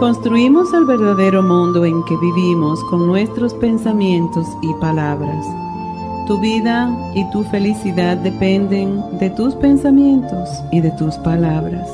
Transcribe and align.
Construimos 0.00 0.72
el 0.72 0.86
verdadero 0.86 1.42
mundo 1.42 1.84
en 1.84 2.02
que 2.04 2.16
vivimos 2.16 2.82
con 2.84 3.06
nuestros 3.06 3.52
pensamientos 3.52 4.46
y 4.62 4.72
palabras. 4.80 5.44
Tu 6.26 6.40
vida 6.40 6.90
y 7.14 7.30
tu 7.30 7.42
felicidad 7.44 8.16
dependen 8.16 9.02
de 9.18 9.28
tus 9.28 9.54
pensamientos 9.56 10.48
y 10.72 10.80
de 10.80 10.90
tus 10.92 11.16
palabras. 11.16 11.86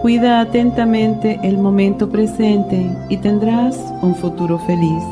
Cuida 0.00 0.40
atentamente 0.40 1.38
el 1.42 1.58
momento 1.58 2.08
presente 2.08 2.90
y 3.10 3.18
tendrás 3.18 3.76
un 4.00 4.14
futuro 4.14 4.58
feliz. 4.60 5.02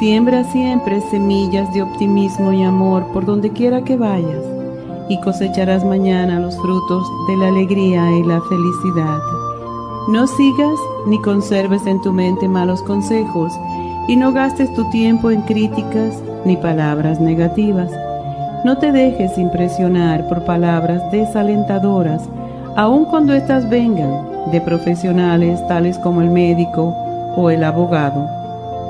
Siembra 0.00 0.42
siempre 0.50 1.00
semillas 1.02 1.72
de 1.72 1.82
optimismo 1.82 2.52
y 2.52 2.64
amor 2.64 3.06
por 3.12 3.24
donde 3.24 3.52
quiera 3.52 3.84
que 3.84 3.96
vayas 3.96 4.44
y 5.08 5.20
cosecharás 5.20 5.84
mañana 5.84 6.40
los 6.40 6.58
frutos 6.60 7.06
de 7.28 7.36
la 7.36 7.46
alegría 7.46 8.10
y 8.10 8.24
la 8.24 8.40
felicidad. 8.40 9.35
No 10.08 10.28
sigas 10.28 10.78
ni 11.06 11.20
conserves 11.20 11.84
en 11.84 12.00
tu 12.00 12.12
mente 12.12 12.46
malos 12.46 12.80
consejos 12.82 13.52
y 14.06 14.14
no 14.14 14.32
gastes 14.32 14.72
tu 14.72 14.88
tiempo 14.90 15.32
en 15.32 15.42
críticas 15.42 16.22
ni 16.44 16.56
palabras 16.56 17.20
negativas. 17.20 17.90
No 18.64 18.78
te 18.78 18.92
dejes 18.92 19.36
impresionar 19.36 20.28
por 20.28 20.44
palabras 20.44 21.02
desalentadoras, 21.10 22.22
aun 22.76 23.04
cuando 23.06 23.32
éstas 23.32 23.68
vengan 23.68 24.50
de 24.52 24.60
profesionales 24.60 25.66
tales 25.66 25.98
como 25.98 26.20
el 26.20 26.30
médico 26.30 26.94
o 27.34 27.50
el 27.50 27.64
abogado. 27.64 28.28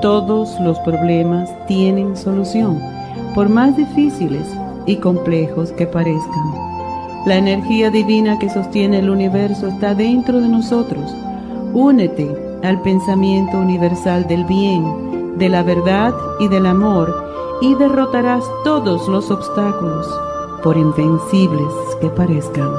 Todos 0.03 0.61
los 0.61 0.78
problemas 0.80 1.48
tienen 1.67 2.14
solución, 2.14 2.78
por 3.34 3.48
más 3.48 3.75
difíciles 3.75 4.47
y 4.84 4.97
complejos 4.97 5.73
que 5.73 5.86
parezcan. 5.86 6.66
La 7.27 7.39
energía 7.39 7.91
divina 7.91 8.39
que 8.39 8.49
sostiene 8.49 9.01
el 9.01 9.11
universo 9.11 9.67
está 9.67 9.97
dentro 9.97 10.41
de 10.41 10.49
nosotros. 10.49 11.13
Únete 11.75 12.31
al 12.63 12.81
pensamiento 12.83 13.59
universal 13.59 14.29
del 14.29 14.45
bien, 14.45 15.37
de 15.37 15.49
la 15.49 15.65
verdad 15.65 16.15
y 16.39 16.47
del 16.47 16.67
amor 16.67 17.59
y 17.61 17.75
derrotarás 17.75 18.45
todos 18.63 19.09
los 19.09 19.29
obstáculos, 19.33 20.07
por 20.63 20.77
invencibles 20.77 21.73
que 22.01 22.09
parezcan. 22.11 22.71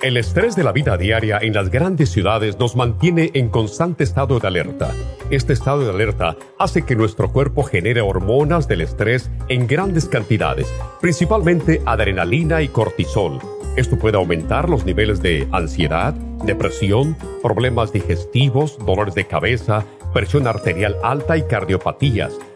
El 0.00 0.16
estrés 0.16 0.56
de 0.56 0.64
la 0.64 0.72
vida 0.72 0.96
diaria 0.96 1.38
en 1.40 1.52
las 1.54 1.70
grandes 1.70 2.10
ciudades 2.10 2.58
nos 2.58 2.74
mantiene 2.76 3.30
en 3.34 3.48
constante 3.48 4.04
estado 4.04 4.38
de 4.38 4.48
alerta. 4.48 4.92
Este 5.30 5.52
estado 5.52 5.84
de 5.84 5.90
alerta 5.90 6.36
hace 6.58 6.82
que 6.82 6.96
nuestro 6.96 7.30
cuerpo 7.32 7.62
genere 7.62 8.00
hormonas 8.00 8.66
del 8.68 8.80
estrés 8.82 9.30
en 9.48 9.66
grandes 9.66 10.06
cantidades, 10.06 10.72
principalmente 11.00 11.80
adrenalina 11.86 12.62
y 12.62 12.68
cortisol 12.68 13.40
esto 13.76 13.98
puede 13.98 14.16
aumentar 14.16 14.68
los 14.68 14.84
niveles 14.84 15.22
de 15.22 15.48
ansiedad, 15.50 16.12
depresión, 16.44 17.16
problemas 17.42 17.92
digestivos, 17.92 18.78
dolores 18.84 19.14
de 19.14 19.26
cabeza, 19.26 19.84
presión 20.12 20.46
arterial 20.46 20.96
alta 21.02 21.38
y 21.38 21.42
cardiopatías, 21.42 22.34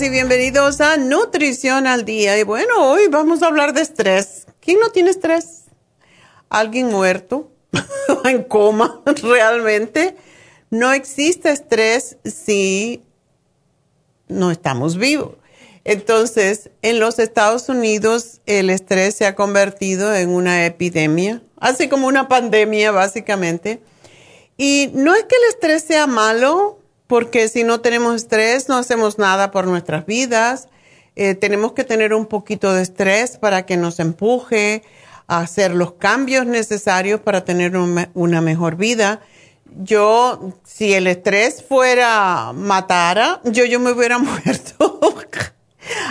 Y 0.00 0.08
bienvenidos 0.08 0.80
a 0.80 0.96
Nutrición 0.96 1.86
al 1.86 2.06
Día. 2.06 2.38
Y 2.38 2.44
bueno, 2.44 2.90
hoy 2.90 3.08
vamos 3.10 3.42
a 3.42 3.48
hablar 3.48 3.74
de 3.74 3.82
estrés. 3.82 4.46
¿Quién 4.60 4.80
no 4.80 4.88
tiene 4.88 5.10
estrés? 5.10 5.64
¿Alguien 6.48 6.86
muerto? 6.86 7.52
¿En 8.24 8.42
coma? 8.42 9.02
¿Realmente? 9.22 10.16
No 10.70 10.94
existe 10.94 11.50
estrés 11.50 12.16
si 12.24 13.02
no 14.28 14.50
estamos 14.50 14.96
vivos. 14.96 15.34
Entonces, 15.84 16.70
en 16.80 16.98
los 16.98 17.18
Estados 17.18 17.68
Unidos 17.68 18.40
el 18.46 18.70
estrés 18.70 19.14
se 19.14 19.26
ha 19.26 19.34
convertido 19.34 20.14
en 20.14 20.30
una 20.30 20.64
epidemia, 20.64 21.42
así 21.58 21.90
como 21.90 22.06
una 22.06 22.28
pandemia 22.28 22.92
básicamente. 22.92 23.82
Y 24.56 24.90
no 24.94 25.14
es 25.14 25.24
que 25.24 25.36
el 25.36 25.50
estrés 25.50 25.82
sea 25.82 26.06
malo, 26.06 26.78
porque 27.12 27.46
si 27.48 27.62
no 27.62 27.82
tenemos 27.82 28.16
estrés 28.16 28.70
no 28.70 28.78
hacemos 28.78 29.18
nada 29.18 29.50
por 29.50 29.66
nuestras 29.66 30.06
vidas. 30.06 30.68
Eh, 31.14 31.34
tenemos 31.34 31.72
que 31.72 31.84
tener 31.84 32.14
un 32.14 32.24
poquito 32.24 32.72
de 32.72 32.80
estrés 32.80 33.36
para 33.36 33.66
que 33.66 33.76
nos 33.76 34.00
empuje 34.00 34.82
a 35.26 35.40
hacer 35.40 35.74
los 35.74 35.92
cambios 35.92 36.46
necesarios 36.46 37.20
para 37.20 37.44
tener 37.44 37.76
una 37.76 38.40
mejor 38.40 38.76
vida. 38.76 39.20
Yo, 39.76 40.54
si 40.64 40.94
el 40.94 41.06
estrés 41.06 41.62
fuera 41.62 42.54
matara, 42.54 43.42
yo, 43.44 43.66
yo 43.66 43.78
me 43.78 43.92
hubiera 43.92 44.16
muerto 44.18 44.98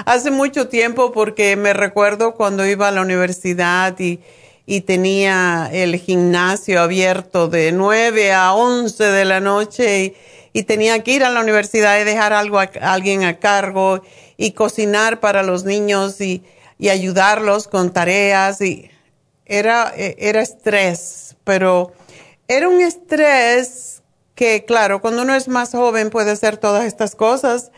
hace 0.05 0.29
mucho 0.29 0.67
tiempo 0.67 1.11
porque 1.11 1.55
me 1.55 1.73
recuerdo 1.73 2.35
cuando 2.35 2.63
iba 2.63 2.89
a 2.89 2.91
la 2.91 3.01
universidad 3.01 3.97
y, 3.97 4.19
y 4.67 4.81
tenía 4.81 5.67
el 5.73 5.95
gimnasio 5.95 6.79
abierto 6.79 7.47
de 7.47 7.71
9 7.71 8.33
a 8.33 8.53
11 8.53 9.03
de 9.03 9.25
la 9.25 9.39
noche 9.39 10.03
y, 10.03 10.15
y 10.53 10.63
tenía 10.63 11.01
que 11.03 11.13
ir 11.13 11.23
a 11.23 11.29
la 11.29 11.41
universidad 11.41 11.99
y 11.99 12.03
dejar 12.03 12.33
algo 12.33 12.59
a, 12.59 12.69
alguien 12.81 13.23
a 13.23 13.39
cargo 13.39 14.01
y 14.37 14.51
cocinar 14.51 15.19
para 15.19 15.43
los 15.43 15.63
niños 15.63 16.19
y, 16.21 16.43
y 16.77 16.89
ayudarlos 16.89 17.67
con 17.67 17.93
tareas 17.93 18.61
y 18.61 18.89
era, 19.45 19.93
e, 19.95 20.15
era 20.19 20.41
estrés, 20.41 21.35
pero 21.43 21.93
era 22.47 22.67
un 22.67 22.81
estrés 22.81 24.01
que, 24.35 24.65
claro, 24.65 25.01
cuando 25.01 25.21
uno 25.21 25.35
es 25.35 25.47
más 25.47 25.71
joven 25.71 26.09
puede 26.09 26.31
hacer 26.31 26.57
todas 26.57 26.85
estas 26.85 27.15
cosas. 27.15 27.71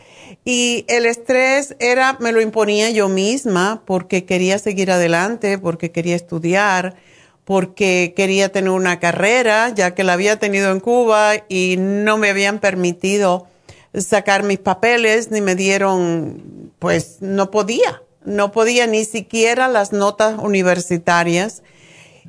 Y 0.45 0.85
el 0.87 1.05
estrés 1.05 1.75
era, 1.79 2.17
me 2.19 2.31
lo 2.31 2.41
imponía 2.41 2.89
yo 2.89 3.09
misma 3.09 3.83
porque 3.85 4.25
quería 4.25 4.57
seguir 4.59 4.91
adelante, 4.91 5.57
porque 5.57 5.91
quería 5.91 6.15
estudiar, 6.15 6.95
porque 7.45 8.13
quería 8.15 8.51
tener 8.51 8.69
una 8.69 8.99
carrera, 8.99 9.69
ya 9.75 9.93
que 9.93 10.03
la 10.03 10.13
había 10.13 10.39
tenido 10.39 10.71
en 10.71 10.79
Cuba 10.79 11.33
y 11.49 11.75
no 11.77 12.17
me 12.17 12.29
habían 12.29 12.59
permitido 12.59 13.47
sacar 13.93 14.43
mis 14.43 14.59
papeles, 14.59 15.29
ni 15.29 15.41
me 15.41 15.55
dieron, 15.55 16.71
pues 16.79 17.17
no 17.19 17.51
podía, 17.51 18.01
no 18.23 18.51
podía 18.51 18.87
ni 18.87 19.05
siquiera 19.05 19.67
las 19.67 19.91
notas 19.91 20.37
universitarias. 20.39 21.63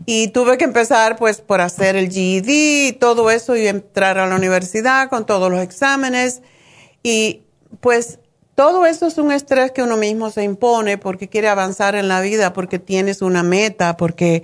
Y 0.07 0.29
tuve 0.29 0.59
que 0.59 0.65
empezar 0.65 1.17
pues 1.17 1.41
por 1.41 1.61
hacer 1.61 1.95
el 1.95 2.11
GED 2.11 2.45
y 2.49 2.93
todo 2.93 3.31
eso 3.31 3.55
y 3.55 3.69
entrar 3.69 4.19
a 4.19 4.27
la 4.27 4.35
universidad 4.35 5.09
con 5.09 5.25
todos 5.25 5.51
los 5.51 5.61
exámenes. 5.61 6.43
Y 7.05 7.43
pues 7.81 8.19
todo 8.57 8.87
eso 8.87 9.07
es 9.07 9.19
un 9.19 9.31
estrés 9.31 9.71
que 9.71 9.85
uno 9.85 9.97
mismo 9.97 10.31
se 10.31 10.43
impone 10.43 10.99
porque 10.99 11.29
quiere 11.29 11.49
avanzar 11.49 11.95
en 11.95 12.09
la 12.09 12.21
vida, 12.21 12.53
porque 12.53 12.81
tienes 12.81 13.23
una 13.23 13.45
meta, 13.45 13.97
porque 13.97 14.43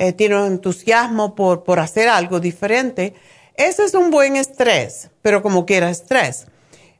eh, 0.00 0.12
tienes 0.12 0.38
un 0.38 0.46
entusiasmo 0.46 1.34
por, 1.34 1.62
por 1.62 1.78
hacer 1.78 2.08
algo 2.08 2.40
diferente. 2.40 3.14
Ese 3.54 3.84
es 3.84 3.94
un 3.94 4.10
buen 4.10 4.34
estrés, 4.34 5.10
pero 5.22 5.42
como 5.42 5.66
quiera 5.66 5.90
estrés. 5.90 6.46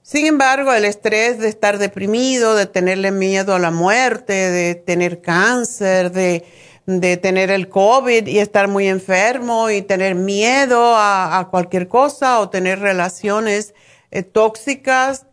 Sin 0.03 0.27
embargo, 0.27 0.73
el 0.73 0.85
estrés 0.85 1.39
de 1.39 1.49
estar 1.49 1.79
deprimido, 1.79 2.55
de 2.55 2.67
tenerle 2.67 3.11
miedo 3.11 3.55
a 3.55 3.59
la 3.59 3.71
muerte, 3.71 4.33
de 4.33 4.75
tener 4.75 5.21
cáncer, 5.21 6.13
de 6.13 6.45
de 6.99 7.17
tener 7.17 7.51
el 7.51 7.69
COVID 7.69 8.27
y 8.27 8.39
estar 8.39 8.67
muy 8.67 8.89
enfermo 8.89 9.71
y 9.71 9.83
tener 9.83 10.15
miedo 10.15 10.95
a, 10.97 11.49
cualquier 11.51 11.89
cosa 11.89 12.41
o 12.41 12.49
tener 12.49 12.81
relaciones 12.81 13.75
eh, 14.11 14.23
tóxicas 14.23 15.27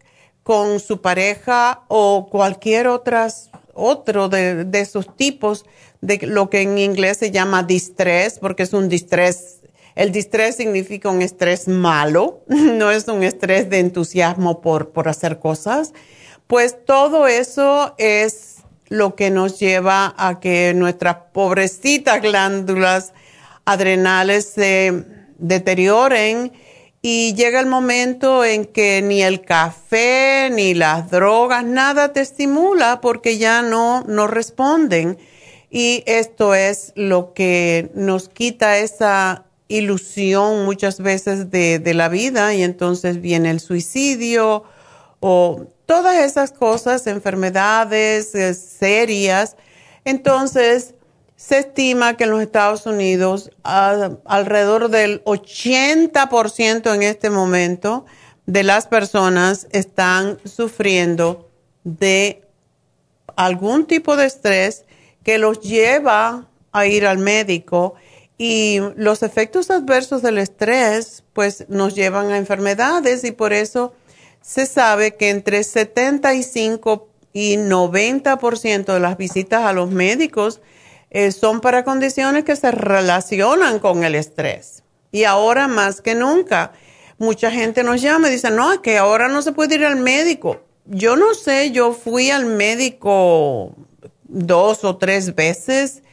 con 0.43 0.79
su 0.79 1.01
pareja 1.01 1.83
o 1.87 2.29
cualquier 2.29 2.87
otras, 2.87 3.49
otro 3.77 4.27
de, 4.27 4.65
de, 4.65 4.79
esos 4.81 5.15
tipos 5.15 5.65
de 6.01 6.19
lo 6.23 6.49
que 6.49 6.61
en 6.61 6.77
inglés 6.77 7.17
se 7.17 7.31
llama 7.31 7.63
distress, 7.63 8.39
porque 8.39 8.63
es 8.63 8.73
un 8.73 8.89
distress. 8.89 9.61
El 9.95 10.11
distress 10.11 10.57
significa 10.57 11.09
un 11.09 11.21
estrés 11.21 11.67
malo, 11.67 12.43
no 12.47 12.91
es 12.91 13.07
un 13.07 13.23
estrés 13.23 13.69
de 13.69 13.79
entusiasmo 13.79 14.61
por, 14.61 14.89
por 14.89 15.07
hacer 15.07 15.39
cosas. 15.39 15.93
Pues 16.47 16.85
todo 16.85 17.27
eso 17.27 17.93
es 17.97 18.57
lo 18.89 19.15
que 19.15 19.29
nos 19.31 19.59
lleva 19.59 20.13
a 20.17 20.39
que 20.39 20.73
nuestras 20.73 21.17
pobrecitas 21.33 22.21
glándulas 22.21 23.13
adrenales 23.65 24.45
se 24.45 25.03
deterioren 25.37 26.53
y 27.09 27.35
llega 27.35 27.61
el 27.61 27.67
momento 27.67 28.43
en 28.43 28.65
que 28.65 29.01
ni 29.01 29.23
el 29.23 29.39
café 29.39 30.49
ni 30.51 30.73
las 30.73 31.09
drogas, 31.09 31.63
nada 31.63 32.11
te 32.11 32.19
estimula 32.19 32.99
porque 32.99 33.37
ya 33.37 33.61
no, 33.61 34.03
no 34.09 34.27
responden. 34.27 35.17
Y 35.69 36.03
esto 36.05 36.53
es 36.53 36.91
lo 36.97 37.31
que 37.33 37.91
nos 37.93 38.27
quita 38.27 38.79
esa 38.79 39.45
ilusión 39.69 40.65
muchas 40.65 40.99
veces 40.99 41.49
de, 41.49 41.79
de 41.79 41.93
la 41.93 42.09
vida 42.09 42.53
y 42.53 42.61
entonces 42.61 43.21
viene 43.21 43.51
el 43.51 43.61
suicidio 43.61 44.65
o 45.21 45.65
todas 45.85 46.17
esas 46.17 46.51
cosas, 46.51 47.07
enfermedades 47.07 48.35
eh, 48.35 48.53
serias. 48.53 49.55
Entonces, 50.03 50.93
se 51.37 51.59
estima 51.59 52.17
que 52.17 52.23
en 52.23 52.31
los 52.31 52.41
Estados 52.41 52.87
Unidos 52.87 53.51
alrededor 53.63 54.89
del 54.89 55.23
80% 55.23 56.93
en 56.93 57.03
este 57.03 57.29
momento 57.29 58.05
de 58.47 58.63
las 58.63 58.87
personas 58.87 59.67
están 59.71 60.39
sufriendo 60.45 61.47
de 61.83 62.41
algún 63.35 63.85
tipo 63.85 64.17
de 64.17 64.25
estrés 64.25 64.85
que 65.23 65.37
los 65.37 65.61
lleva 65.61 66.47
a 66.71 66.87
ir 66.87 67.05
al 67.05 67.19
médico. 67.19 67.93
Y 68.39 68.79
los 68.95 69.21
efectos 69.21 69.69
adversos 69.69 70.23
del 70.23 70.39
estrés 70.39 71.23
pues 71.33 71.65
nos 71.69 71.93
llevan 71.93 72.31
a 72.31 72.37
enfermedades 72.37 73.23
y 73.23 73.31
por 73.31 73.53
eso 73.53 73.93
se 74.41 74.65
sabe 74.65 75.15
que 75.15 75.29
entre 75.29 75.63
75 75.63 77.09
y 77.31 77.57
90% 77.57 78.85
de 78.85 78.99
las 78.99 79.17
visitas 79.17 79.65
a 79.65 79.73
los 79.73 79.91
médicos 79.91 80.61
eh, 81.09 81.31
son 81.31 81.61
para 81.61 81.83
condiciones 81.83 82.43
que 82.43 82.55
se 82.55 82.71
relacionan 82.71 83.79
con 83.79 84.03
el 84.03 84.15
estrés. 84.15 84.83
Y 85.11 85.23
ahora 85.23 85.67
más 85.67 86.01
que 86.01 86.15
nunca, 86.15 86.73
mucha 87.17 87.49
gente 87.49 87.83
nos 87.83 88.01
llama 88.01 88.27
y 88.27 88.31
dice, 88.31 88.51
no, 88.51 88.73
es 88.73 88.79
que 88.79 88.97
ahora 88.97 89.27
no 89.27 89.41
se 89.41 89.53
puede 89.53 89.75
ir 89.75 89.85
al 89.85 89.95
médico. 89.97 90.61
Yo 90.85 91.15
no 91.15 91.33
sé, 91.33 91.71
yo 91.71 91.93
fui 91.93 92.29
al 92.29 92.45
médico 92.45 93.75
dos 94.23 94.83
o 94.83 94.97
tres 94.97 95.35
veces 95.35 96.03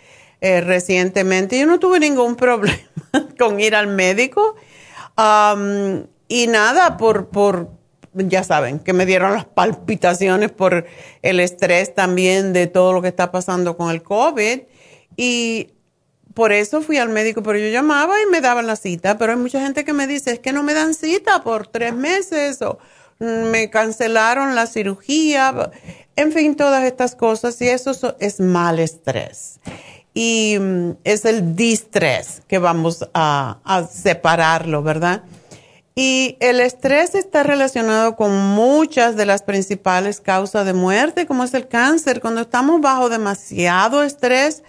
eh, 0.41 0.61
recientemente. 0.61 1.59
Yo 1.59 1.67
no 1.67 1.79
tuve 1.79 2.01
ningún 2.01 2.37
problema 2.37 2.79
con 3.39 3.61
ir 3.61 3.75
al 3.75 3.89
médico. 3.89 4.57
y 6.29 6.47
nada, 6.47 6.97
por, 6.97 7.29
por, 7.29 7.69
ya 8.15 8.45
saben, 8.45 8.79
que 8.79 8.93
me 8.93 9.07
dieron 9.07 9.33
las 9.33 9.45
palpitaciones 9.45 10.53
por 10.53 10.87
el 11.23 11.41
estrés 11.41 11.95
también 11.95 12.53
de 12.53 12.69
todo 12.69 12.93
lo 12.93 13.03
que 13.03 13.09
está 13.09 13.33
pasando 13.33 13.77
con 13.77 13.91
el 13.91 14.03
COVID. 14.03 14.61
Y 15.17 15.69
por 16.35 16.53
eso 16.53 16.83
fui 16.83 16.99
al 16.99 17.09
médico, 17.09 17.43
pero 17.43 17.59
yo 17.59 17.69
llamaba 17.69 18.21
y 18.21 18.31
me 18.31 18.41
daban 18.41 18.67
la 18.67 18.77
cita, 18.77 19.17
pero 19.19 19.33
hay 19.33 19.39
mucha 19.39 19.61
gente 19.61 19.85
que 19.85 19.93
me 19.93 20.07
dice, 20.07 20.33
es 20.33 20.39
que 20.41 20.53
no 20.53 20.63
me 20.63 20.75
dan 20.75 20.95
cita 20.95 21.45
por 21.45 21.69
tres 21.69 21.95
meses 21.95 22.61
o 22.63 22.79
me 23.19 23.71
cancelaron 23.71 24.55
la 24.55 24.67
cirugía, 24.67 25.71
en 26.17 26.33
fin, 26.33 26.57
todas 26.57 26.85
estas 26.85 27.15
cosas 27.15 27.61
y 27.63 27.69
eso 27.69 28.17
es 28.19 28.41
mal 28.41 28.81
estrés. 28.81 29.61
Y 30.13 30.57
mm, 30.61 30.91
es 31.05 31.25
el 31.25 31.57
distrés 31.57 32.43
que 32.49 32.59
vamos 32.59 33.09
a, 33.15 33.59
a 33.65 33.87
separarlo, 33.87 34.83
¿verdad? 34.83 35.23
Y 35.97 36.37
el 36.41 36.59
estrés 36.59 37.15
está 37.15 37.45
relacionado 37.45 38.17
con 38.17 38.37
muchas 38.37 39.15
de 39.15 39.27
las 39.27 39.43
principales 39.43 40.21
causas 40.21 40.67
de 40.67 40.73
muerte, 40.73 41.27
como 41.27 41.45
es 41.45 41.55
el 41.55 41.69
cáncer. 41.69 42.21
Cuando 42.21 42.41
estamos 42.41 42.81
bajo 42.81 43.09
demasiado 43.09 44.03
estrés, 44.03 44.65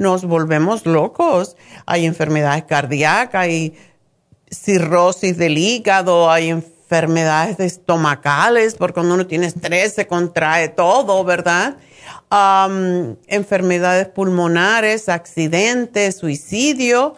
nos 0.00 0.24
volvemos 0.24 0.86
locos. 0.86 1.56
Hay 1.84 2.06
enfermedades 2.06 2.64
cardíacas, 2.64 3.42
hay 3.42 3.74
cirrosis 4.50 5.36
del 5.36 5.58
hígado, 5.58 6.30
hay 6.30 6.48
enfermedades 6.48 7.60
estomacales, 7.60 8.74
porque 8.76 8.94
cuando 8.94 9.14
uno 9.14 9.26
tiene 9.26 9.46
estrés 9.46 9.92
se 9.92 10.06
contrae 10.06 10.68
todo, 10.68 11.22
¿verdad? 11.22 11.76
enfermedades 13.26 14.08
pulmonares, 14.08 15.08
accidentes, 15.08 16.16
suicidio 16.16 17.16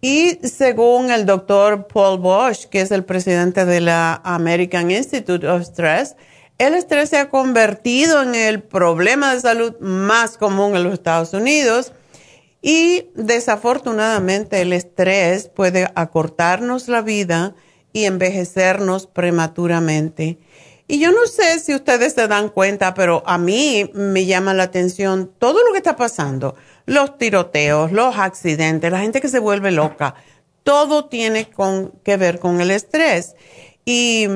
y 0.00 0.38
según 0.42 1.12
el 1.12 1.26
doctor 1.26 1.86
Paul 1.86 2.18
Bosch, 2.18 2.64
que 2.66 2.80
es 2.80 2.90
el 2.90 3.04
presidente 3.04 3.64
de 3.64 3.80
la 3.80 4.20
American 4.24 4.90
Institute 4.90 5.46
of 5.46 5.62
Stress, 5.62 6.16
el 6.58 6.74
estrés 6.74 7.10
se 7.10 7.18
ha 7.18 7.30
convertido 7.30 8.20
en 8.22 8.34
el 8.34 8.62
problema 8.62 9.32
de 9.32 9.40
salud 9.40 9.78
más 9.80 10.36
común 10.36 10.76
en 10.76 10.82
los 10.82 10.92
Estados 10.92 11.32
Unidos 11.32 11.92
y 12.60 13.10
desafortunadamente 13.14 14.60
el 14.60 14.72
estrés 14.72 15.48
puede 15.48 15.90
acortarnos 15.94 16.88
la 16.88 17.02
vida 17.02 17.54
y 17.92 18.04
envejecernos 18.04 19.06
prematuramente. 19.06 20.38
Y 20.86 21.00
yo 21.00 21.12
no 21.12 21.26
sé 21.26 21.60
si 21.60 21.74
ustedes 21.74 22.14
se 22.14 22.28
dan 22.28 22.48
cuenta, 22.48 22.94
pero 22.94 23.22
a 23.26 23.36
mí 23.36 23.90
me 23.94 24.24
llama 24.24 24.54
la 24.54 24.64
atención 24.64 25.30
todo 25.38 25.62
lo 25.64 25.72
que 25.72 25.78
está 25.78 25.96
pasando 25.96 26.56
los 26.88 27.18
tiroteos, 27.18 27.92
los 27.92 28.16
accidentes, 28.16 28.90
la 28.90 29.00
gente 29.00 29.20
que 29.20 29.28
se 29.28 29.38
vuelve 29.38 29.70
loca, 29.70 30.14
todo 30.62 31.04
tiene 31.04 31.50
con, 31.50 31.92
que 32.02 32.16
ver 32.16 32.38
con 32.38 32.62
el 32.62 32.70
estrés. 32.70 33.36
Y 33.84 34.26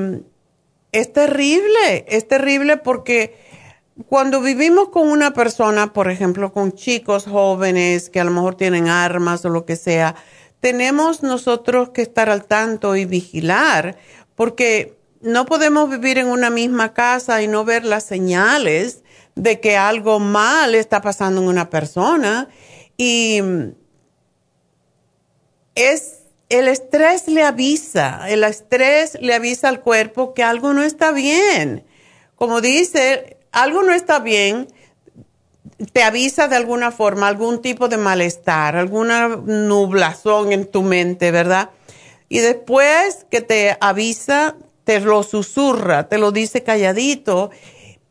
es 0.91 1.11
terrible, 1.11 2.05
es 2.07 2.27
terrible 2.27 2.77
porque 2.77 3.35
cuando 4.07 4.41
vivimos 4.41 4.89
con 4.89 5.07
una 5.07 5.33
persona, 5.33 5.93
por 5.93 6.09
ejemplo, 6.09 6.51
con 6.51 6.73
chicos 6.73 7.25
jóvenes 7.25 8.09
que 8.09 8.19
a 8.19 8.23
lo 8.23 8.31
mejor 8.31 8.55
tienen 8.55 8.87
armas 8.87 9.45
o 9.45 9.49
lo 9.49 9.65
que 9.65 9.75
sea, 9.75 10.15
tenemos 10.59 11.21
nosotros 11.21 11.89
que 11.89 12.01
estar 12.01 12.29
al 12.29 12.45
tanto 12.45 12.95
y 12.95 13.05
vigilar, 13.05 13.97
porque 14.35 14.97
no 15.21 15.45
podemos 15.45 15.89
vivir 15.89 16.17
en 16.17 16.27
una 16.27 16.49
misma 16.49 16.93
casa 16.93 17.41
y 17.41 17.47
no 17.47 17.65
ver 17.65 17.85
las 17.85 18.03
señales 18.03 19.03
de 19.35 19.59
que 19.59 19.77
algo 19.77 20.19
mal 20.19 20.73
está 20.75 21.01
pasando 21.01 21.41
en 21.41 21.47
una 21.47 21.69
persona. 21.69 22.49
Y 22.97 23.41
es 25.75 26.23
el 26.49 26.67
estrés 26.67 27.27
le 27.27 27.43
avisa, 27.43 28.29
el 28.29 28.43
estrés 28.43 29.17
le 29.21 29.33
avisa 29.33 29.69
al 29.69 29.81
cuerpo 29.81 30.33
que 30.33 30.43
algo 30.43 30.73
no 30.73 30.83
está 30.83 31.11
bien. 31.11 31.85
Como 32.35 32.61
dice, 32.61 33.37
algo 33.53 33.83
no 33.83 33.93
está 33.93 34.19
bien, 34.19 34.67
te 35.93 36.03
avisa 36.03 36.47
de 36.47 36.55
alguna 36.55 36.91
forma, 36.91 37.27
algún 37.27 37.61
tipo 37.61 37.87
de 37.87 37.97
malestar, 37.97 38.75
alguna 38.75 39.29
nublazón 39.29 40.51
en 40.51 40.65
tu 40.65 40.81
mente, 40.81 41.31
¿verdad? 41.31 41.69
Y 42.29 42.39
después 42.39 43.25
que 43.29 43.41
te 43.41 43.77
avisa, 43.79 44.55
te 44.83 44.99
lo 44.99 45.23
susurra, 45.23 46.09
te 46.09 46.17
lo 46.17 46.31
dice 46.31 46.63
calladito 46.63 47.51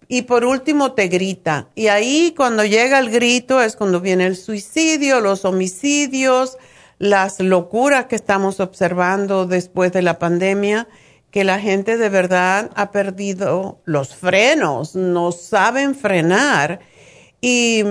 y 0.08 0.22
por 0.22 0.44
último 0.44 0.92
te 0.92 1.08
grita. 1.08 1.68
Y 1.74 1.88
ahí 1.88 2.34
cuando 2.36 2.64
llega 2.64 2.98
el 2.98 3.10
grito 3.10 3.60
es 3.60 3.76
cuando 3.76 4.00
viene 4.00 4.26
el 4.26 4.36
suicidio, 4.36 5.20
los 5.20 5.44
homicidios, 5.44 6.58
las 6.98 7.40
locuras 7.40 8.06
que 8.06 8.16
estamos 8.16 8.60
observando 8.60 9.46
después 9.46 9.90
de 9.92 10.02
la 10.02 10.18
pandemia, 10.18 10.86
que 11.32 11.44
la 11.44 11.58
gente 11.58 11.96
de 11.96 12.10
verdad 12.10 12.70
ha 12.76 12.92
perdido 12.92 13.80
los 13.84 14.14
frenos, 14.14 14.94
no 14.94 15.32
saben 15.32 15.94
frenar. 15.94 16.80
Y 17.40 17.82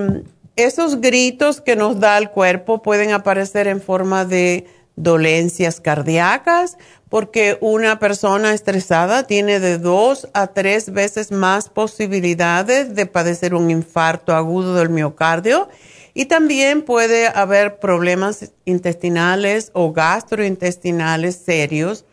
esos 0.56 1.02
gritos 1.02 1.60
que 1.60 1.76
nos 1.76 2.00
da 2.00 2.20
el 2.20 2.30
cuerpo 2.30 2.84
pueden 2.84 3.12
aparecer 3.12 3.68
en 3.68 3.82
forma 3.82 4.26
de 4.26 4.68
dolencias 4.96 5.82
cardíacas, 5.82 6.78
porque 7.10 7.58
una 7.62 7.98
persona 7.98 8.54
estresada 8.54 9.24
tiene 9.26 9.60
de 9.60 9.80
dos 9.80 10.30
a 10.34 10.48
tres 10.48 10.94
veces 10.94 11.32
más 11.32 11.68
posibilidades 11.68 12.94
de 12.94 13.08
padecer 13.08 13.56
un 13.56 13.72
infarto 13.72 14.36
agudo 14.36 14.76
del 14.76 14.90
miocardio 14.90 15.68
y 16.14 16.26
también 16.26 16.84
puede 16.84 17.28
haber 17.28 17.80
problemas 17.80 18.52
intestinales 18.66 19.72
o 19.74 19.94
gastrointestinales 19.94 21.38
serios 21.38 22.06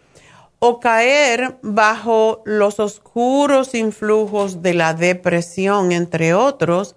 o 0.61 0.81
caer 0.81 1.59
bajo 1.63 2.43
los 2.45 2.81
oscuros 2.81 3.75
influjos 3.75 4.63
de 4.63 4.75
la 4.75 4.95
depresión, 4.95 5.93
entre 5.93 6.35
otros. 6.35 6.97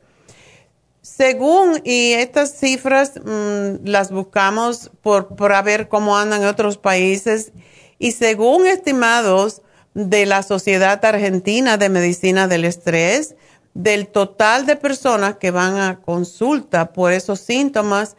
Según, 1.02 1.82
y 1.84 2.14
estas 2.14 2.58
cifras 2.58 3.14
mm, 3.24 3.86
las 3.86 4.12
buscamos 4.12 4.92
por, 5.02 5.36
por 5.36 5.64
ver 5.64 5.90
cómo 5.90 6.18
andan 6.18 6.42
en 6.42 6.48
otros 6.48 6.78
países, 6.78 7.52
y 8.00 8.14
según 8.14 8.66
estimados 8.66 9.62
de 9.94 10.26
la 10.26 10.42
Sociedad 10.42 11.04
Argentina 11.06 11.78
de 11.78 11.90
Medicina 11.90 12.48
del 12.48 12.66
Estrés, 12.66 13.36
del 13.74 14.08
total 14.08 14.66
de 14.66 14.76
personas 14.76 15.38
que 15.38 15.52
van 15.52 15.78
a 15.78 16.02
consulta 16.02 16.94
por 16.94 17.14
esos 17.14 17.40
síntomas 17.40 18.16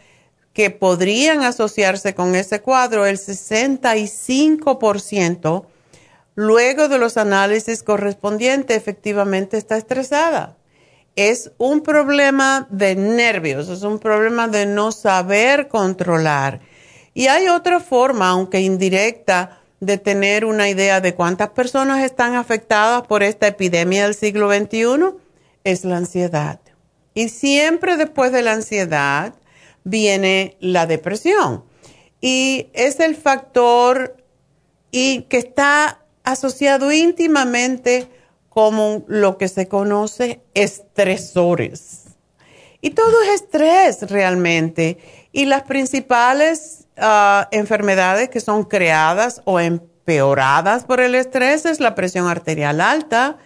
que 0.53 0.71
podrían 0.71 1.43
asociarse 1.43 2.15
con 2.15 2.35
ese 2.35 2.61
cuadro, 2.61 3.07
el 3.07 3.19
65% 3.19 5.67
luego 6.35 6.89
de 6.89 6.99
los 6.99 7.17
análisis 7.17 7.83
correspondientes 7.83 8.77
efectivamente 8.77 9.57
está 9.57 9.77
estresada. 9.77 10.57
Es 11.15 11.53
un 11.59 11.83
problema 11.83 12.67
de 12.71 12.97
nervios, 12.97 13.69
es 13.69 13.83
un 13.83 13.99
problema 13.99 14.49
de 14.49 14.67
no 14.67 14.93
saber 14.93 15.69
controlar. 15.69 16.61
Y 17.13 17.27
hay 17.27 17.49
otra 17.49 17.81
forma, 17.81 18.31
aunque 18.31 18.61
indirecta, 18.61 19.59
de 19.81 19.99
tener 19.99 20.45
una 20.45 20.69
idea 20.69 21.01
de 21.01 21.15
cuántas 21.15 21.51
personas 21.51 22.05
están 22.05 22.37
afectadas 22.37 23.07
por 23.07 23.23
esta 23.23 23.49
epidemia 23.49 24.05
del 24.05 24.15
siglo 24.15 24.51
XXI 24.51 25.17
es 25.65 25.85
la 25.85 25.97
ansiedad. 25.97 26.61
Y 27.15 27.29
siempre 27.29 27.97
después 27.97 28.33
de 28.33 28.43
la 28.43 28.53
ansiedad 28.53 29.35
viene 29.85 30.57
la 30.61 30.87
depresión. 30.87 31.65
Y 32.21 32.69
es 32.73 33.01
el 33.01 33.17
factor 33.17 34.17
y 34.91 35.23
que 35.23 35.39
está 35.39 36.05
asociado 36.25 36.93
íntimamente 36.93 38.09
como 38.49 39.05
lo 39.09 39.39
que 39.39 39.49
se 39.49 39.67
conoce 39.67 40.43
estresores. 40.55 42.03
Y 42.81 42.91
todo 42.91 43.23
es 43.23 43.41
estrés 43.41 44.11
realmente. 44.11 44.99
Y 45.33 45.47
las 45.47 45.63
principales 45.63 46.87
ah, 46.99 47.49
enfermedades 47.51 48.29
que 48.29 48.41
son 48.41 48.65
creadas 48.65 49.41
o 49.45 49.59
empeoradas 49.59 50.85
por 50.85 51.01
el 51.01 51.15
estrés 51.15 51.65
es 51.65 51.81
la 51.81 51.95
presión 51.95 52.29
arterial 52.29 52.81
alta, 52.81 53.39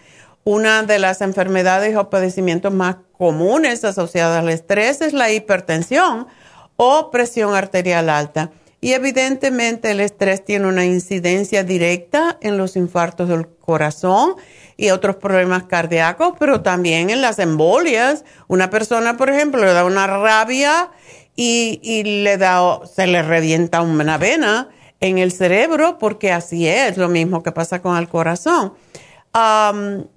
una 0.47 0.85
de 0.85 1.01
las 1.01 1.23
enfermedades 1.23 1.97
o 1.97 2.09
padecimientos 2.09 2.73
más 2.73 2.99
comunes 3.19 3.85
asociadas 3.85 4.39
al 4.39 4.49
estrés 4.49 5.01
es 5.01 5.13
la 5.13 5.33
hipertensión 5.33 6.29
o 6.77 7.11
presión 7.11 7.57
arterial 7.57 8.09
alta. 8.09 8.53
Y 8.81 8.93
evidentemente 8.93 9.91
el 9.91 9.99
estrés 9.99 10.45
tiene 10.45 10.69
una 10.69 10.85
incidencia 10.85 11.65
directa 11.65 12.39
en 12.41 12.59
los 12.59 12.77
infartos 12.77 13.29
del 13.29 13.49
corazón 13.49 14.37
y 14.77 14.91
otros 14.91 15.17
problemas 15.17 15.65
cardíacos, 15.65 16.35
pero 16.39 16.61
también 16.61 17.11
en 17.11 17.23
las 17.23 17.41
embolias. 17.41 18.25
Una 18.47 18.71
persona, 18.71 19.17
por 19.17 19.31
ejemplo, 19.31 19.65
le 19.65 19.73
da 19.73 19.85
una 19.85 20.07
rabia 20.07 20.91
y, 21.35 22.05
le 22.05 22.37
da, 22.37 22.83
se 22.87 23.09
le 23.09 23.23
revienta 23.23 23.83
una 23.83 24.17
vena 24.17 24.69
en 25.01 25.19
el 25.19 25.33
cerebro 25.33 25.99
porque 25.99 26.31
así 26.31 26.69
es, 26.69 26.99
lo 26.99 27.09
mismo 27.09 27.43
que 27.43 27.51
pasa 27.51 27.83
con 27.83 27.97
el 27.97 28.09
corazón 28.09 28.75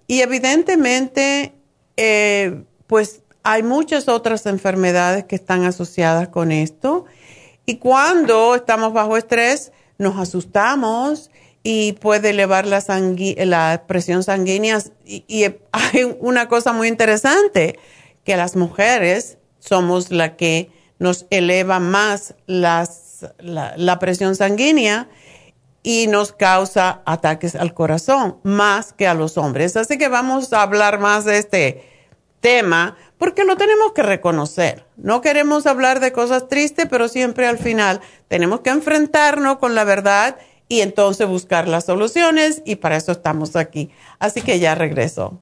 y 0.07 0.21
evidentemente, 0.21 1.53
eh, 1.97 2.63
pues 2.87 3.21
hay 3.43 3.63
muchas 3.63 4.07
otras 4.07 4.45
enfermedades 4.45 5.25
que 5.25 5.35
están 5.35 5.65
asociadas 5.65 6.29
con 6.29 6.51
esto. 6.51 7.05
Y 7.65 7.77
cuando 7.77 8.55
estamos 8.55 8.93
bajo 8.93 9.17
estrés, 9.17 9.71
nos 9.97 10.17
asustamos 10.17 11.31
y 11.63 11.93
puede 11.93 12.29
elevar 12.29 12.65
la, 12.65 12.81
la 13.45 13.83
presión 13.87 14.23
sanguínea. 14.23 14.81
Y, 15.05 15.43
hay 15.71 16.15
una 16.19 16.47
cosa 16.47 16.71
muy 16.71 16.87
interesante, 16.87 17.77
que 18.23 18.37
las 18.37 18.55
mujeres 18.55 19.37
somos 19.59 20.11
la 20.11 20.37
que 20.37 20.71
nos 20.97 21.25
eleva 21.29 21.79
más 21.79 22.35
las, 22.45 23.25
la 23.39 23.99
presión 23.99 24.35
sanguínea 24.35 25.09
y 25.83 26.07
nos 26.07 26.33
causa 26.33 27.01
ataques 27.05 27.55
al 27.55 27.73
corazón 27.73 28.37
más 28.43 28.93
que 28.93 29.07
a 29.07 29.13
los 29.13 29.37
hombres. 29.37 29.77
Así 29.77 29.97
que 29.97 30.09
vamos 30.09 30.51
a 30.53 30.61
hablar 30.61 30.99
más 30.99 31.25
de 31.25 31.37
este 31.37 31.89
tema 32.41 32.97
porque 33.17 33.43
lo 33.43 33.57
tenemos 33.57 33.93
que 33.93 34.03
reconocer. 34.03 34.85
No 34.97 35.21
queremos 35.21 35.65
hablar 35.67 35.99
de 35.99 36.11
cosas 36.11 36.47
tristes, 36.47 36.87
pero 36.89 37.07
siempre 37.07 37.47
al 37.47 37.57
final 37.57 38.01
tenemos 38.27 38.61
que 38.61 38.69
enfrentarnos 38.69 39.57
con 39.57 39.75
la 39.75 39.83
verdad 39.83 40.37
y 40.67 40.81
entonces 40.81 41.27
buscar 41.27 41.67
las 41.67 41.85
soluciones 41.85 42.61
y 42.65 42.75
para 42.75 42.95
eso 42.95 43.11
estamos 43.11 43.55
aquí. 43.55 43.89
Así 44.19 44.41
que 44.41 44.59
ya 44.59 44.75
regreso. 44.75 45.41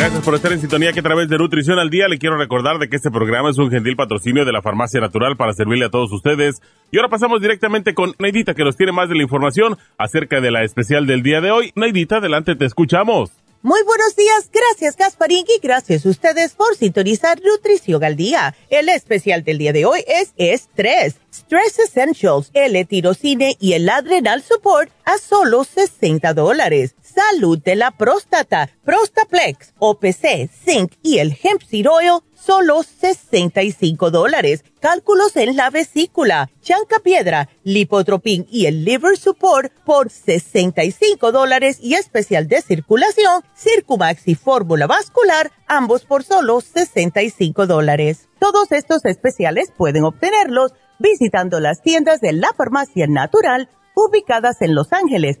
Gracias 0.00 0.24
por 0.24 0.34
estar 0.34 0.50
en 0.50 0.60
sintonía 0.60 0.94
que 0.94 1.00
a 1.00 1.02
través 1.02 1.28
de 1.28 1.36
Nutrición 1.36 1.78
al 1.78 1.90
Día 1.90 2.08
le 2.08 2.16
quiero 2.16 2.38
recordar 2.38 2.78
de 2.78 2.88
que 2.88 2.96
este 2.96 3.10
programa 3.10 3.50
es 3.50 3.58
un 3.58 3.70
gentil 3.70 3.96
patrocinio 3.96 4.46
de 4.46 4.52
la 4.52 4.62
Farmacia 4.62 4.98
Natural 4.98 5.36
para 5.36 5.52
servirle 5.52 5.84
a 5.84 5.90
todos 5.90 6.10
ustedes. 6.10 6.62
Y 6.90 6.96
ahora 6.96 7.10
pasamos 7.10 7.42
directamente 7.42 7.92
con 7.92 8.14
Neidita 8.18 8.54
que 8.54 8.64
nos 8.64 8.78
tiene 8.78 8.92
más 8.92 9.10
de 9.10 9.16
la 9.16 9.22
información 9.24 9.76
acerca 9.98 10.40
de 10.40 10.50
la 10.50 10.64
especial 10.64 11.06
del 11.06 11.22
día 11.22 11.42
de 11.42 11.50
hoy. 11.50 11.72
Neidita, 11.74 12.16
adelante, 12.16 12.56
te 12.56 12.64
escuchamos. 12.64 13.30
Muy 13.60 13.82
buenos 13.82 14.16
días, 14.16 14.50
gracias 14.50 14.96
Gasparín 14.96 15.44
y 15.54 15.60
gracias 15.60 16.06
a 16.06 16.08
ustedes 16.08 16.54
por 16.54 16.74
sintonizar 16.76 17.38
Nutrición 17.44 18.02
al 18.02 18.16
Día. 18.16 18.54
El 18.70 18.88
especial 18.88 19.44
del 19.44 19.58
día 19.58 19.74
de 19.74 19.84
hoy 19.84 20.00
es 20.08 20.32
Estrés, 20.38 21.16
Stress 21.30 21.78
Essentials, 21.78 22.50
el 22.54 22.86
tirocine 22.86 23.54
y 23.60 23.74
el 23.74 23.86
Adrenal 23.90 24.40
Support 24.40 24.90
a 25.04 25.18
solo 25.18 25.64
60 25.64 26.32
dólares 26.32 26.94
salud 27.14 27.58
de 27.62 27.76
la 27.76 27.90
próstata, 27.90 28.70
Prostaplex, 28.84 29.74
OPC, 29.78 30.48
Zinc 30.48 30.92
y 31.02 31.18
el 31.18 31.36
Hemp 31.42 31.62
Seed 31.62 31.86
Oil, 31.88 32.20
solo 32.34 32.82
65 32.82 34.10
dólares. 34.10 34.64
Cálculos 34.80 35.36
en 35.36 35.56
la 35.56 35.70
vesícula, 35.70 36.50
Chanca 36.60 37.00
Piedra, 37.00 37.48
Lipotropin 37.64 38.46
y 38.50 38.66
el 38.66 38.84
Liver 38.84 39.16
Support 39.16 39.72
por 39.84 40.10
65 40.10 41.32
dólares 41.32 41.78
y 41.80 41.94
especial 41.94 42.48
de 42.48 42.62
circulación, 42.62 43.42
Circumax 43.56 44.26
y 44.26 44.34
Fórmula 44.34 44.86
Vascular, 44.86 45.50
ambos 45.66 46.04
por 46.04 46.24
solo 46.24 46.60
65 46.60 47.66
dólares. 47.66 48.28
Todos 48.38 48.72
estos 48.72 49.04
especiales 49.04 49.72
pueden 49.76 50.04
obtenerlos 50.04 50.72
visitando 50.98 51.60
las 51.60 51.82
tiendas 51.82 52.20
de 52.20 52.32
la 52.32 52.52
farmacia 52.52 53.06
natural 53.06 53.68
ubicadas 53.94 54.62
en 54.62 54.74
Los 54.74 54.92
Ángeles, 54.92 55.40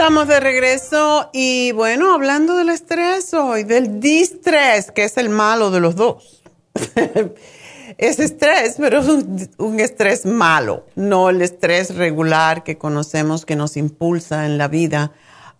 Estamos 0.00 0.28
de 0.28 0.40
regreso 0.40 1.28
y 1.30 1.72
bueno, 1.72 2.14
hablando 2.14 2.56
del 2.56 2.70
estrés 2.70 3.34
hoy, 3.34 3.64
del 3.64 4.00
distrés, 4.00 4.90
que 4.90 5.04
es 5.04 5.18
el 5.18 5.28
malo 5.28 5.70
de 5.70 5.80
los 5.80 5.94
dos. 5.94 6.42
es 7.98 8.18
estrés, 8.18 8.76
pero 8.78 9.00
es 9.00 9.08
un, 9.58 9.78
estrés 9.78 10.24
malo, 10.24 10.86
no 10.94 11.28
el 11.28 11.42
estrés 11.42 11.96
regular 11.96 12.64
que 12.64 12.78
conocemos 12.78 13.44
que 13.44 13.56
nos 13.56 13.76
impulsa 13.76 14.46
en 14.46 14.56
la 14.56 14.68
vida 14.68 15.12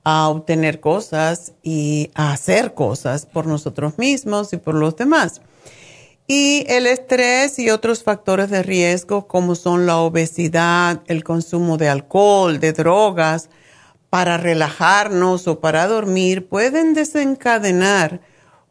a 0.04 0.30
obtener 0.30 0.80
cosas 0.80 1.52
y 1.62 2.10
a 2.14 2.32
hacer 2.32 2.72
cosas 2.72 3.26
por 3.26 3.44
nosotros 3.44 3.98
mismos 3.98 4.54
y 4.54 4.56
por 4.56 4.74
los 4.74 4.96
demás. 4.96 5.42
Y 6.26 6.64
el 6.66 6.86
estrés 6.86 7.58
y 7.58 7.68
otros 7.68 8.04
factores 8.04 8.48
de 8.48 8.62
riesgo 8.62 9.28
como 9.28 9.54
son 9.54 9.84
la 9.84 9.98
obesidad, 9.98 11.02
el 11.08 11.24
consumo 11.24 11.76
de 11.76 11.90
alcohol, 11.90 12.58
de 12.58 12.72
drogas, 12.72 13.50
para 14.10 14.36
relajarnos 14.36 15.46
o 15.46 15.60
para 15.60 15.86
dormir 15.86 16.48
pueden 16.48 16.94
desencadenar 16.94 18.20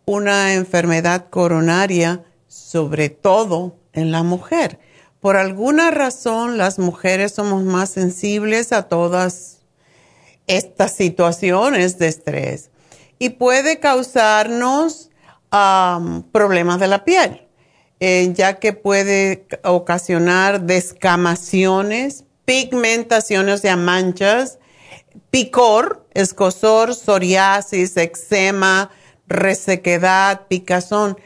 una 0.06 0.54
enfermedad 0.54 1.30
coronaria, 1.30 2.26
sobre 2.48 3.10
todo 3.10 3.78
en 3.94 4.12
la 4.12 4.24
mujer. 4.24 4.80
Por 5.22 5.38
alguna 5.38 5.92
razón, 5.92 6.58
las 6.58 6.78
mujeres 6.78 7.34
somos 7.34 7.64
más 7.64 7.90
sensibles 7.90 8.74
a 8.74 8.84
todas 8.84 9.60
estas 10.48 10.96
situaciones 10.96 12.00
de 12.00 12.08
estrés 12.08 12.70
y 13.18 13.30
puede 13.30 13.80
causarnos 13.80 15.10
problemas 16.32 16.80
de 16.80 16.88
la 16.88 17.04
piel, 17.06 17.48
eh, 18.00 18.32
ya 18.34 18.60
que 18.60 18.74
puede 18.74 19.48
ocasionar 19.64 20.62
descamaciones, 20.62 22.24
pigmentaciones, 22.46 23.62
de 23.62 23.76
manchas, 23.76 24.60
picor, 25.30 26.06
escosor, 26.14 26.96
psoriasis, 26.96 27.98
eczema, 27.98 28.90
resequedad, 29.28 30.48
picazón. 30.48 31.18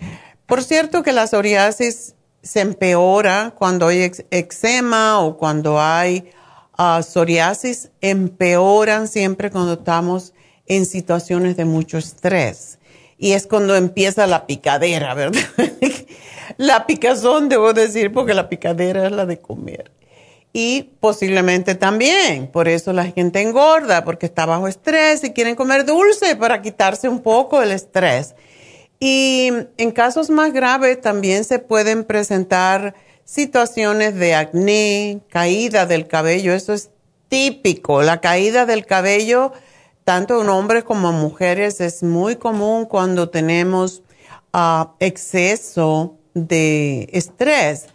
Por 0.46 0.64
cierto 0.64 1.04
que 1.04 1.14
la 1.14 1.28
psoriasis 1.28 2.16
se 2.42 2.60
empeora 2.60 3.54
cuando 3.58 3.88
hay 3.88 4.12
eczema 4.32 5.20
o 5.20 5.38
cuando 5.38 5.80
hay 5.80 6.32
ah, 6.78 7.02
psoriasis, 7.02 7.92
empeoran 8.02 9.08
siempre 9.08 9.50
cuando 9.50 9.74
estamos 9.74 10.34
en 10.68 10.86
situaciones 10.86 11.56
de 11.58 11.66
mucho 11.66 11.98
estrés. 11.98 12.80
Y 13.18 13.32
es 13.32 13.48
cuando 13.48 13.76
empieza 13.76 14.28
la 14.28 14.46
picadera, 14.46 15.14
¿verdad? 15.14 15.42
la 16.58 16.86
picazón, 16.86 17.48
debo 17.48 17.72
decir, 17.72 18.12
porque 18.12 18.34
la 18.34 18.50
picadera 18.50 19.06
es 19.06 19.12
la 19.14 19.26
de 19.26 19.40
comer 19.40 19.92
y 20.54 20.92
posiblemente 21.00 21.74
también. 21.74 22.48
Por 22.48 22.68
eso 22.68 22.94
la 22.94 23.06
gente 23.06 23.42
engorda, 23.42 24.06
porque 24.06 24.28
está 24.28 24.46
bajo 24.46 24.68
estrés 24.68 25.24
y 25.24 25.34
quieren 25.34 25.56
comer 25.56 25.84
dulce 25.84 26.36
para 26.36 26.62
quitarse 26.62 27.10
un 27.10 27.22
poco 27.22 27.62
el 27.64 27.72
estrés. 27.72 28.36
Y 29.00 29.50
en 29.78 29.92
casos 29.92 30.30
más 30.30 30.54
graves 30.54 31.02
también 31.02 31.44
se 31.44 31.60
pueden 31.60 32.06
presentar 32.06 32.94
situaciones 33.26 34.16
de 34.16 34.36
acné, 34.36 35.22
caída 35.30 35.88
del 35.88 36.08
cabello. 36.08 36.54
Eso 36.54 36.74
es 36.74 36.92
típico. 37.28 38.04
La 38.04 38.22
caída 38.22 38.68
del 38.68 38.86
cabello, 38.86 39.52
tanto 40.04 40.40
en 40.40 40.50
hombres 40.50 40.84
como 40.84 41.10
en 41.10 41.16
mujeres, 41.16 41.82
es 41.82 42.04
muy 42.04 42.36
común 42.36 42.86
cuando 42.86 43.30
tenemos 43.30 44.04
ah, 44.54 44.94
exceso 45.00 46.16
de 46.36 47.10
estrés. 47.12 47.88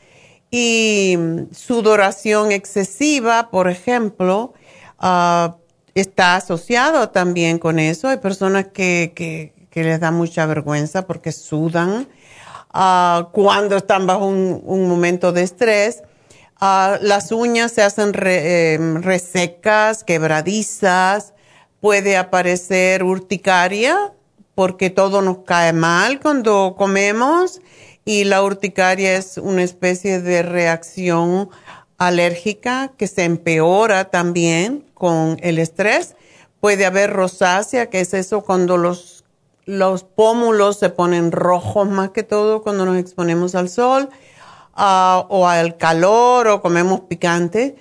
Y 0.51 1.19
sudoración 1.53 2.53
excesiva, 2.53 3.51
por 3.51 3.69
ejemplo, 3.69 4.55
ah, 4.99 5.57
está 5.95 6.37
asociado 6.37 7.11
también 7.11 7.59
con 7.59 7.79
eso. 7.79 8.09
Hay 8.09 8.19
personas 8.19 8.69
que, 8.69 9.13
que, 9.15 9.53
les 9.75 10.01
da 10.01 10.11
mucha 10.11 10.45
vergüenza 10.47 11.07
porque 11.07 11.31
sudan 11.31 12.09
ah, 12.71 13.29
cuando 13.33 13.77
están 13.77 14.09
bajo 14.09 14.27
un, 14.27 14.89
momento 14.89 15.33
de 15.33 15.43
estrés. 15.43 16.03
Ah, 16.61 16.99
las 17.01 17.31
uñas 17.31 17.73
se 17.73 17.83
hacen 17.83 18.13
em, 18.25 19.03
resecas, 19.03 20.03
quebradizas. 20.03 21.35
Puede 21.81 22.17
aparecer 22.17 23.05
urticaria 23.05 24.13
porque 24.57 24.91
todo 24.91 25.23
nos 25.23 25.45
cae 25.45 25.73
mal 25.73 26.19
cuando 26.19 26.75
comemos 26.77 27.61
y 28.09 28.25
la 28.25 28.43
urticaria 28.43 29.19
es 29.19 29.37
una 29.37 29.63
especie 29.63 30.23
de 30.23 30.43
reacción 30.43 31.51
alérgica 31.99 32.91
que 32.97 33.07
se 33.07 33.25
empeora 33.25 34.07
también 34.07 34.87
con 34.95 35.37
el 35.43 35.59
estrés. 35.59 36.17
Puede 36.59 36.87
haber 36.87 37.13
rosácea, 37.13 37.91
que 37.91 38.01
es 38.01 38.15
eso 38.15 38.41
cuando 38.41 38.79
los, 38.79 39.25
los 39.67 40.05
pómulos 40.05 40.79
se 40.79 40.89
ponen 40.89 41.33
rojos 41.33 41.87
más 41.91 42.09
que 42.13 42.23
todo 42.23 42.63
cuando 42.63 42.87
nos 42.87 42.97
exponemos 42.97 43.55
al 43.55 43.69
sol 43.69 44.09
ah, 44.73 45.27
o 45.29 45.47
al 45.47 45.77
calor 45.77 46.49
o 46.49 46.63
comemos 46.63 47.01
picante. 47.01 47.77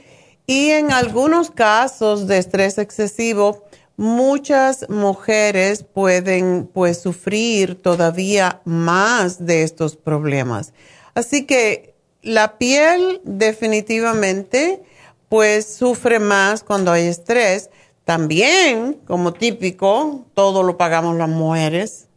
Y 0.46 0.72
en 0.72 0.92
algunos 0.92 1.52
casos 1.52 2.28
de 2.28 2.38
estrés 2.38 2.78
excesivo, 2.80 3.64
muchas 3.98 4.88
mujeres 4.90 5.84
pueden 5.84 6.70
pues 6.72 7.02
sufrir 7.02 7.82
todavía 7.82 8.62
más 8.64 9.46
de 9.46 9.64
estos 9.64 9.98
problemas. 9.98 10.74
Así 11.16 11.46
que 11.46 11.96
la 12.22 12.58
piel 12.58 13.22
definitivamente 13.24 14.84
pues 15.30 15.66
sufre 15.66 16.20
más 16.20 16.64
cuando 16.64 16.92
hay 16.92 17.08
estrés. 17.08 17.70
También, 18.06 18.94
como 19.06 19.34
típico, 19.34 20.26
todo 20.34 20.64
lo 20.64 20.78
pagamos 20.78 21.18
las 21.18 21.28
mujeres. 21.28 22.08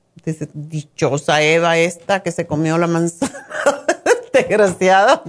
dichosa 0.52 1.42
Eva 1.42 1.78
esta 1.78 2.22
que 2.22 2.30
se 2.30 2.46
comió 2.46 2.78
la 2.78 2.86
manzana, 2.86 3.46
desgraciada. 4.32 5.24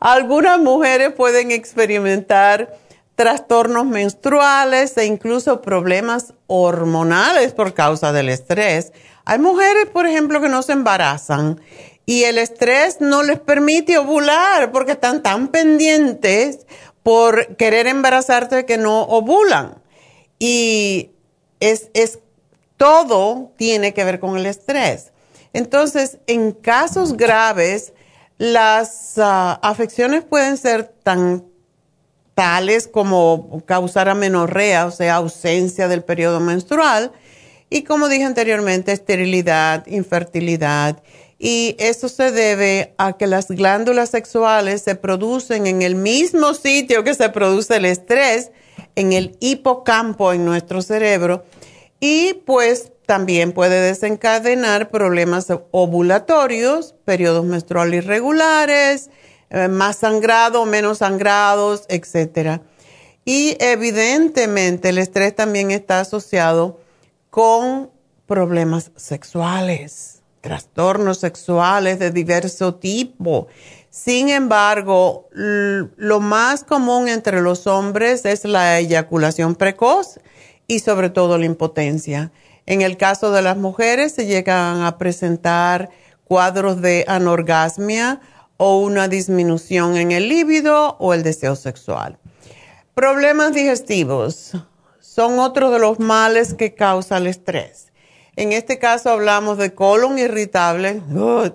Algunas 0.00 0.58
mujeres 0.58 1.12
pueden 1.12 1.50
experimentar 1.50 2.76
trastornos 3.14 3.86
menstruales 3.86 4.96
e 4.96 5.06
incluso 5.06 5.62
problemas 5.62 6.34
hormonales 6.46 7.52
por 7.52 7.74
causa 7.74 8.12
del 8.12 8.28
estrés. 8.28 8.92
Hay 9.24 9.38
mujeres, 9.38 9.86
por 9.86 10.06
ejemplo, 10.06 10.40
que 10.40 10.48
no 10.48 10.62
se 10.62 10.72
embarazan 10.72 11.60
y 12.06 12.24
el 12.24 12.38
estrés 12.38 13.00
no 13.00 13.22
les 13.22 13.38
permite 13.40 13.98
ovular 13.98 14.72
porque 14.72 14.92
están 14.92 15.22
tan 15.22 15.48
pendientes 15.48 16.66
por 17.02 17.56
querer 17.56 17.86
embarazarse 17.86 18.66
que 18.66 18.78
no 18.78 19.02
ovulan. 19.02 19.82
Y 20.38 21.10
es, 21.60 21.90
es 21.94 22.18
todo 22.76 23.52
tiene 23.56 23.94
que 23.94 24.04
ver 24.04 24.20
con 24.20 24.36
el 24.36 24.46
estrés. 24.46 25.12
Entonces, 25.52 26.18
en 26.26 26.52
casos 26.52 27.16
graves, 27.16 27.92
las 28.38 29.16
ah, 29.18 29.58
afecciones 29.62 30.24
pueden 30.24 30.56
ser 30.56 30.84
tan 31.02 31.44
tales 32.34 32.88
como 32.88 33.62
causar 33.66 34.08
amenorrea, 34.08 34.86
o 34.86 34.90
sea, 34.90 35.16
ausencia 35.16 35.88
del 35.88 36.02
periodo 36.02 36.40
menstrual, 36.40 37.12
y 37.70 37.82
como 37.82 38.08
dije 38.08 38.24
anteriormente, 38.24 38.92
esterilidad, 38.92 39.86
infertilidad. 39.86 41.02
Y 41.38 41.74
eso 41.78 42.08
se 42.08 42.30
debe 42.30 42.94
a 42.98 43.14
que 43.14 43.26
las 43.26 43.48
glándulas 43.48 44.10
sexuales 44.10 44.82
se 44.82 44.94
producen 44.94 45.66
en 45.66 45.82
el 45.82 45.94
mismo 45.94 46.54
sitio 46.54 47.02
que 47.04 47.14
se 47.14 47.28
produce 47.30 47.76
el 47.76 47.84
estrés, 47.84 48.50
en 48.94 49.12
el 49.12 49.36
hipocampo 49.40 50.32
en 50.32 50.44
nuestro 50.44 50.82
cerebro. 50.82 51.44
Y 52.00 52.34
pues 52.46 52.92
también 53.06 53.52
puede 53.52 53.80
desencadenar 53.80 54.90
problemas 54.90 55.48
ovulatorios, 55.70 56.94
periodos 57.04 57.44
menstruales 57.44 58.04
irregulares, 58.04 59.10
más 59.70 59.96
sangrado, 59.96 60.66
menos 60.66 60.98
sangrados, 60.98 61.84
etc. 61.88 62.60
Y 63.24 63.56
evidentemente 63.60 64.90
el 64.90 64.98
estrés 64.98 65.34
también 65.34 65.70
está 65.70 66.00
asociado 66.00 66.80
con 67.30 67.90
problemas 68.26 68.90
sexuales, 68.96 70.22
trastornos 70.40 71.18
sexuales 71.18 71.98
de 71.98 72.10
diverso 72.10 72.74
tipo. 72.74 73.48
Sin 73.90 74.28
embargo, 74.28 75.28
lo 75.32 76.20
más 76.20 76.64
común 76.64 77.08
entre 77.08 77.40
los 77.40 77.66
hombres 77.66 78.24
es 78.24 78.44
la 78.44 78.78
eyaculación 78.78 79.54
precoz 79.54 80.18
y 80.66 80.80
sobre 80.80 81.10
todo 81.10 81.38
la 81.38 81.44
impotencia. 81.46 82.32
En 82.66 82.82
el 82.82 82.96
caso 82.96 83.30
de 83.30 83.42
las 83.42 83.56
mujeres 83.56 84.12
se 84.12 84.26
llegan 84.26 84.82
a 84.82 84.98
presentar 84.98 85.90
cuadros 86.24 86.80
de 86.80 87.04
anorgasmia 87.06 88.20
o 88.56 88.80
una 88.80 89.08
disminución 89.08 89.96
en 89.96 90.12
el 90.12 90.28
líbido 90.28 90.96
o 90.98 91.14
el 91.14 91.22
deseo 91.22 91.56
sexual. 91.56 92.18
Problemas 92.94 93.52
digestivos 93.52 94.52
son 95.00 95.38
otro 95.38 95.70
de 95.70 95.78
los 95.78 95.98
males 95.98 96.54
que 96.54 96.74
causa 96.74 97.18
el 97.18 97.26
estrés. 97.26 97.92
En 98.36 98.52
este 98.52 98.78
caso 98.78 99.10
hablamos 99.10 99.58
de 99.58 99.74
colon 99.74 100.18
irritable, 100.18 101.02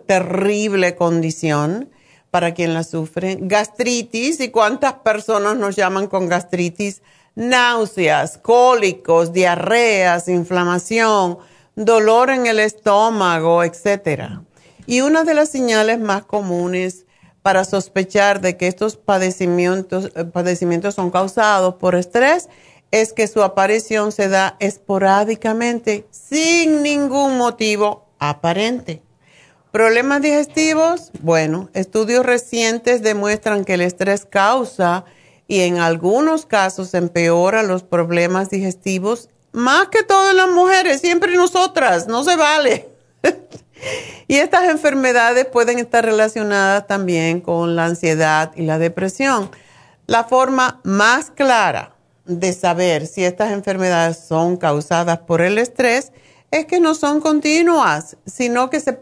terrible 0.06 0.96
condición 0.96 1.90
para 2.32 2.54
quien 2.54 2.74
la 2.74 2.84
sufre, 2.84 3.38
gastritis 3.40 4.40
y 4.40 4.50
cuántas 4.50 4.94
personas 4.94 5.58
nos 5.58 5.76
llaman 5.76 6.08
con 6.08 6.30
gastritis 6.30 7.02
náuseas, 7.36 8.38
cólicos, 8.38 9.34
diarreas, 9.34 10.28
inflamación, 10.28 11.40
dolor 11.76 12.30
en 12.30 12.48
el 12.48 12.60
estómago, 12.60 13.64
etc. 13.64 14.42
Y 14.90 15.02
una 15.02 15.24
de 15.24 15.36
las 15.36 15.50
señales 15.50 16.00
más 16.00 16.26
comunes 16.26 17.06
para 17.44 17.64
sospechar 17.64 18.42
de 18.42 18.58
que 18.58 18.66
estos 18.66 18.98
padecimientos, 18.98 20.10
eh, 20.16 20.24
padecimientos 20.26 20.96
son 20.96 21.12
causados 21.12 21.76
por 21.76 21.94
estrés 21.94 22.50
es 22.90 23.14
que 23.14 23.28
su 23.28 23.44
aparición 23.44 24.12
se 24.12 24.30
da 24.30 24.58
esporádicamente 24.60 26.08
sin 26.10 26.82
ningún 26.82 27.38
motivo 27.38 28.08
aparente. 28.18 29.04
Problemas 29.72 30.24
digestivos, 30.24 31.12
bueno, 31.22 31.70
estudios 31.76 32.26
recientes 32.26 33.04
demuestran 33.04 33.66
que 33.66 33.76
el 33.76 33.82
estrés 33.82 34.26
causa 34.26 35.06
y 35.48 35.60
en 35.60 35.78
algunos 35.78 36.48
casos 36.48 36.96
empeora 36.96 37.62
los 37.62 37.84
problemas 37.84 38.50
digestivos, 38.50 39.30
más 39.52 39.90
que 39.90 40.02
todas 40.02 40.34
las 40.34 40.50
mujeres, 40.50 41.00
siempre 41.00 41.36
nosotras, 41.36 42.08
no 42.08 42.24
se 42.24 42.36
vale. 42.36 42.90
y 44.28 44.36
estas 44.36 44.70
enfermedades 44.70 45.46
pueden 45.46 45.80
estar 45.80 46.06
relacionadas 46.06 46.88
también 46.88 47.42
con 47.42 47.76
la 47.76 47.86
ansiedad 47.86 48.52
y 48.56 48.64
la 48.64 48.78
depresión. 48.80 49.50
La 50.08 50.24
forma 50.24 50.82
más 50.84 51.32
clara 51.32 51.96
de 52.26 52.54
saber 52.54 53.08
si 53.08 53.24
estas 53.24 53.52
enfermedades 53.52 54.18
son 54.18 54.58
causadas 54.58 55.20
por 55.20 55.42
el 55.42 55.58
estrés 55.58 56.12
es 56.52 56.66
que 56.66 56.80
no 56.80 56.96
son 56.96 57.22
continuas, 57.22 58.18
sino 58.26 58.70
que 58.70 58.80
se 58.80 58.98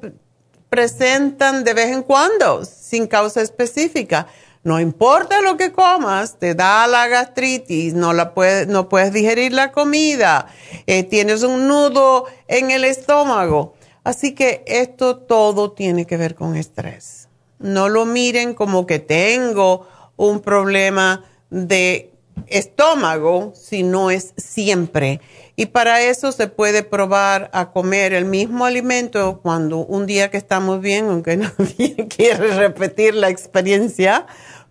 presentan 0.70 1.64
de 1.64 1.74
vez 1.74 1.88
en 1.88 2.04
cuando, 2.04 2.66
sin 2.66 3.08
causa 3.08 3.42
específica. 3.42 4.28
No 4.64 4.82
importa 4.82 5.40
lo 5.42 5.56
que 5.56 5.72
comas, 5.72 6.40
te 6.40 6.54
da 6.54 6.88
la 6.88 7.08
gastritis, 7.08 7.94
no, 7.94 8.12
la 8.12 8.34
puedes, 8.34 8.68
no 8.68 8.90
puedes 8.90 9.14
digerir 9.14 9.54
la 9.54 9.72
comida, 9.72 10.48
eh, 10.88 11.04
tienes 11.04 11.44
un 11.44 11.70
nudo 11.70 12.26
en 12.50 12.72
el 12.72 12.84
estómago. 12.84 13.77
Así 14.08 14.32
que 14.32 14.64
esto 14.68 15.18
todo 15.18 15.74
tiene 15.74 16.08
que 16.08 16.16
ver 16.16 16.34
con 16.34 16.56
estrés. 16.56 17.28
No 17.60 17.90
lo 17.90 18.06
miren 18.06 18.54
como 18.54 18.88
que 18.88 19.00
tengo 19.00 19.86
un 20.16 20.40
problema 20.40 21.26
de 21.50 22.14
estómago, 22.46 23.52
sino 23.54 24.10
es 24.10 24.34
siempre. 24.38 25.20
Y 25.58 25.66
para 25.66 26.02
eso 26.04 26.32
se 26.32 26.48
puede 26.48 26.84
probar 26.84 27.50
a 27.52 27.72
comer 27.74 28.14
el 28.14 28.24
mismo 28.24 28.64
alimento 28.64 29.42
cuando 29.44 29.80
un 29.80 30.06
día 30.06 30.32
que 30.32 30.38
estamos 30.38 30.80
bien, 30.80 31.10
aunque 31.10 31.36
nadie 31.58 32.08
quiere 32.08 32.56
repetir 32.56 33.14
la 33.14 33.28
experiencia, 33.28 34.26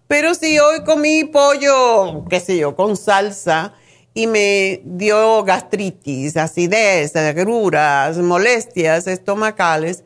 pero 0.09 0.35
si 0.35 0.59
hoy 0.59 0.83
comí 0.83 1.25
pollo, 1.25 2.25
qué 2.31 2.41
sé 2.41 2.57
yo, 2.57 2.75
con 2.75 2.97
salsa 2.97 3.75
y 4.17 4.27
me 4.27 4.81
dio 4.83 5.45
gastritis, 5.45 6.39
acidez, 6.39 7.15
agruras, 7.17 8.17
molestias 8.17 9.07
estomacales, 9.07 10.05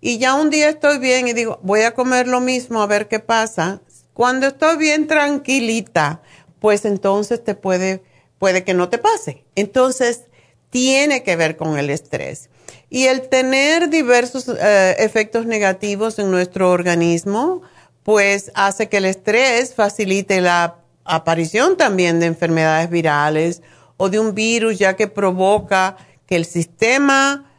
y 0.00 0.18
ya 0.18 0.34
un 0.34 0.50
día 0.50 0.68
estoy 0.68 0.98
bien 0.98 1.28
y 1.28 1.34
digo, 1.34 1.60
voy 1.62 1.82
a 1.82 1.94
comer 1.94 2.26
lo 2.26 2.40
mismo 2.40 2.82
a 2.82 2.86
ver 2.86 3.06
qué 3.06 3.20
pasa. 3.20 3.80
Cuando 4.12 4.48
estoy 4.48 4.76
bien 4.76 5.06
tranquilita, 5.06 6.20
pues 6.58 6.84
entonces 6.84 7.44
te 7.44 7.54
puede, 7.54 8.02
puede 8.40 8.64
que 8.64 8.74
no 8.74 8.88
te 8.88 8.98
pase. 8.98 9.44
Entonces, 9.54 10.24
tiene 10.70 11.22
que 11.22 11.36
ver 11.36 11.56
con 11.56 11.78
el 11.78 11.90
estrés. 11.90 12.50
Y 12.90 13.04
el 13.04 13.28
tener 13.28 13.88
diversos 13.88 14.48
eh, 14.48 14.96
efectos 14.98 15.46
negativos 15.46 16.18
en 16.18 16.32
nuestro 16.32 16.72
organismo, 16.72 17.62
pues 18.02 18.50
hace 18.56 18.88
que 18.88 18.96
el 18.96 19.04
estrés 19.04 19.74
facilite 19.74 20.40
la 20.40 20.83
aparición 21.04 21.76
también 21.76 22.20
de 22.20 22.26
enfermedades 22.26 22.90
virales 22.90 23.62
o 23.96 24.08
de 24.08 24.18
un 24.18 24.34
virus, 24.34 24.78
ya 24.78 24.96
que 24.96 25.06
provoca 25.08 25.96
que 26.26 26.36
el 26.36 26.44
sistema 26.44 27.50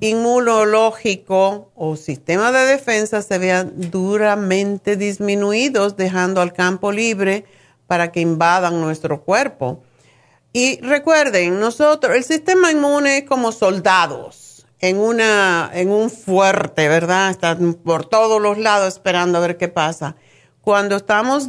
inmunológico 0.00 1.72
o 1.74 1.96
sistema 1.96 2.52
de 2.52 2.66
defensa 2.66 3.22
se 3.22 3.38
vean 3.38 3.72
duramente 3.90 4.96
disminuidos, 4.96 5.96
dejando 5.96 6.40
al 6.40 6.52
campo 6.52 6.92
libre 6.92 7.44
para 7.86 8.12
que 8.12 8.20
invadan 8.20 8.80
nuestro 8.80 9.22
cuerpo. 9.22 9.82
Y 10.52 10.80
recuerden, 10.80 11.58
nosotros, 11.58 12.14
el 12.14 12.24
sistema 12.24 12.70
inmune 12.70 13.18
es 13.18 13.24
como 13.24 13.52
soldados 13.52 14.66
en, 14.80 14.98
una, 14.98 15.70
en 15.72 15.90
un 15.90 16.10
fuerte, 16.10 16.88
¿verdad? 16.88 17.30
Están 17.30 17.74
por 17.74 18.04
todos 18.06 18.40
los 18.40 18.58
lados 18.58 18.88
esperando 18.88 19.38
a 19.38 19.40
ver 19.40 19.56
qué 19.56 19.68
pasa. 19.68 20.16
Cuando 20.60 20.96
estamos 20.96 21.48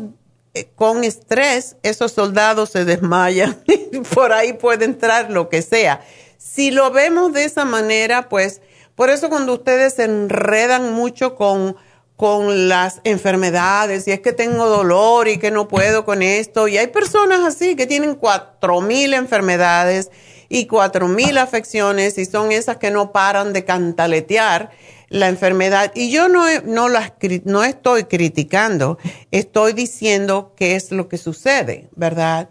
con 0.75 1.03
estrés, 1.03 1.77
esos 1.81 2.11
soldados 2.11 2.69
se 2.69 2.85
desmayan 2.85 3.63
por 4.13 4.31
ahí 4.33 4.53
puede 4.53 4.85
entrar 4.85 5.31
lo 5.31 5.49
que 5.49 5.61
sea. 5.61 6.01
Si 6.37 6.71
lo 6.71 6.91
vemos 6.91 7.33
de 7.33 7.45
esa 7.45 7.65
manera, 7.65 8.29
pues 8.29 8.61
por 8.95 9.09
eso 9.09 9.29
cuando 9.29 9.53
ustedes 9.53 9.95
se 9.95 10.03
enredan 10.03 10.93
mucho 10.93 11.35
con, 11.35 11.75
con 12.15 12.69
las 12.69 13.01
enfermedades, 13.03 14.07
y 14.07 14.11
es 14.11 14.19
que 14.19 14.33
tengo 14.33 14.67
dolor 14.67 15.27
y 15.27 15.39
que 15.39 15.49
no 15.49 15.67
puedo 15.67 16.05
con 16.05 16.21
esto, 16.21 16.67
y 16.67 16.77
hay 16.77 16.87
personas 16.87 17.41
así 17.41 17.75
que 17.75 17.87
tienen 17.87 18.13
cuatro 18.13 18.81
mil 18.81 19.15
enfermedades 19.15 20.11
y 20.49 20.67
cuatro 20.67 21.07
mil 21.07 21.39
afecciones 21.39 22.19
y 22.19 22.25
son 22.25 22.51
esas 22.51 22.77
que 22.77 22.91
no 22.91 23.11
paran 23.11 23.53
de 23.53 23.65
cantaletear 23.65 24.69
la 25.13 25.29
enfermedad. 25.29 25.91
Y 25.93 26.11
yo 26.11 26.27
no, 26.27 26.45
no, 26.65 26.87
no 26.89 27.63
estoy 27.63 28.05
criticando, 28.05 28.97
estoy 29.29 29.73
diciendo 29.73 30.53
qué 30.57 30.75
es 30.75 30.91
lo 30.91 31.07
que 31.07 31.19
sucede, 31.19 31.87
¿verdad? 31.95 32.49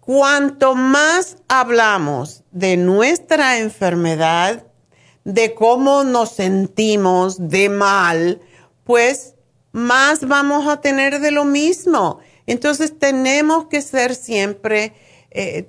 Cuanto 0.00 0.76
más 0.76 1.38
hablamos 1.48 2.44
de 2.52 2.76
nuestra 2.76 3.58
enfermedad, 3.58 4.64
de 5.24 5.54
cómo 5.54 6.04
nos 6.04 6.30
sentimos 6.30 7.48
de 7.48 7.68
mal, 7.68 8.40
pues 8.84 9.34
más 9.72 10.26
vamos 10.28 10.68
a 10.68 10.80
tener 10.80 11.18
de 11.18 11.32
lo 11.32 11.44
mismo. 11.44 12.20
Entonces 12.46 12.96
tenemos 12.96 13.66
que 13.66 13.82
ser 13.82 14.14
siempre, 14.14 14.92
eh, 15.32 15.68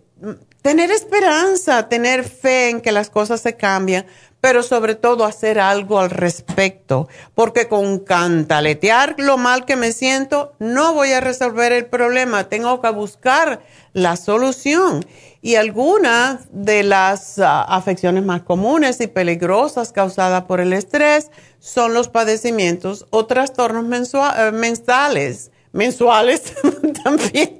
tener 0.64 0.90
esperanza, 0.90 1.88
tener 1.90 2.24
fe 2.24 2.70
en 2.70 2.82
que 2.82 2.92
las 2.92 3.12
cosas 3.12 3.42
se 3.42 3.56
cambian, 3.56 4.06
pero 4.42 4.64
sobre 4.64 4.96
todo 4.96 5.24
hacer 5.24 5.60
algo 5.60 6.00
al 6.00 6.10
respecto, 6.10 7.08
porque 7.36 7.68
con 7.68 8.00
cantaletear 8.00 9.16
lo 9.18 9.38
mal 9.38 9.66
que 9.66 9.76
me 9.76 9.92
siento, 9.92 10.54
no 10.60 10.94
voy 10.94 11.12
a 11.12 11.22
resolver 11.22 11.72
el 11.72 11.86
problema, 11.86 12.50
tengo 12.50 12.82
que 12.82 12.90
buscar 12.90 13.62
la 13.94 14.18
solución. 14.18 15.06
Y 15.42 15.56
algunas 15.56 16.48
de 16.52 16.84
las 16.84 17.40
ah, 17.40 17.64
afecciones 17.64 18.24
más 18.24 18.42
comunes 18.42 19.00
y 19.02 19.08
peligrosas 19.08 19.92
causadas 19.92 20.44
por 20.44 20.62
el 20.62 20.74
estrés 20.74 21.30
son 21.60 21.94
los 21.94 22.08
padecimientos 22.10 23.06
o 23.10 23.26
trastornos 23.26 23.86
eh, 24.14 24.52
mensuales, 24.54 25.52
mensuales 25.74 26.54
también, 27.04 27.60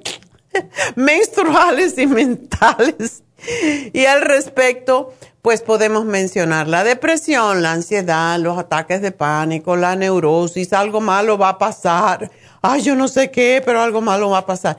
menstruales 0.96 1.98
y 1.98 2.06
mentales. 2.06 3.22
Y 3.92 4.06
al 4.06 4.22
respecto, 4.22 5.12
pues 5.42 5.60
podemos 5.60 6.04
mencionar 6.06 6.68
la 6.68 6.84
depresión, 6.84 7.62
la 7.62 7.72
ansiedad, 7.72 8.38
los 8.38 8.58
ataques 8.58 9.02
de 9.02 9.12
pánico, 9.12 9.76
la 9.76 9.96
neurosis, 9.96 10.72
algo 10.72 11.00
malo 11.00 11.36
va 11.36 11.50
a 11.50 11.58
pasar. 11.58 12.30
Ay, 12.62 12.80
yo 12.80 12.94
no 12.94 13.08
sé 13.08 13.30
qué, 13.30 13.62
pero 13.64 13.82
algo 13.82 14.00
malo 14.00 14.30
va 14.30 14.38
a 14.38 14.46
pasar. 14.46 14.78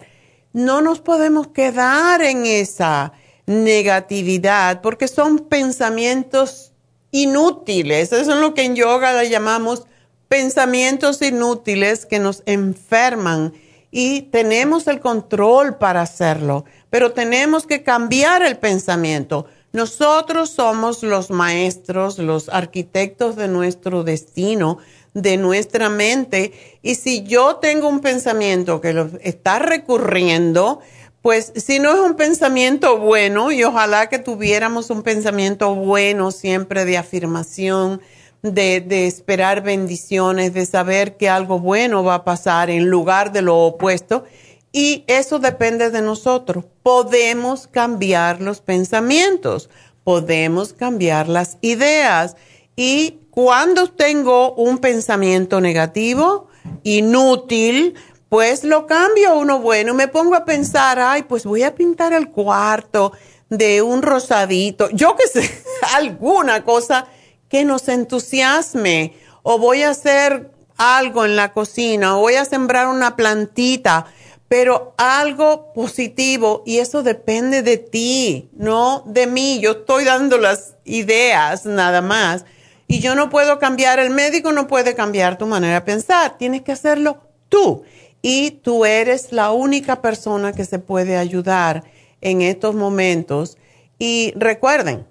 No 0.53 0.81
nos 0.81 1.01
podemos 1.01 1.47
quedar 1.47 2.21
en 2.23 2.45
esa 2.45 3.13
negatividad 3.45 4.81
porque 4.81 5.07
son 5.07 5.39
pensamientos 5.39 6.71
inútiles. 7.11 8.11
Eso 8.11 8.33
es 8.33 8.39
lo 8.39 8.53
que 8.53 8.63
en 8.63 8.75
yoga 8.75 9.13
le 9.13 9.29
llamamos 9.29 9.85
pensamientos 10.27 11.21
inútiles 11.21 12.05
que 12.05 12.19
nos 12.19 12.41
enferman 12.45 13.53
y 13.97 14.23
tenemos 14.23 14.87
el 14.87 14.99
control 14.99 15.77
para 15.77 16.01
hacerlo, 16.01 16.65
pero 16.89 17.13
tenemos 17.13 17.65
que 17.65 17.81
cambiar 17.81 18.43
el 18.43 18.57
pensamiento 18.57 19.45
nosotros 19.75 20.51
somos 20.51 21.03
los 21.03 21.31
maestros, 21.31 22.17
los 22.17 22.47
arquitectos 22.47 23.35
de 23.35 23.49
nuestro 23.49 24.05
destino, 24.05 24.77
de 25.13 25.35
nuestra 25.35 25.89
mente. 25.89 26.53
Y 26.81 26.95
si 26.95 27.23
yo 27.23 27.57
tengo 27.57 27.89
un 27.89 27.99
pensamiento 27.99 28.79
que 28.79 28.93
lo 28.93 29.09
está 29.19 29.59
recurriendo, 29.59 30.79
pues 31.21 31.51
si 31.57 31.79
no 31.79 31.93
es 31.93 31.99
un 31.99 32.15
pensamiento 32.15 32.99
bueno, 32.99 33.51
y 33.51 33.65
ojalá 33.65 34.07
que 34.07 34.17
tuviéramos 34.17 34.89
un 34.91 35.03
pensamiento 35.03 35.75
bueno 35.75 36.31
siempre 36.31 36.85
de 36.85 36.97
afirmación, 36.97 38.01
de, 38.41 39.07
esperar 39.07 39.61
bendiciones, 39.63 40.53
de 40.53 40.65
saber 40.65 41.17
que 41.17 41.29
algo 41.29 41.59
bueno 41.59 42.03
va 42.03 42.15
a 42.15 42.23
pasar 42.23 42.69
en 42.69 42.89
lugar 42.89 43.31
de 43.31 43.41
lo 43.41 43.57
opuesto. 43.57 44.23
Y 44.71 45.03
eso 45.07 45.39
depende 45.39 45.89
de 45.89 46.01
nosotros. 46.01 46.65
Podemos 46.83 47.67
cambiar 47.67 48.41
los 48.41 48.61
pensamientos, 48.61 49.69
podemos 50.03 50.73
cambiar 50.73 51.29
las 51.29 51.57
ideas. 51.61 52.35
Y 52.75 53.19
cuando 53.31 53.87
tengo 53.87 54.53
un 54.53 54.79
pensamiento 54.79 55.61
negativo, 55.61 56.47
inútil, 56.83 57.95
pues 58.29 58.63
lo 58.63 58.85
cambio 58.85 59.31
a 59.31 59.35
uno 59.35 59.59
bueno. 59.59 59.93
Me 59.93 60.07
pongo 60.07 60.35
a 60.35 60.45
pensar, 60.45 60.99
ay, 60.99 61.23
pues 61.23 61.45
voy 61.45 61.63
a 61.63 61.73
pintar 61.73 62.13
el 62.13 62.29
cuarto 62.29 63.13
de 63.49 63.81
un 63.81 64.01
rosadito, 64.01 64.89
yo 64.89 65.15
qué 65.15 65.27
sé, 65.27 65.63
alguna 65.95 66.63
cosa 66.63 67.07
que 67.49 67.65
nos 67.65 67.87
entusiasme. 67.87 69.13
O 69.43 69.59
voy 69.59 69.83
a 69.83 69.91
hacer 69.91 70.51
algo 70.77 71.25
en 71.25 71.35
la 71.35 71.53
cocina, 71.53 72.17
o 72.17 72.21
voy 72.21 72.35
a 72.35 72.45
sembrar 72.45 72.87
una 72.87 73.15
plantita 73.15 74.07
pero 74.47 74.93
algo 74.97 75.73
positivo 75.73 76.63
y 76.65 76.77
eso 76.77 77.03
depende 77.03 77.61
de 77.61 77.77
ti, 77.77 78.49
no 78.55 79.03
de 79.05 79.27
mí. 79.27 79.59
Yo 79.59 79.71
estoy 79.71 80.05
dando 80.05 80.37
las 80.37 80.75
ideas 80.85 81.65
nada 81.65 82.01
más 82.01 82.45
y 82.87 82.99
yo 82.99 83.15
no 83.15 83.29
puedo 83.29 83.57
cambiar, 83.57 83.99
el 83.99 84.11
médico 84.11 84.51
no 84.51 84.67
puede 84.67 84.93
cambiar 84.95 85.37
tu 85.37 85.47
manera 85.47 85.75
de 85.75 85.81
pensar, 85.81 86.37
tienes 86.37 86.61
que 86.61 86.71
hacerlo 86.71 87.17
tú 87.49 87.83
y 88.21 88.51
tú 88.51 88.85
eres 88.85 89.31
la 89.31 89.51
única 89.51 90.01
persona 90.01 90.53
que 90.53 90.65
se 90.65 90.79
puede 90.79 91.17
ayudar 91.17 91.83
en 92.21 92.41
estos 92.41 92.75
momentos. 92.75 93.57
Y 93.97 94.33
recuerden, 94.35 95.07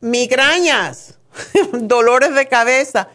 migrañas, 0.00 1.15
dolores 1.72 2.34
de 2.34 2.48
cabeza, 2.48 3.08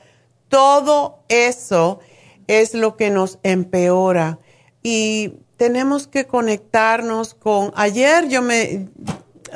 todo 0.49 1.23
eso 1.29 1.99
es 2.47 2.73
lo 2.73 2.97
que 2.97 3.10
nos 3.10 3.39
empeora. 3.43 4.39
Y 4.84 5.34
tenemos 5.57 6.07
que 6.07 6.25
conectarnos 6.25 7.34
con... 7.34 7.71
Ayer 7.75 8.27
yo 8.27 8.41
me, 8.41 8.89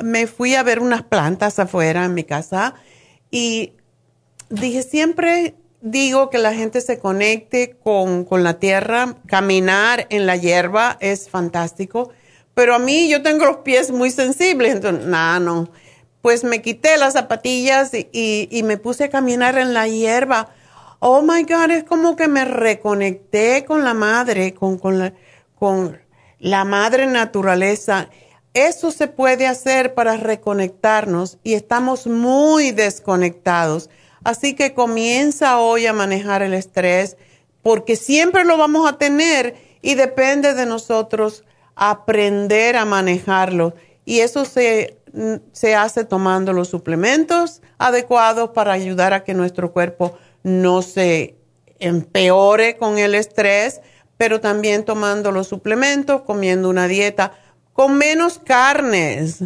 me 0.02 0.26
fui 0.26 0.54
a 0.54 0.62
ver 0.62 0.80
unas 0.80 1.02
plantas 1.02 1.58
afuera 1.58 2.04
en 2.04 2.14
mi 2.14 2.24
casa 2.24 2.74
y 3.30 3.72
dije, 4.50 4.82
siempre 4.82 5.54
digo 5.80 6.30
que 6.30 6.38
la 6.38 6.54
gente 6.54 6.80
se 6.80 6.98
conecte 6.98 7.76
con, 7.82 8.24
con, 8.24 8.42
la 8.42 8.58
tierra, 8.58 9.16
caminar 9.26 10.06
en 10.10 10.26
la 10.26 10.36
hierba 10.36 10.96
es 11.00 11.28
fantástico, 11.28 12.10
pero 12.54 12.74
a 12.74 12.78
mí 12.78 13.08
yo 13.08 13.22
tengo 13.22 13.44
los 13.44 13.58
pies 13.58 13.90
muy 13.90 14.10
sensibles, 14.10 14.74
entonces, 14.74 15.06
nada, 15.06 15.38
no. 15.40 15.68
Pues 16.26 16.42
me 16.42 16.60
quité 16.60 16.96
las 16.96 17.12
zapatillas 17.12 17.92
y, 17.94 18.48
y, 18.50 18.62
me 18.64 18.78
puse 18.78 19.04
a 19.04 19.10
caminar 19.10 19.56
en 19.58 19.72
la 19.72 19.86
hierba. 19.86 20.48
Oh 20.98 21.22
my 21.22 21.44
God, 21.44 21.70
es 21.70 21.84
como 21.84 22.16
que 22.16 22.26
me 22.26 22.44
reconecté 22.44 23.64
con 23.64 23.84
la 23.84 23.94
madre, 23.94 24.52
con, 24.52 24.76
con 24.76 24.98
la 24.98 25.12
con 25.54 26.00
la 26.40 26.64
madre 26.64 27.06
naturaleza. 27.06 28.10
Eso 28.54 28.90
se 28.90 29.06
puede 29.06 29.46
hacer 29.46 29.94
para 29.94 30.16
reconectarnos 30.16 31.38
y 31.44 31.54
estamos 31.54 32.08
muy 32.08 32.72
desconectados. 32.72 33.88
Así 34.24 34.54
que 34.54 34.74
comienza 34.74 35.60
hoy 35.60 35.86
a 35.86 35.92
manejar 35.92 36.42
el 36.42 36.54
estrés 36.54 37.16
porque 37.62 37.94
siempre 37.94 38.44
lo 38.44 38.58
vamos 38.58 38.90
a 38.90 38.98
tener 38.98 39.54
y 39.80 39.94
depende 39.94 40.54
de 40.54 40.66
nosotros 40.66 41.44
aprender 41.76 42.74
a 42.74 42.84
manejarlo. 42.84 43.74
Y 44.04 44.20
eso 44.20 44.44
se, 44.44 44.96
se 45.52 45.74
hace 45.74 46.04
tomando 46.04 46.52
los 46.52 46.68
suplementos 46.68 47.62
adecuados 47.78 48.50
para 48.50 48.72
ayudar 48.72 49.12
a 49.12 49.24
que 49.24 49.34
nuestro 49.34 49.72
cuerpo 49.72 50.16
no 50.42 50.82
se 50.82 51.36
empeore 51.78 52.76
con 52.76 52.98
el 52.98 53.14
estrés 53.14 53.80
pero 54.16 54.40
también 54.40 54.84
tomando 54.84 55.30
los 55.30 55.48
suplementos, 55.48 56.22
comiendo 56.22 56.70
una 56.70 56.88
dieta 56.88 57.32
con 57.72 57.98
menos 57.98 58.38
carnes. 58.38 59.44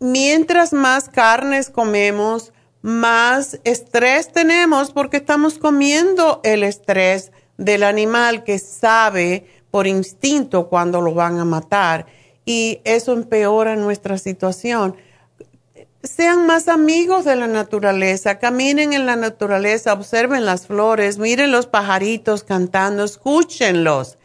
Mientras 0.00 0.72
más 0.72 1.08
carnes 1.08 1.70
comemos, 1.70 2.52
más 2.82 3.58
estrés 3.64 4.32
tenemos 4.32 4.92
porque 4.92 5.16
estamos 5.16 5.58
comiendo 5.58 6.40
el 6.44 6.62
estrés 6.62 7.32
del 7.56 7.82
animal 7.82 8.44
que 8.44 8.60
sabe 8.60 9.46
por 9.72 9.88
instinto 9.88 10.68
cuando 10.68 11.00
lo 11.00 11.12
van 11.14 11.40
a 11.40 11.44
matar 11.44 12.06
y 12.48 12.80
eso 12.84 13.12
empeora 13.12 13.76
nuestra 13.76 14.16
situación 14.16 14.96
sean 16.02 16.46
más 16.46 16.68
amigos 16.68 17.26
de 17.26 17.36
la 17.36 17.46
naturaleza, 17.46 18.38
caminen 18.38 18.94
en 18.94 19.04
la 19.04 19.16
naturaleza, 19.16 19.92
observen 19.92 20.46
las 20.46 20.66
flores, 20.66 21.18
miren 21.18 21.52
los 21.52 21.66
pajaritos 21.66 22.44
cantando, 22.44 23.04
escúchenlos 23.04 24.16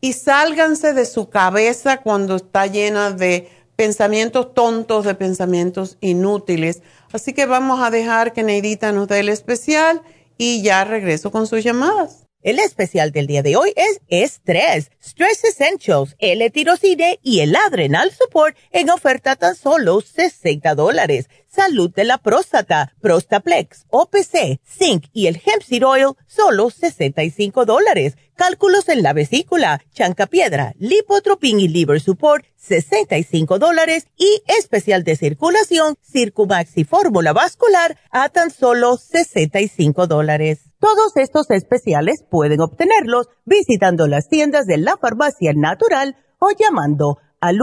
y 0.00 0.14
sálganse 0.14 0.94
de 0.94 1.04
su 1.04 1.28
cabeza 1.28 1.98
cuando 1.98 2.36
está 2.36 2.66
llena 2.66 3.12
de 3.12 3.48
pensamientos 3.76 4.52
tontos, 4.52 5.04
de 5.04 5.14
pensamientos 5.14 5.96
inútiles. 6.00 6.82
Así 7.12 7.34
que 7.34 7.46
vamos 7.46 7.80
a 7.80 7.90
dejar 7.90 8.32
que 8.32 8.42
Neidita 8.42 8.90
nos 8.90 9.06
dé 9.06 9.20
el 9.20 9.28
especial 9.28 10.02
y 10.38 10.62
ya 10.62 10.84
regreso 10.84 11.30
con 11.30 11.46
sus 11.46 11.62
llamadas. 11.62 12.29
El 12.42 12.58
especial 12.58 13.12
del 13.12 13.26
día 13.26 13.42
de 13.42 13.56
hoy 13.56 13.74
es 13.76 14.00
estrés, 14.08 14.90
Stress 15.02 15.44
Essentials, 15.44 16.16
L-Tirocine 16.18 17.20
y 17.22 17.40
el 17.40 17.54
Adrenal 17.54 18.10
Support 18.12 18.56
en 18.70 18.88
oferta 18.88 19.36
tan 19.36 19.54
solo 19.54 20.00
60 20.00 20.74
dólares. 20.74 21.28
Salud 21.48 21.92
de 21.92 22.04
la 22.04 22.16
próstata, 22.16 22.94
Prostaplex, 23.02 23.84
OPC, 23.90 24.58
Zinc 24.64 25.04
y 25.12 25.26
el 25.26 25.36
Hemp 25.36 25.62
Seed 25.62 25.84
Oil, 25.84 26.14
solo 26.26 26.70
65 26.70 27.66
dólares. 27.66 28.16
Cálculos 28.36 28.88
en 28.88 29.02
la 29.02 29.12
vesícula, 29.12 29.82
Chancapiedra, 29.92 30.72
Lipotropin 30.78 31.60
y 31.60 31.68
Liver 31.68 32.00
Support, 32.00 32.46
65 32.56 33.58
dólares. 33.58 34.06
Y 34.16 34.42
especial 34.46 35.04
de 35.04 35.16
circulación, 35.16 35.96
Circumax 36.00 36.78
y 36.78 36.84
Fórmula 36.84 37.34
Vascular, 37.34 37.98
a 38.10 38.30
tan 38.30 38.50
solo 38.50 38.96
65 38.96 40.06
dólares. 40.06 40.69
Todos 40.80 41.16
estos 41.16 41.50
especiales 41.50 42.24
pueden 42.30 42.62
obtenerlos 42.62 43.28
visitando 43.44 44.06
las 44.06 44.28
tiendas 44.28 44.64
de 44.64 44.78
la 44.78 44.96
farmacia 44.96 45.52
natural 45.54 46.16
o 46.38 46.48
llamando 46.58 47.18
al 47.38 47.58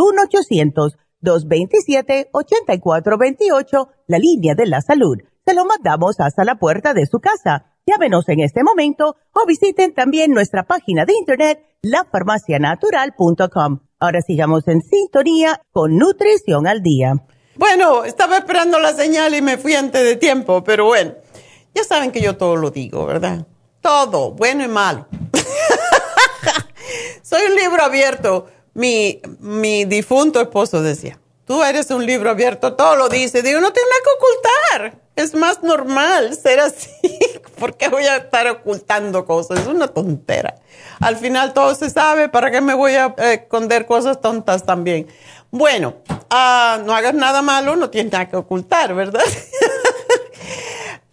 1-800-227-8428, 1.24 3.90
la 4.06 4.20
línea 4.20 4.54
de 4.54 4.68
la 4.68 4.82
salud. 4.82 5.18
Se 5.48 5.56
lo 5.56 5.66
mandamos 5.66 6.20
hasta 6.20 6.44
la 6.44 6.60
puerta 6.60 6.94
de 6.94 7.08
su 7.08 7.20
casa. 7.20 7.74
Llámenos 7.88 8.30
en 8.30 8.42
este 8.42 8.64
momento 8.64 9.16
o 9.34 9.48
visiten 9.48 9.96
también 9.96 10.32
nuestra 10.32 10.68
página 10.68 11.06
de 11.06 11.14
internet 11.14 11.64
lafarmacianatural.com. 11.82 13.80
Ahora 14.00 14.22
sigamos 14.22 14.68
en 14.68 14.82
sintonía 14.82 15.60
con 15.72 15.98
Nutrición 15.98 16.68
al 16.68 16.84
Día. 16.84 17.14
Bueno, 17.56 18.04
estaba 18.04 18.38
esperando 18.38 18.78
la 18.80 18.94
señal 18.94 19.34
y 19.34 19.42
me 19.42 19.58
fui 19.58 19.74
antes 19.74 20.04
de 20.04 20.18
tiempo, 20.18 20.64
pero 20.64 20.86
bueno, 20.86 21.16
ya 21.78 21.84
saben 21.84 22.12
que 22.12 22.22
yo 22.22 22.38
todo 22.38 22.56
lo 22.56 22.72
digo, 22.72 23.06
¿verdad? 23.06 23.46
Todo, 23.82 24.32
bueno 24.32 24.64
y 24.64 24.68
malo. 24.68 25.06
Soy 27.22 27.44
un 27.44 27.56
libro 27.56 27.84
abierto. 27.84 28.48
Mi, 28.74 29.22
mi 29.40 29.86
difunto 29.86 30.42
esposo 30.42 30.82
decía, 30.82 31.20
tú 31.46 31.64
eres 31.64 31.92
un 31.92 32.04
libro 32.06 32.32
abierto, 32.32 32.74
todo 32.74 32.96
lo 32.96 33.10
dice. 33.10 33.44
Digo, 33.44 33.60
no 33.60 33.72
tengo 33.72 33.88
nada 33.88 34.02
que 34.04 34.10
ocultar. 34.18 35.00
Es 35.16 35.36
más 35.36 35.62
normal 35.62 36.36
ser 36.36 36.60
así. 36.60 36.90
¿Por 37.60 37.78
qué 37.78 37.90
voy 37.90 38.06
a 38.06 38.18
estar 38.18 38.48
ocultando 38.48 39.26
cosas? 39.26 39.60
Es 39.60 39.68
una 39.68 39.88
tontera. 39.88 40.56
Al 41.00 41.18
final 41.18 41.54
todo 41.54 41.76
se 41.76 41.90
sabe, 41.90 42.30
¿para 42.30 42.50
qué 42.50 42.62
me 42.62 42.74
voy 42.74 42.94
a 42.94 43.14
eh, 43.18 43.42
esconder 43.44 43.86
cosas 43.86 44.20
tontas 44.20 44.64
también? 44.64 45.08
Bueno, 45.52 45.98
uh, 46.10 46.84
no 46.84 46.96
hagas 46.96 47.14
nada 47.14 47.42
malo, 47.42 47.76
no 47.76 47.90
tienes 47.90 48.12
nada 48.12 48.28
que 48.28 48.36
ocultar, 48.36 48.94
¿verdad? 48.94 49.24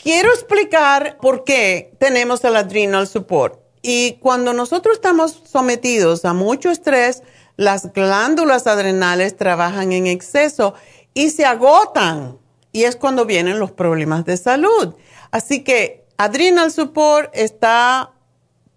Quiero 0.05 0.29
explicar 0.35 1.17
por 1.17 1.45
qué 1.45 1.95
tenemos 1.99 2.45
el 2.45 2.57
adrenal 2.57 3.09
support. 3.09 3.59
Y 3.81 4.19
cuando 4.21 4.53
nosotros 4.53 4.97
estamos 4.97 5.43
sometidos 5.51 6.27
a 6.27 6.35
mucho 6.35 6.71
estrés, 6.71 7.23
las 7.57 7.91
glándulas 7.91 8.67
adrenales 8.67 9.35
trabajan 9.35 9.93
en 9.93 10.07
exceso 10.07 10.75
y 11.15 11.31
se 11.31 11.47
agotan. 11.47 12.37
Y 12.71 12.85
es 12.85 12.97
cuando 12.97 13.25
vienen 13.25 13.59
los 13.59 13.73
problemas 13.73 14.27
de 14.27 14.37
salud. 14.37 14.95
Así 15.31 15.65
que 15.65 16.05
Adrenal 16.19 16.71
Support 16.71 17.31
está 17.33 18.13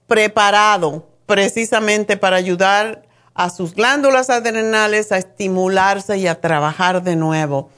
preparado 0.08 1.10
precisamente 1.26 2.16
para 2.16 2.38
ayudar 2.38 3.06
a 3.34 3.50
sus 3.50 3.76
glándulas 3.76 4.30
adrenales 4.30 5.12
a 5.12 5.18
estimularse 5.18 6.20
y 6.20 6.28
a 6.28 6.40
trabajar 6.40 7.04
de 7.04 7.18
nuevo. 7.18 7.70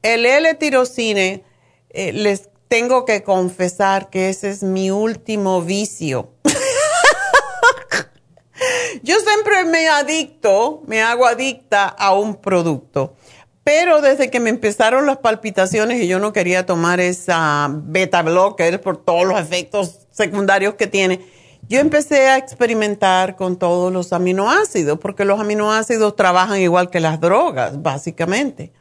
El 0.00 0.24
L-tirocine, 0.24 1.44
eh, 1.90 2.14
les 2.14 2.48
tengo 2.68 3.04
que 3.04 3.22
confesar 3.22 4.10
que 4.10 4.28
ese 4.28 4.50
es 4.50 4.62
mi 4.62 4.90
último 4.90 5.62
vicio. 5.62 6.30
Yo 9.02 9.16
siempre 9.20 9.64
me 9.64 9.88
adicto, 9.88 10.82
me 10.86 11.02
hago 11.02 11.26
adicta 11.26 11.86
a 11.86 12.14
un 12.14 12.36
producto. 12.36 13.14
Pero 13.62 14.00
desde 14.00 14.30
que 14.30 14.40
me 14.40 14.50
empezaron 14.50 15.06
las 15.06 15.16
palpitaciones 15.16 16.00
y 16.00 16.06
yo 16.06 16.20
no 16.20 16.32
quería 16.32 16.66
tomar 16.66 17.00
esa 17.00 17.68
beta 17.68 18.22
blocker 18.22 18.80
por 18.80 18.96
todos 18.96 19.26
los 19.26 19.40
efectos 19.40 20.06
secundarios 20.12 20.74
que 20.74 20.86
tiene, 20.86 21.26
yo 21.68 21.80
empecé 21.80 22.28
a 22.28 22.36
experimentar 22.36 23.34
con 23.34 23.56
todos 23.56 23.92
los 23.92 24.12
aminoácidos, 24.12 25.00
porque 25.00 25.24
los 25.24 25.40
aminoácidos 25.40 26.14
trabajan 26.14 26.60
igual 26.60 26.90
que 26.90 27.00
las 27.00 27.20
drogas, 27.20 27.82
básicamente. 27.82 28.72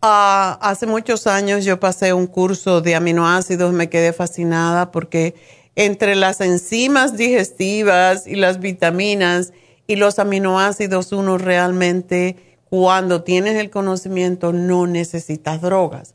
Ah, 0.00 0.58
hace 0.62 0.86
muchos 0.86 1.26
años 1.26 1.64
yo 1.64 1.80
pasé 1.80 2.12
un 2.12 2.28
curso 2.28 2.80
de 2.80 2.94
aminoácidos, 2.94 3.72
me 3.72 3.90
quedé 3.90 4.12
fascinada 4.12 4.92
porque 4.92 5.34
entre 5.74 6.14
las 6.14 6.40
enzimas 6.40 7.16
digestivas 7.16 8.26
y 8.28 8.36
las 8.36 8.60
vitaminas 8.60 9.52
y 9.88 9.96
los 9.96 10.20
aminoácidos, 10.20 11.10
uno 11.10 11.36
realmente, 11.36 12.36
cuando 12.68 13.24
tienes 13.24 13.56
el 13.56 13.70
conocimiento, 13.70 14.52
no 14.52 14.86
necesitas 14.86 15.62
drogas. 15.62 16.14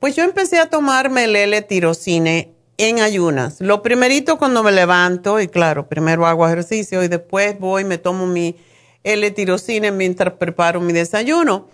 Pues 0.00 0.16
yo 0.16 0.24
empecé 0.24 0.58
a 0.58 0.70
tomarme 0.70 1.24
el 1.24 1.36
L-tirocine 1.36 2.52
en 2.78 3.00
ayunas. 3.00 3.60
Lo 3.60 3.82
primerito 3.82 4.38
cuando 4.38 4.62
me 4.62 4.72
levanto, 4.72 5.38
y 5.38 5.46
claro, 5.46 5.86
primero 5.86 6.26
hago 6.26 6.46
ejercicio 6.46 7.04
y 7.04 7.08
después 7.08 7.60
voy, 7.60 7.84
me 7.84 7.98
tomo 7.98 8.26
mi 8.26 8.56
L-tirocine 9.04 9.92
mientras 9.92 10.34
preparo 10.34 10.80
mi 10.80 10.92
desayuno. 10.94 11.68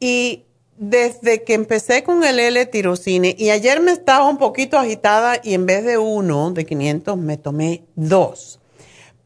Y 0.00 0.45
desde 0.78 1.42
que 1.44 1.54
empecé 1.54 2.02
con 2.02 2.24
el 2.24 2.38
L-tirocine, 2.38 3.34
y 3.38 3.50
ayer 3.50 3.80
me 3.80 3.92
estaba 3.92 4.28
un 4.28 4.38
poquito 4.38 4.78
agitada 4.78 5.40
y 5.42 5.54
en 5.54 5.66
vez 5.66 5.84
de 5.84 5.98
uno 5.98 6.50
de 6.52 6.66
500 6.66 7.16
me 7.16 7.36
tomé 7.36 7.84
dos. 7.94 8.60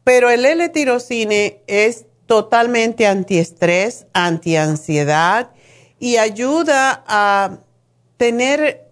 Pero 0.03 0.29
el 0.29 0.45
L-tirocine 0.45 1.61
es 1.67 2.05
totalmente 2.25 3.07
antiestrés, 3.07 4.05
antiansiedad 4.13 5.51
y 5.99 6.17
ayuda 6.17 7.03
a 7.05 7.59
tener 8.17 8.91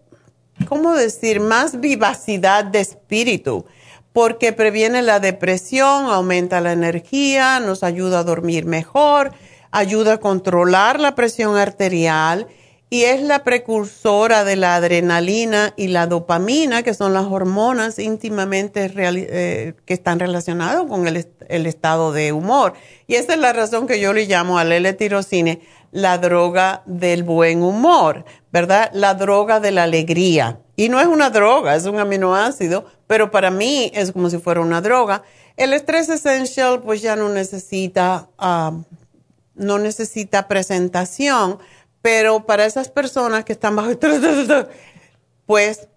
¿cómo 0.67 0.93
decir?, 0.93 1.39
más 1.39 1.79
vivacidad 1.79 2.65
de 2.65 2.79
espíritu, 2.79 3.65
porque 4.13 4.51
previene 4.53 5.01
la 5.01 5.19
depresión, 5.19 6.05
aumenta 6.05 6.61
la 6.61 6.73
energía, 6.73 7.59
nos 7.59 7.83
ayuda 7.83 8.19
a 8.19 8.23
dormir 8.23 8.65
mejor, 8.65 9.31
ayuda 9.71 10.13
a 10.13 10.19
controlar 10.19 10.99
la 10.99 11.15
presión 11.15 11.57
arterial 11.57 12.47
y 12.91 13.03
es 13.03 13.21
la 13.21 13.43
precursora 13.43 14.43
de 14.43 14.55
la 14.55 14.75
adrenalina 14.75 15.73
y 15.77 15.89
la 15.89 16.07
dopamina, 16.07 16.81
que 16.81 16.95
son 16.95 17.13
las 17.13 17.25
hormonas 17.25 17.99
íntimamente 17.99 18.91
eh, 18.95 19.73
que 19.85 19.93
están 19.93 20.19
relacionadas 20.19 20.83
con 20.87 21.07
el, 21.07 21.65
estado 21.67 22.11
de 22.11 22.31
humor. 22.33 22.73
Y 23.05 23.15
esa 23.15 23.33
es 23.33 23.39
la 23.39 23.53
razón 23.53 23.85
que 23.85 23.99
yo 23.99 24.11
le 24.13 24.25
llamo 24.25 24.57
al 24.57 24.71
L-tirocine 24.71 25.61
la 25.91 26.17
droga 26.17 26.81
del 26.85 27.23
buen 27.23 27.61
humor, 27.61 28.25
¿verdad? 28.51 28.89
La 28.93 29.13
droga 29.13 29.59
de 29.59 29.71
la 29.71 29.83
alegría. 29.83 30.59
Y 30.75 30.89
no 30.89 30.99
es 30.99 31.07
una 31.07 31.29
droga, 31.29 31.75
es 31.75 31.85
un 31.85 31.99
aminoácido, 31.99 32.85
pero 33.05 33.29
para 33.29 33.51
mí 33.51 33.91
es 33.93 34.11
como 34.11 34.29
si 34.29 34.39
fuera 34.39 34.61
una 34.61 34.81
droga. 34.81 35.23
El 35.57 35.73
estrés 35.73 36.09
essential 36.09 36.81
pues 36.81 37.01
ya 37.01 37.15
no 37.15 37.29
necesita, 37.29 38.29
ah, 38.37 38.73
no 39.59 39.77
necesita 39.77 40.47
presentación, 40.47 41.59
pero 42.01 42.45
para 42.45 42.65
esas 42.65 42.89
personas 42.89 43.45
que 43.45 43.53
están 43.53 43.75
bajo 43.75 43.91
pues 45.45 45.87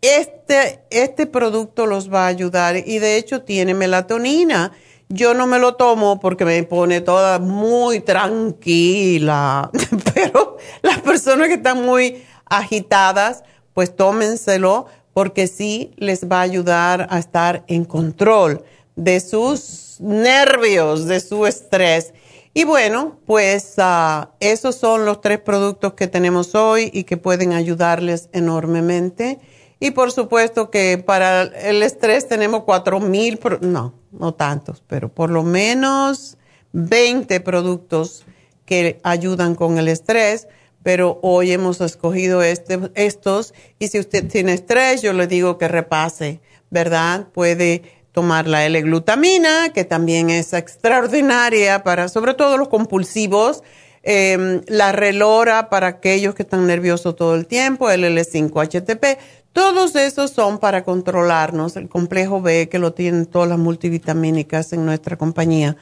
este, 0.00 0.82
este 0.90 1.26
producto 1.26 1.86
los 1.86 2.12
va 2.12 2.24
a 2.24 2.28
ayudar 2.28 2.76
y 2.76 2.98
de 2.98 3.16
hecho 3.16 3.42
tiene 3.42 3.74
melatonina 3.74 4.72
yo 5.12 5.34
no 5.34 5.46
me 5.46 5.58
lo 5.58 5.74
tomo 5.74 6.18
porque 6.20 6.44
me 6.46 6.62
pone 6.62 7.02
toda 7.02 7.38
muy 7.38 8.00
tranquila, 8.00 9.70
pero 10.14 10.56
las 10.80 11.00
personas 11.00 11.48
que 11.48 11.54
están 11.54 11.84
muy 11.84 12.24
agitadas, 12.46 13.44
pues 13.74 13.94
tómenselo 13.94 14.86
porque 15.12 15.46
sí 15.46 15.92
les 15.96 16.26
va 16.26 16.38
a 16.38 16.42
ayudar 16.42 17.06
a 17.10 17.18
estar 17.18 17.62
en 17.66 17.84
control 17.84 18.64
de 18.96 19.20
sus 19.20 19.96
nervios, 20.00 21.06
de 21.06 21.20
su 21.20 21.46
estrés. 21.46 22.14
Y 22.54 22.64
bueno, 22.64 23.18
pues 23.26 23.74
uh, 23.78 24.26
esos 24.40 24.76
son 24.76 25.06
los 25.06 25.20
tres 25.20 25.40
productos 25.40 25.94
que 25.94 26.06
tenemos 26.06 26.54
hoy 26.54 26.90
y 26.92 27.04
que 27.04 27.16
pueden 27.16 27.52
ayudarles 27.52 28.28
enormemente. 28.32 29.38
Y 29.80 29.92
por 29.92 30.12
supuesto 30.12 30.70
que 30.70 30.98
para 30.98 31.42
el 31.42 31.82
estrés 31.82 32.28
tenemos 32.28 32.64
cuatro 32.64 33.00
mil, 33.00 33.40
no, 33.62 33.94
no 34.12 34.34
tantos, 34.34 34.82
pero 34.86 35.08
por 35.08 35.30
lo 35.30 35.42
menos 35.42 36.36
20 36.72 37.40
productos 37.40 38.24
que 38.66 39.00
ayudan 39.02 39.54
con 39.54 39.78
el 39.78 39.88
estrés, 39.88 40.46
pero 40.82 41.18
hoy 41.22 41.52
hemos 41.52 41.80
escogido 41.80 42.42
este, 42.42 42.78
estos 42.94 43.54
y 43.78 43.88
si 43.88 43.98
usted 43.98 44.28
tiene 44.28 44.52
estrés, 44.52 45.00
yo 45.00 45.12
le 45.14 45.26
digo 45.26 45.58
que 45.58 45.68
repase, 45.68 46.40
¿verdad? 46.70 47.28
Puede 47.32 48.01
tomar 48.12 48.46
la 48.46 48.64
L-glutamina, 48.66 49.70
que 49.70 49.84
también 49.84 50.30
es 50.30 50.52
extraordinaria 50.52 51.82
para 51.82 52.08
sobre 52.08 52.34
todo 52.34 52.58
los 52.58 52.68
compulsivos, 52.68 53.62
em, 54.02 54.60
la 54.68 54.92
relora 54.92 55.70
para 55.70 55.86
aquellos 55.86 56.34
que 56.34 56.42
están 56.42 56.66
nerviosos 56.66 57.16
todo 57.16 57.34
el 57.34 57.46
tiempo, 57.46 57.90
el 57.90 58.04
L5-HTP, 58.04 59.18
todos 59.52 59.96
esos 59.96 60.30
son 60.30 60.58
para 60.58 60.82
controlarnos. 60.82 61.76
El 61.76 61.88
complejo 61.88 62.40
B, 62.40 62.68
que 62.68 62.78
lo 62.78 62.94
tienen 62.94 63.26
todas 63.26 63.48
las 63.48 63.58
multivitamínicas 63.58 64.72
en 64.72 64.86
nuestra 64.86 65.16
compañía 65.16 65.76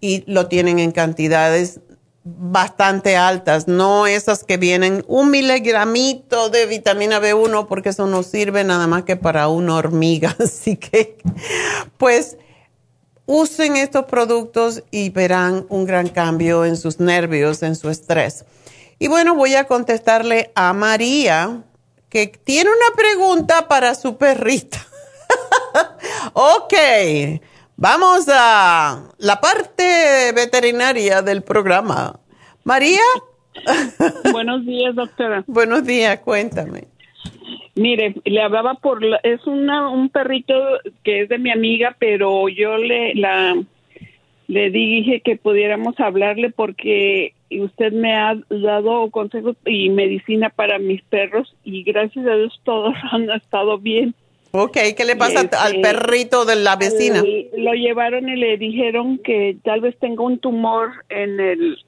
y 0.00 0.24
lo 0.26 0.48
tienen 0.48 0.80
en 0.80 0.90
cantidades 0.90 1.80
bastante 2.24 3.16
altas, 3.16 3.66
no 3.66 4.06
esas 4.06 4.44
que 4.44 4.56
vienen 4.56 5.04
un 5.08 5.30
miligramito 5.30 6.50
de 6.50 6.66
vitamina 6.66 7.20
B1 7.20 7.66
porque 7.66 7.88
eso 7.88 8.06
no 8.06 8.22
sirve 8.22 8.62
nada 8.64 8.86
más 8.86 9.02
que 9.02 9.16
para 9.16 9.48
una 9.48 9.74
hormiga. 9.74 10.36
Así 10.40 10.76
que, 10.76 11.18
pues, 11.98 12.36
usen 13.26 13.76
estos 13.76 14.04
productos 14.04 14.82
y 14.90 15.10
verán 15.10 15.66
un 15.68 15.84
gran 15.84 16.08
cambio 16.08 16.64
en 16.64 16.76
sus 16.76 17.00
nervios, 17.00 17.62
en 17.62 17.74
su 17.74 17.90
estrés. 17.90 18.44
Y 18.98 19.08
bueno, 19.08 19.34
voy 19.34 19.54
a 19.54 19.64
contestarle 19.64 20.52
a 20.54 20.72
María 20.72 21.64
que 22.08 22.28
tiene 22.28 22.70
una 22.70 22.94
pregunta 22.94 23.66
para 23.66 23.94
su 23.94 24.16
perrita. 24.16 24.86
ok, 26.34 26.74
Vamos 27.82 28.28
a 28.32 29.08
la 29.18 29.40
parte 29.40 30.30
veterinaria 30.36 31.20
del 31.20 31.42
programa. 31.42 32.14
María. 32.62 33.00
Buenos 34.32 34.64
días, 34.64 34.94
doctora. 34.94 35.42
Buenos 35.48 35.84
días, 35.84 36.20
cuéntame. 36.20 36.84
Mire, 37.74 38.14
le 38.24 38.40
hablaba 38.40 38.74
por 38.74 39.00
es 39.24 39.44
una 39.48 39.88
un 39.88 40.10
perrito 40.10 40.54
que 41.02 41.22
es 41.22 41.28
de 41.28 41.38
mi 41.38 41.50
amiga, 41.50 41.96
pero 41.98 42.48
yo 42.48 42.76
le 42.76 43.16
la 43.16 43.60
le 44.46 44.70
dije 44.70 45.20
que 45.20 45.34
pudiéramos 45.36 45.98
hablarle 45.98 46.50
porque 46.50 47.34
usted 47.50 47.92
me 47.92 48.14
ha 48.14 48.36
dado 48.48 49.10
consejos 49.10 49.56
y 49.66 49.88
medicina 49.88 50.50
para 50.50 50.78
mis 50.78 51.02
perros 51.02 51.52
y 51.64 51.82
gracias 51.82 52.26
a 52.28 52.36
Dios 52.36 52.60
todos 52.62 52.94
han 53.10 53.28
estado 53.28 53.78
bien. 53.78 54.14
Ok, 54.54 54.76
¿qué 54.96 55.04
le 55.06 55.16
pasa 55.16 55.40
al 55.40 55.76
este, 55.76 55.80
perrito 55.80 56.44
de 56.44 56.56
la 56.56 56.76
vecina? 56.76 57.22
lo 57.56 57.72
llevaron 57.72 58.28
y 58.28 58.36
le 58.36 58.58
dijeron 58.58 59.18
que 59.18 59.56
tal 59.64 59.80
vez 59.80 59.98
tenga 59.98 60.22
un 60.22 60.38
tumor 60.38 60.90
en 61.08 61.40
el 61.40 61.78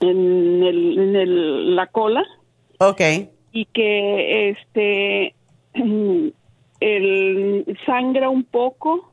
en 0.00 0.62
el 0.62 0.98
en 0.98 1.16
el, 1.16 1.76
la 1.76 1.86
cola. 1.86 2.24
Ok. 2.78 3.00
Y 3.52 3.64
que 3.66 4.50
este 4.50 5.34
el 6.80 7.78
sangra 7.86 8.28
un 8.28 8.44
poco 8.44 9.10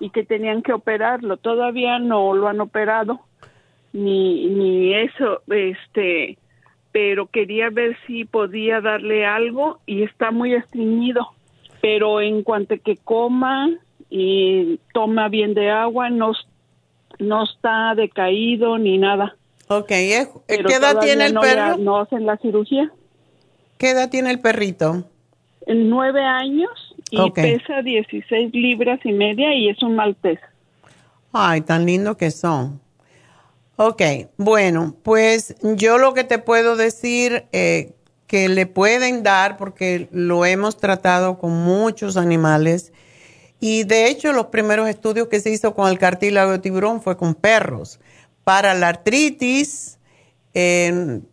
y 0.00 0.10
que 0.10 0.24
tenían 0.24 0.62
que 0.62 0.72
operarlo. 0.72 1.36
Todavía 1.36 2.00
no 2.00 2.34
lo 2.34 2.48
han 2.48 2.60
operado 2.60 3.20
ni 3.92 4.46
ni 4.46 4.94
eso, 4.94 5.42
este, 5.46 6.38
pero 6.90 7.26
quería 7.26 7.70
ver 7.70 7.96
si 8.06 8.24
podía 8.24 8.80
darle 8.80 9.24
algo 9.24 9.78
y 9.86 10.02
está 10.02 10.32
muy 10.32 10.54
estreñido. 10.54 11.35
Pero 11.80 12.20
en 12.20 12.42
cuanto 12.42 12.74
que 12.82 12.96
coma 12.96 13.70
y 14.10 14.78
toma 14.92 15.28
bien 15.28 15.54
de 15.54 15.70
agua, 15.70 16.10
no, 16.10 16.32
no 17.18 17.44
está 17.44 17.94
decaído 17.94 18.78
ni 18.78 18.98
nada. 18.98 19.36
Ok, 19.68 19.88
¿qué 19.88 20.28
edad 20.46 21.00
tiene 21.00 21.26
el 21.26 21.34
perro? 21.34 21.78
no 21.78 21.98
hacen 21.98 22.24
la 22.24 22.36
cirugía. 22.36 22.90
¿Qué 23.78 23.90
edad 23.90 24.08
tiene 24.10 24.30
el 24.30 24.40
perrito? 24.40 25.04
Nueve 25.66 26.22
años 26.22 26.70
y 27.10 27.30
pesa 27.32 27.82
16 27.82 28.52
libras 28.52 29.00
y 29.04 29.12
media 29.12 29.54
y 29.54 29.68
es 29.68 29.82
un 29.82 29.96
maltés. 29.96 30.38
Ay, 31.32 31.60
tan 31.60 31.84
lindo 31.84 32.16
que 32.16 32.30
son. 32.30 32.80
Ok, 33.76 34.02
bueno, 34.38 34.94
pues 35.02 35.54
yo 35.62 35.98
lo 35.98 36.14
que 36.14 36.24
te 36.24 36.38
puedo 36.38 36.76
decir 36.76 37.44
eh, 37.52 37.92
que 38.26 38.48
le 38.48 38.66
pueden 38.66 39.22
dar, 39.22 39.56
porque 39.56 40.08
lo 40.10 40.44
hemos 40.44 40.76
tratado 40.76 41.38
con 41.38 41.52
muchos 41.52 42.16
animales, 42.16 42.92
y 43.60 43.84
de 43.84 44.08
hecho 44.08 44.32
los 44.32 44.46
primeros 44.46 44.88
estudios 44.88 45.28
que 45.28 45.40
se 45.40 45.50
hizo 45.50 45.74
con 45.74 45.88
el 45.88 45.98
cartílago 45.98 46.52
de 46.52 46.58
tiburón 46.58 47.00
fue 47.00 47.16
con 47.16 47.34
perros. 47.34 48.00
Para 48.44 48.74
la 48.74 48.88
artritis, 48.88 49.98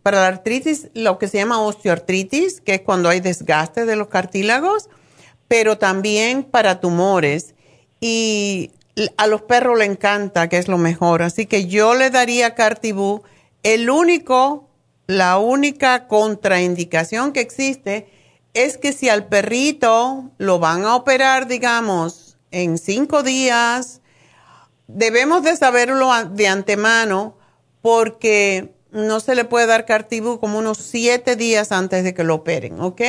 para 0.02 0.20
la 0.20 0.26
artritis, 0.26 0.88
lo 0.94 1.18
que 1.18 1.28
se 1.28 1.38
llama 1.38 1.60
osteoartritis, 1.60 2.60
que 2.60 2.74
es 2.74 2.80
cuando 2.80 3.08
hay 3.08 3.20
desgaste 3.20 3.86
de 3.86 3.96
los 3.96 4.08
cartílagos, 4.08 4.88
pero 5.48 5.78
también 5.78 6.42
para 6.44 6.80
tumores. 6.80 7.54
Y 8.00 8.70
a 9.16 9.26
los 9.26 9.42
perros 9.42 9.78
le 9.78 9.86
encanta, 9.86 10.48
que 10.48 10.58
es 10.58 10.68
lo 10.68 10.78
mejor. 10.78 11.22
Así 11.22 11.46
que 11.46 11.66
yo 11.66 11.94
le 11.94 12.10
daría 12.10 12.54
Cartibú. 12.54 13.22
El 13.62 13.88
único, 13.88 14.68
la 15.06 15.38
única 15.38 16.06
contraindicación 16.06 17.32
que 17.32 17.40
existe 17.40 18.08
es 18.54 18.78
que 18.78 18.92
si 18.92 19.08
al 19.08 19.26
perrito 19.26 20.30
lo 20.38 20.58
van 20.58 20.84
a 20.84 20.96
operar, 20.96 21.46
digamos, 21.48 22.36
en 22.50 22.78
cinco 22.78 23.22
días, 23.22 24.00
debemos 24.86 25.42
de 25.42 25.56
saberlo 25.56 26.10
de 26.30 26.48
antemano 26.48 27.36
porque 27.82 28.72
no 28.92 29.18
se 29.20 29.34
le 29.34 29.44
puede 29.44 29.66
dar 29.66 29.86
Cartibú 29.86 30.38
como 30.38 30.58
unos 30.58 30.78
siete 30.78 31.34
días 31.36 31.72
antes 31.72 32.04
de 32.04 32.14
que 32.14 32.22
lo 32.22 32.36
operen, 32.36 32.80
¿ok? 32.80 33.00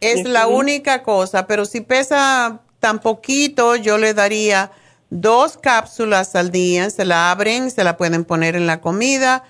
Es 0.00 0.24
la 0.28 0.48
única 0.48 1.02
cosa, 1.02 1.46
pero 1.46 1.64
si 1.64 1.80
pesa 1.80 2.60
tan 2.80 2.98
poquito, 2.98 3.76
yo 3.76 3.98
le 3.98 4.14
daría 4.14 4.70
dos 5.10 5.56
cápsulas 5.56 6.34
al 6.34 6.50
día, 6.50 6.90
se 6.90 7.04
la 7.04 7.30
abren, 7.30 7.70
se 7.70 7.84
la 7.84 7.96
pueden 7.96 8.24
poner 8.24 8.56
en 8.56 8.66
la 8.66 8.80
comida, 8.80 9.44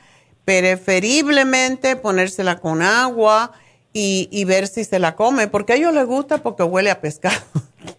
preferiblemente 0.49 1.95
ponérsela 1.97 2.59
con 2.59 2.81
agua 2.81 3.53
y, 3.93 4.45
ver 4.45 4.67
si 4.67 4.83
se 4.85 4.99
la 4.99 5.15
come, 5.15 5.47
porque 5.47 5.75
a 5.75 5.77
ellos 5.77 5.93
les 5.93 6.07
gusta 6.07 6.39
porque 6.39 6.63
huele 6.63 6.91
a 6.91 7.03
pescado. 7.03 7.37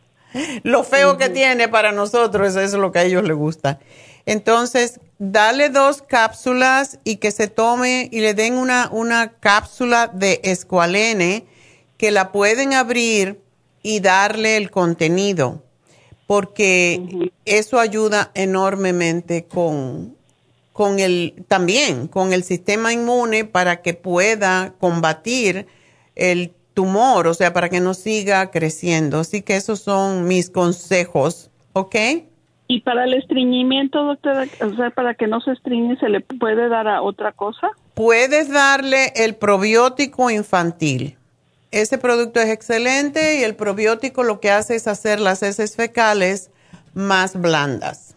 lo 0.63 0.83
feo 0.83 1.19
que 1.19 1.29
tiene 1.29 1.67
para 1.67 1.91
nosotros, 1.91 2.47
eso 2.47 2.61
es 2.61 2.73
lo 2.73 2.91
que 2.91 2.97
a 2.97 3.03
ellos 3.03 3.23
les 3.23 3.37
gusta. 3.37 3.77
Entonces, 4.25 4.99
dale 5.19 5.69
dos 5.69 6.01
cápsulas 6.01 6.97
y 7.03 7.17
que 7.17 7.29
se 7.29 7.49
tome 7.49 8.09
y 8.11 8.21
le 8.21 8.33
den 8.33 8.55
una, 8.55 8.89
una 8.91 9.33
cápsula 9.33 10.09
de 10.11 10.41
escualene 10.43 11.45
que 11.97 12.09
la 12.09 12.31
pueden 12.31 12.73
abrir 12.73 13.43
y 13.83 13.99
darle 13.99 14.57
el 14.57 14.71
contenido, 14.71 15.61
porque 16.25 17.31
eso 17.45 17.79
ayuda 17.79 18.31
enormemente 18.33 19.45
con, 19.45 20.17
con 20.79 21.01
el, 21.01 21.33
también 21.49 22.07
con 22.07 22.31
el 22.31 22.41
sistema 22.41 22.93
inmune 22.93 23.43
para 23.43 23.81
que 23.81 23.93
pueda 23.93 24.75
combatir 24.79 25.67
el 26.15 26.53
tumor, 26.73 27.27
o 27.27 27.33
sea, 27.33 27.51
para 27.51 27.67
que 27.67 27.81
no 27.81 27.93
siga 27.93 28.49
creciendo. 28.49 29.19
Así 29.19 29.41
que 29.41 29.57
esos 29.57 29.81
son 29.81 30.25
mis 30.25 30.49
consejos, 30.49 31.51
¿ok? 31.73 31.95
Y 32.69 32.79
para 32.79 33.03
el 33.03 33.13
estreñimiento, 33.13 34.05
doctora, 34.05 34.47
o 34.61 34.73
sea, 34.77 34.89
para 34.91 35.15
que 35.15 35.27
no 35.27 35.41
se 35.41 35.51
estreñe, 35.51 35.97
¿se 35.97 36.07
le 36.07 36.21
puede 36.21 36.69
dar 36.69 36.87
a 36.87 37.01
otra 37.01 37.33
cosa? 37.33 37.71
Puedes 37.93 38.49
darle 38.49 39.11
el 39.17 39.35
probiótico 39.35 40.29
infantil. 40.29 41.17
Ese 41.71 41.97
producto 41.97 42.39
es 42.39 42.47
excelente 42.47 43.41
y 43.41 43.43
el 43.43 43.57
probiótico 43.57 44.23
lo 44.23 44.39
que 44.39 44.49
hace 44.49 44.77
es 44.77 44.87
hacer 44.87 45.19
las 45.19 45.43
heces 45.43 45.75
fecales 45.75 46.51
más 46.93 47.35
blandas. 47.35 48.08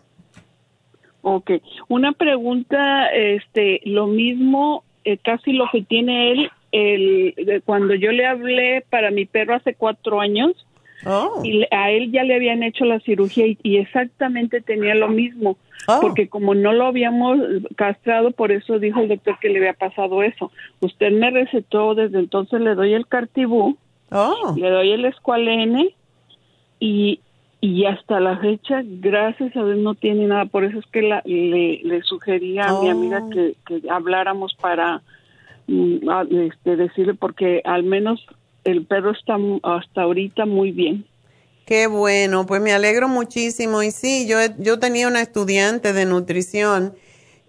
Ok, 1.22 1.52
una 1.88 2.12
pregunta, 2.12 3.06
este, 3.06 3.80
lo 3.84 4.06
mismo, 4.06 4.84
eh, 5.04 5.18
casi 5.18 5.52
lo 5.52 5.66
que 5.70 5.82
tiene 5.82 6.32
él, 6.32 6.50
el, 6.72 7.62
cuando 7.64 7.94
yo 7.94 8.12
le 8.12 8.26
hablé 8.26 8.84
para 8.90 9.10
mi 9.10 9.24
perro 9.24 9.54
hace 9.54 9.74
cuatro 9.74 10.20
años, 10.20 10.66
Oh. 11.04 11.40
Y 11.42 11.66
a 11.70 11.90
él 11.90 12.12
ya 12.12 12.22
le 12.24 12.34
habían 12.34 12.62
hecho 12.62 12.84
la 12.84 13.00
cirugía 13.00 13.46
y, 13.46 13.76
exactamente 13.76 14.60
tenía 14.60 14.94
lo 14.94 15.08
mismo, 15.08 15.56
oh. 15.88 15.98
porque 16.00 16.28
como 16.28 16.54
no 16.54 16.72
lo 16.72 16.86
habíamos 16.86 17.38
castrado, 17.76 18.30
por 18.30 18.52
eso 18.52 18.78
dijo 18.78 19.00
el 19.00 19.08
doctor 19.08 19.38
que 19.40 19.48
le 19.48 19.58
había 19.58 19.74
pasado 19.74 20.22
eso. 20.22 20.52
Usted 20.80 21.12
me 21.12 21.30
recetó, 21.30 21.94
desde 21.94 22.18
entonces 22.18 22.60
le 22.60 22.74
doy 22.74 22.94
el 22.94 23.06
cartibú, 23.06 23.76
oh. 24.10 24.54
le 24.56 24.70
doy 24.70 24.92
el 24.92 25.04
escualene 25.04 25.94
y, 26.78 27.20
y 27.64 27.86
hasta 27.86 28.18
la 28.18 28.38
fecha, 28.38 28.82
gracias 28.84 29.56
a 29.56 29.64
Dios, 29.64 29.78
no 29.78 29.94
tiene 29.94 30.26
nada. 30.26 30.46
Por 30.46 30.64
eso 30.64 30.80
es 30.80 30.86
que 30.86 31.00
le, 31.00 31.80
le 31.84 32.02
sugería 32.02 32.64
a 32.64 32.82
mi 32.82 32.90
amiga 32.90 33.22
que, 33.32 33.54
que 33.64 33.88
habláramos 33.88 34.52
para 34.60 35.00
mm, 35.68 36.08
este, 36.40 36.74
decirle, 36.74 37.14
porque 37.14 37.62
al 37.64 37.84
menos 37.84 38.20
el 38.64 38.84
perro 38.84 39.12
está 39.12 39.36
hasta 39.62 40.02
ahorita 40.02 40.44
muy 40.44 40.72
bien. 40.72 41.06
Qué 41.64 41.86
bueno, 41.86 42.46
pues 42.46 42.60
me 42.60 42.72
alegro 42.72 43.06
muchísimo. 43.06 43.84
Y 43.84 43.92
sí, 43.92 44.26
yo, 44.26 44.38
yo 44.58 44.80
tenía 44.80 45.06
una 45.06 45.22
estudiante 45.22 45.92
de 45.92 46.04
nutrición 46.04 46.94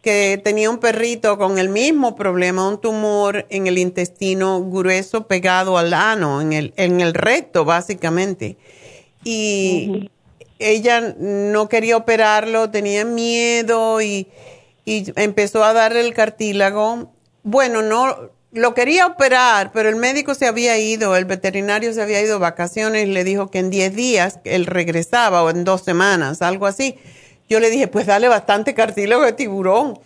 que 0.03 0.39
tenía 0.43 0.69
un 0.69 0.77
perrito 0.77 1.39
con 1.39 1.57
el 1.57 1.69
mismo 1.69 2.15
problema, 2.15 2.69
un 2.69 2.79
tumor 2.79 3.47
en 3.49 3.65
el 3.65 3.79
intestino 3.79 4.63
grueso 4.63 5.25
pegado 5.25 5.79
al 5.79 5.91
ano, 5.91 6.39
en 6.39 6.53
el, 6.53 6.73
en 6.77 7.01
el 7.01 7.15
recto 7.15 7.65
básicamente. 7.65 8.57
Y 9.23 10.09
ella 10.59 11.15
no 11.17 11.69
quería 11.69 11.97
operarlo, 11.97 12.69
tenía 12.69 13.05
miedo 13.05 14.01
y, 14.01 14.27
y 14.85 15.11
empezó 15.15 15.63
a 15.63 15.73
darle 15.73 16.01
el 16.01 16.13
cartílago. 16.13 17.11
Bueno, 17.43 17.81
no, 17.81 18.31
lo 18.53 18.73
quería 18.75 19.07
operar, 19.07 19.71
pero 19.71 19.89
el 19.89 19.95
médico 19.95 20.35
se 20.35 20.45
había 20.45 20.77
ido, 20.77 21.15
el 21.15 21.25
veterinario 21.25 21.91
se 21.93 22.01
había 22.01 22.21
ido 22.21 22.33
de 22.33 22.39
vacaciones 22.39 23.07
y 23.07 23.11
le 23.11 23.23
dijo 23.23 23.49
que 23.49 23.59
en 23.59 23.71
10 23.71 23.95
días 23.95 24.39
él 24.43 24.67
regresaba 24.67 25.43
o 25.43 25.49
en 25.49 25.63
dos 25.63 25.81
semanas, 25.81 26.41
algo 26.41 26.67
así. 26.67 26.95
Yo 27.49 27.59
le 27.59 27.71
dije, 27.71 27.87
pues 27.87 28.05
dale 28.05 28.27
bastante 28.27 28.73
cartílago 28.73 29.23
de 29.23 29.33
tiburón. 29.33 29.99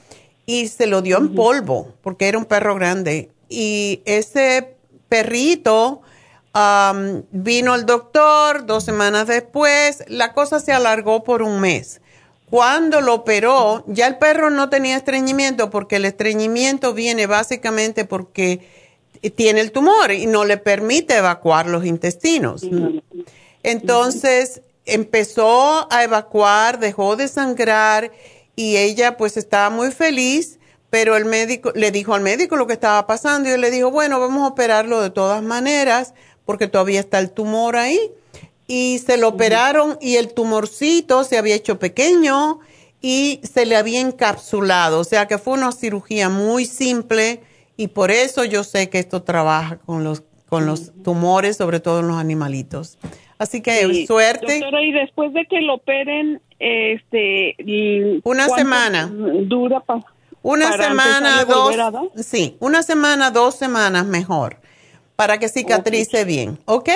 Y 0.45 0.69
se 0.69 0.87
lo 0.87 1.01
dio 1.01 1.17
en 1.17 1.35
polvo, 1.35 1.93
porque 2.01 2.29
era 2.29 2.37
un 2.37 2.45
perro 2.45 2.73
grande. 2.75 3.31
Y 3.49 4.01
ese 4.05 4.75
perrito 5.09 6.01
vino 7.31 7.73
al 7.73 7.85
doctor 7.85 8.65
dos 8.65 8.83
semanas 8.83 9.27
después, 9.27 10.03
la 10.07 10.33
cosa 10.33 10.59
se 10.59 10.73
alargó 10.73 11.23
por 11.23 11.41
un 11.41 11.59
mes. 11.59 12.01
Cuando 12.49 13.01
lo 13.01 13.13
operó, 13.13 13.83
ya 13.87 14.07
el 14.07 14.17
perro 14.17 14.49
no 14.49 14.69
tenía 14.69 14.95
estreñimiento 14.95 15.69
porque 15.69 15.97
el 15.97 16.05
estreñimiento 16.05 16.93
viene 16.93 17.27
básicamente 17.27 18.05
porque 18.05 18.67
tiene 19.35 19.61
el 19.61 19.71
tumor 19.71 20.11
y 20.11 20.27
no 20.27 20.45
le 20.45 20.57
permite 20.57 21.17
evacuar 21.17 21.67
los 21.67 21.85
intestinos. 21.85 22.65
Entonces, 23.63 24.61
empezó 24.85 25.91
a 25.91 26.03
evacuar, 26.03 26.79
dejó 26.79 27.17
de 27.17 27.27
sangrar 27.27 28.11
y 28.55 28.77
ella 28.77 29.17
pues 29.17 29.35
estaba 29.35 29.69
muy 29.69 29.91
feliz, 29.91 30.57
pero 30.89 31.17
el 31.17 31.25
médico 31.25 31.73
le 31.75 31.91
dijo 31.91 32.13
al 32.13 32.21
médico 32.21 32.55
lo 32.55 32.65
que 32.65 32.73
estaba 32.73 33.05
pasando 33.07 33.49
y 33.49 33.51
él 33.51 33.61
le 33.61 33.71
dijo, 33.71 33.91
bueno, 33.91 34.21
vamos 34.21 34.43
a 34.43 34.47
operarlo 34.47 35.01
de 35.01 35.09
todas 35.09 35.43
maneras 35.43 36.13
porque 36.47 36.67
todavía 36.67 36.99
está 36.99 37.19
el 37.19 37.29
tumor 37.29 37.75
ahí. 37.75 37.99
Y 38.67 38.97
se 39.05 39.17
lo 39.17 39.27
operaron 39.27 39.97
y 40.01 40.15
el 40.15 40.33
tumorcito 40.33 41.23
se 41.23 41.37
había 41.37 41.53
hecho 41.53 41.77
pequeño 41.77 42.59
y 43.01 43.39
se 43.43 43.67
le 43.67 43.75
había 43.75 44.01
encapsulado, 44.01 44.99
o 44.99 45.03
sea 45.03 45.27
que 45.27 45.37
fue 45.37 45.53
una 45.53 45.71
cirugía 45.71 46.27
muy 46.29 46.65
simple 46.65 47.41
y 47.77 47.89
por 47.89 48.09
eso 48.09 48.43
yo 48.43 48.63
sé 48.63 48.89
que 48.89 48.97
esto 48.97 49.21
trabaja 49.21 49.77
con 49.77 50.03
los 50.03 50.23
con 50.49 50.65
los 50.65 50.91
tumores, 51.03 51.57
sobre 51.57 51.79
todo 51.79 51.99
en 51.99 52.07
los 52.07 52.17
animalitos. 52.17 52.97
Así 53.37 53.61
que 53.61 54.05
suerte. 54.07 54.59
Doctora, 54.59 54.81
y 54.81 54.91
después 54.93 55.33
de 55.33 55.45
que 55.45 55.61
lo 55.61 55.75
operen, 55.75 56.41
este, 56.57 57.55
una 58.23 58.47
semana. 58.49 59.11
dura 59.11 59.81
para 59.81 60.05
una 60.41 60.71
semana, 60.77 61.43
dos, 61.43 61.75
sí, 62.15 62.55
una 62.61 62.81
semana, 62.81 63.31
dos 63.31 63.55
semanas 63.55 64.05
mejor, 64.05 64.61
para 65.17 65.37
que 65.37 65.49
cicatrice 65.49 66.23
bien, 66.23 66.57
¿ok? 66.63 66.89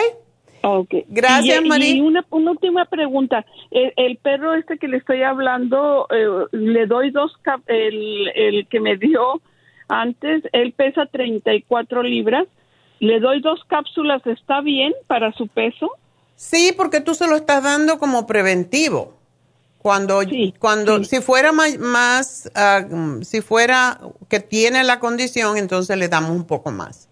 Ok. 0.64 0.94
Gracias, 1.10 1.62
María. 1.66 1.96
Y 1.96 2.00
una, 2.00 2.26
última 2.30 2.86
pregunta. 2.86 3.46
El, 3.72 4.16
perro 4.18 4.54
este 4.54 4.78
que 4.78 4.88
le 4.88 4.98
estoy 4.98 5.24
hablando, 5.24 6.08
eh, 6.10 6.46
le 6.54 6.86
doy 6.86 7.12
dos, 7.12 7.34
el, 7.68 8.30
el 8.34 8.68
que 8.68 8.80
me 8.80 8.96
dio 8.96 9.42
antes, 9.90 10.44
él 10.54 10.72
pesa 10.72 11.06
34 11.08 12.04
libras 12.04 12.48
le 13.02 13.20
doy 13.20 13.42
dos 13.42 13.60
cápsulas, 13.68 14.22
¿está 14.28 14.62
bien 14.62 14.94
para 15.08 15.34
su 15.34 15.48
peso? 15.48 15.90
Sí, 16.36 16.72
porque 16.78 17.02
tú 17.02 17.16
se 17.16 17.28
lo 17.28 17.36
estás 17.36 17.64
dando 17.64 17.98
como 17.98 18.28
preventivo. 18.28 19.16
Cuando, 19.80 20.22
cuando 20.60 21.04
si 21.04 21.20
fuera 21.20 21.52
más, 21.52 22.52
ah, 22.54 22.86
si 23.24 23.42
fuera 23.42 24.00
que 24.30 24.40
tiene 24.40 24.84
la 24.84 25.00
condición, 25.00 25.58
entonces 25.58 25.98
le 25.98 26.08
damos 26.10 26.30
un 26.30 26.46
poco 26.46 26.70
más. 26.70 27.10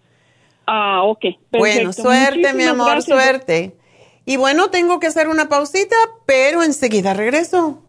Ah, 0.72 1.02
ok. 1.02 1.20
Perfecto. 1.20 1.58
Bueno, 1.58 1.92
suerte, 1.92 2.54
mi 2.54 2.62
amor, 2.62 3.02
suerte. 3.02 3.76
Y 4.24 4.36
bueno, 4.36 4.70
tengo 4.70 5.00
que 5.00 5.08
hacer 5.08 5.28
una 5.28 5.48
pausita, 5.48 5.96
pero 6.26 6.62
enseguida 6.62 7.12
regreso. 7.12 7.88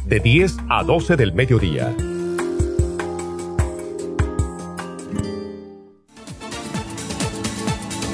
de 0.11 0.19
10 0.19 0.57
a 0.67 0.83
12 0.83 1.15
del 1.15 1.31
mediodía. 1.31 1.95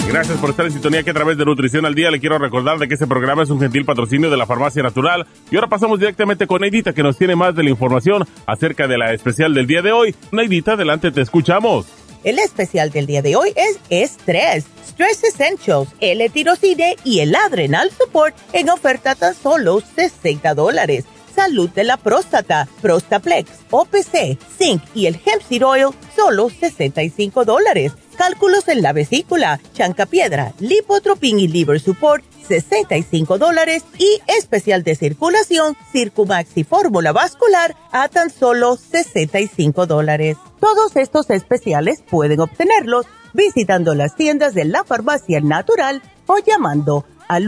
Gracias 0.07 0.37
por 0.37 0.51
estar 0.51 0.67
en 0.67 0.73
sintonía 0.73 1.01
que 1.01 1.09
a 1.09 1.13
través 1.15 1.39
de 1.39 1.45
Nutrición 1.45 1.87
al 1.87 1.95
Día 1.95 2.11
le 2.11 2.19
quiero 2.19 2.37
recordar 2.37 2.77
de 2.77 2.87
que 2.87 2.93
este 2.93 3.07
programa 3.07 3.41
es 3.41 3.49
un 3.49 3.59
gentil 3.59 3.83
patrocinio 3.83 4.29
de 4.29 4.37
la 4.37 4.45
Farmacia 4.45 4.83
Natural. 4.83 5.25
Y 5.49 5.55
ahora 5.55 5.69
pasamos 5.69 5.99
directamente 5.99 6.45
con 6.45 6.61
Neidita 6.61 6.93
que 6.93 7.01
nos 7.01 7.17
tiene 7.17 7.35
más 7.35 7.55
de 7.55 7.63
la 7.63 7.71
información 7.71 8.27
acerca 8.45 8.87
de 8.87 8.99
la 8.99 9.11
especial 9.11 9.55
del 9.55 9.65
día 9.65 9.81
de 9.81 9.91
hoy. 9.91 10.15
Neidita, 10.31 10.73
adelante, 10.73 11.11
te 11.11 11.21
escuchamos. 11.21 11.87
El 12.23 12.37
especial 12.37 12.91
del 12.91 13.07
día 13.07 13.23
de 13.23 13.35
hoy 13.35 13.53
es 13.55 13.79
Estrés, 13.89 14.65
Stress 14.87 15.23
Essentials, 15.23 15.89
L-Tirocine 15.99 16.95
y 17.03 17.21
el 17.21 17.35
Adrenal 17.35 17.89
Support 17.89 18.35
en 18.53 18.69
oferta 18.69 19.15
tan 19.15 19.33
solo 19.33 19.81
60 19.95 20.53
dólares. 20.53 21.05
Salud 21.37 21.69
de 21.69 21.83
la 21.83 21.97
próstata, 21.97 22.67
Prostaplex, 22.81 23.51
OPC, 23.69 24.39
Zinc 24.57 24.81
y 24.95 25.05
el 25.05 25.21
Hemp 25.23 25.43
Seed 25.47 25.63
Oil, 25.63 25.89
solo 26.15 26.49
65 26.49 27.45
dólares. 27.45 27.91
Cálculos 28.17 28.67
en 28.67 28.81
la 28.81 28.91
vesícula, 28.91 29.59
chancapiedra, 29.73 30.53
lipotropin 30.57 31.37
y 31.39 31.47
liver 31.47 31.79
support, 31.79 32.25
65 32.47 33.37
dólares. 33.37 33.83
Y 33.99 34.19
especial 34.35 34.81
de 34.81 34.95
circulación, 34.95 35.77
Circumax 35.91 36.57
y 36.57 36.63
fórmula 36.63 37.11
vascular 37.11 37.75
a 37.91 38.09
tan 38.09 38.31
solo 38.31 38.75
65 38.75 39.85
dólares. 39.85 40.37
Todos 40.59 40.95
estos 40.95 41.29
especiales 41.29 42.01
pueden 42.09 42.39
obtenerlos 42.39 43.05
visitando 43.33 43.93
las 43.93 44.15
tiendas 44.15 44.55
de 44.55 44.65
la 44.65 44.83
farmacia 44.83 45.39
natural 45.39 46.01
o 46.25 46.39
llamando 46.39 47.05
al 47.27 47.47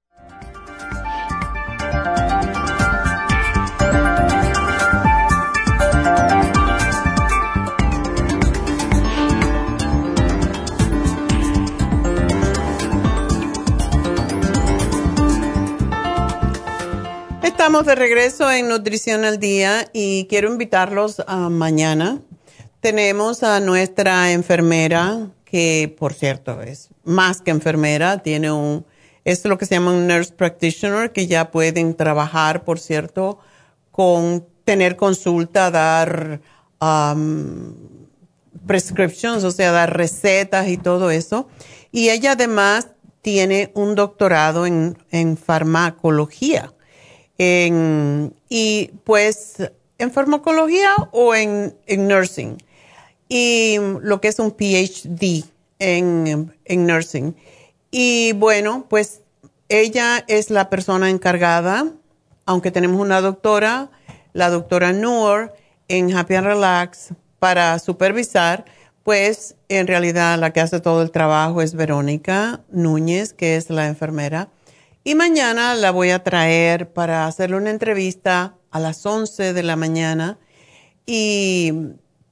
Estamos 17.61 17.85
de 17.85 17.93
regreso 17.93 18.51
en 18.51 18.69
Nutrición 18.69 19.23
al 19.23 19.37
Día 19.37 19.87
y 19.93 20.25
quiero 20.25 20.51
invitarlos 20.51 21.21
a 21.27 21.47
mañana. 21.47 22.19
Tenemos 22.79 23.43
a 23.43 23.59
nuestra 23.59 24.31
enfermera 24.31 25.27
que 25.45 25.95
por 25.99 26.15
cierto 26.15 26.63
es 26.63 26.89
más 27.03 27.39
que 27.39 27.51
enfermera, 27.51 28.23
tiene 28.23 28.51
un, 28.51 28.83
es 29.25 29.45
lo 29.45 29.59
que 29.59 29.67
se 29.67 29.75
llama 29.75 29.91
un 29.91 30.07
nurse 30.07 30.33
practitioner, 30.33 31.11
que 31.11 31.27
ya 31.27 31.51
pueden 31.51 31.93
trabajar, 31.93 32.63
por 32.63 32.79
cierto, 32.79 33.37
con 33.91 34.43
tener 34.63 34.95
consulta, 34.95 35.69
dar 35.69 36.41
um, 36.81 37.75
prescriptions, 38.65 39.43
o 39.43 39.51
sea, 39.51 39.71
dar 39.71 39.95
recetas 39.95 40.67
y 40.67 40.77
todo 40.77 41.11
eso. 41.11 41.47
Y 41.91 42.09
ella 42.09 42.31
además 42.31 42.87
tiene 43.21 43.69
un 43.75 43.93
doctorado 43.93 44.65
en, 44.65 44.97
en 45.11 45.37
farmacología. 45.37 46.73
En, 47.37 48.33
y 48.49 48.91
pues, 49.03 49.55
¿en 49.97 50.11
farmacología 50.11 50.93
o 51.11 51.33
en, 51.33 51.75
en, 51.87 52.07
nursing? 52.07 52.57
Y 53.29 53.77
lo 54.01 54.21
que 54.21 54.27
es 54.27 54.39
un 54.39 54.51
PhD 54.51 55.45
en, 55.79 56.53
en 56.65 56.85
nursing. 56.85 57.35
Y 57.89 58.33
bueno, 58.33 58.85
pues 58.89 59.21
ella 59.69 60.23
es 60.27 60.49
la 60.49 60.69
persona 60.69 61.09
encargada, 61.09 61.87
aunque 62.45 62.71
tenemos 62.71 63.01
una 63.01 63.21
doctora, 63.21 63.89
la 64.33 64.49
doctora 64.49 64.93
Noor, 64.93 65.53
en 65.87 66.15
Happy 66.15 66.35
and 66.35 66.47
Relax 66.47 67.09
para 67.39 67.79
supervisar 67.79 68.65
pues 69.03 69.55
en 69.69 69.87
realidad 69.87 70.37
la 70.37 70.51
que 70.51 70.61
hace 70.61 70.79
todo 70.79 71.01
el 71.01 71.11
trabajo 71.11 71.61
es 71.61 71.73
Verónica 71.73 72.61
Núñez, 72.69 73.33
que 73.33 73.55
es 73.55 73.69
la 73.69 73.87
enfermera. 73.87 74.49
Y 75.03 75.15
mañana 75.15 75.73
la 75.73 75.89
voy 75.89 76.11
a 76.11 76.23
traer 76.23 76.93
para 76.93 77.25
hacerle 77.25 77.57
una 77.57 77.71
entrevista 77.71 78.55
a 78.69 78.79
las 78.79 79.03
11 79.03 79.53
de 79.53 79.63
la 79.63 79.75
mañana. 79.75 80.37
Y 81.07 81.73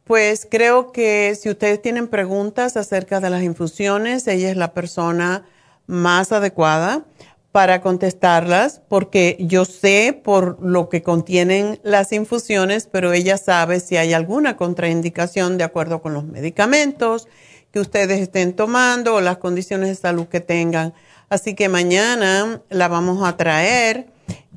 pues 0.03 0.47
creo 0.49 0.91
que 0.91 1.35
si 1.39 1.49
ustedes 1.49 1.81
tienen 1.81 2.07
preguntas 2.07 2.77
acerca 2.77 3.19
de 3.19 3.31
las 3.31 3.41
infusiones, 3.41 4.27
ella 4.27 4.51
es 4.51 4.57
la 4.57 4.73
persona 4.73 5.45
más 5.87 6.31
adecuada 6.31 7.05
para 7.51 7.81
contestarlas, 7.81 8.81
porque 8.87 9.37
yo 9.39 9.65
sé 9.65 10.19
por 10.23 10.61
lo 10.61 10.89
que 10.89 11.01
contienen 11.01 11.79
las 11.81 12.11
infusiones, 12.11 12.87
pero 12.91 13.11
ella 13.13 13.37
sabe 13.37 13.79
si 13.79 13.97
hay 13.97 14.13
alguna 14.13 14.55
contraindicación 14.55 15.57
de 15.57 15.63
acuerdo 15.63 16.03
con 16.03 16.13
los 16.13 16.25
medicamentos 16.25 17.27
que 17.71 17.79
ustedes 17.79 18.21
estén 18.21 18.55
tomando 18.55 19.15
o 19.15 19.21
las 19.21 19.37
condiciones 19.37 19.89
de 19.89 19.95
salud 19.95 20.27
que 20.27 20.39
tengan. 20.39 20.93
Así 21.29 21.53
que 21.53 21.69
mañana 21.69 22.61
la 22.69 22.87
vamos 22.87 23.27
a 23.27 23.37
traer 23.37 24.07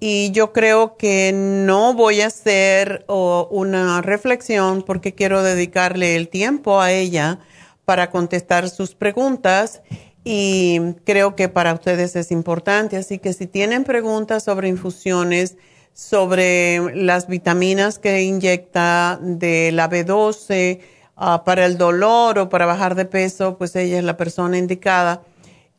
y 0.00 0.30
yo 0.32 0.52
creo 0.52 0.96
que 0.96 1.30
no 1.34 1.92
voy 1.92 2.22
a 2.22 2.28
hacer 2.28 3.04
una 3.08 4.00
reflexión 4.00 4.82
porque 4.82 5.14
quiero 5.14 5.42
dedicarle 5.42 6.16
el 6.16 6.28
tiempo 6.28 6.80
a 6.80 6.90
ella 6.90 7.40
para 7.84 8.10
contestar 8.10 8.70
sus 8.70 8.94
preguntas 8.94 9.82
y 10.24 10.80
creo 11.04 11.36
que 11.36 11.50
para 11.50 11.74
ustedes 11.74 12.16
es 12.16 12.30
importante. 12.30 12.96
Así 12.96 13.18
que 13.18 13.34
si 13.34 13.46
tienen 13.46 13.84
preguntas 13.84 14.44
sobre 14.44 14.68
infusiones, 14.68 15.56
sobre 15.92 16.96
las 16.96 17.28
vitaminas 17.28 17.98
que 17.98 18.22
inyecta 18.22 19.18
de 19.20 19.72
la 19.72 19.90
B12 19.90 20.80
ah, 21.16 21.44
para 21.44 21.66
el 21.66 21.76
dolor 21.76 22.38
o 22.38 22.48
para 22.48 22.64
bajar 22.64 22.94
de 22.94 23.04
peso, 23.04 23.58
pues 23.58 23.76
ella 23.76 23.98
es 23.98 24.04
la 24.04 24.16
persona 24.16 24.56
indicada 24.56 25.22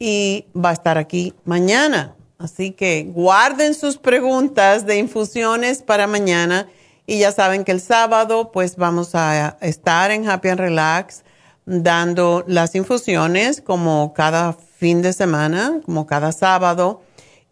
y 0.05 0.47
va 0.53 0.71
a 0.71 0.73
estar 0.73 0.97
aquí 0.97 1.33
mañana. 1.45 2.13
Así 2.37 2.71
que 2.71 3.05
guarden 3.05 3.73
sus 3.73 3.95
preguntas 3.95 4.85
de 4.85 4.97
infusiones 4.97 5.81
para 5.81 6.07
mañana 6.07 6.67
y 7.07 7.19
ya 7.19 7.31
saben 7.31 7.63
que 7.63 7.71
el 7.71 7.79
sábado 7.79 8.51
pues 8.51 8.75
vamos 8.75 9.15
a 9.15 9.57
estar 9.61 10.11
en 10.11 10.27
Happy 10.27 10.49
and 10.49 10.59
Relax 10.59 11.23
dando 11.65 12.43
las 12.47 12.75
infusiones 12.75 13.61
como 13.61 14.13
cada 14.13 14.51
fin 14.51 15.01
de 15.01 15.13
semana, 15.13 15.79
como 15.85 16.05
cada 16.05 16.33
sábado. 16.33 17.01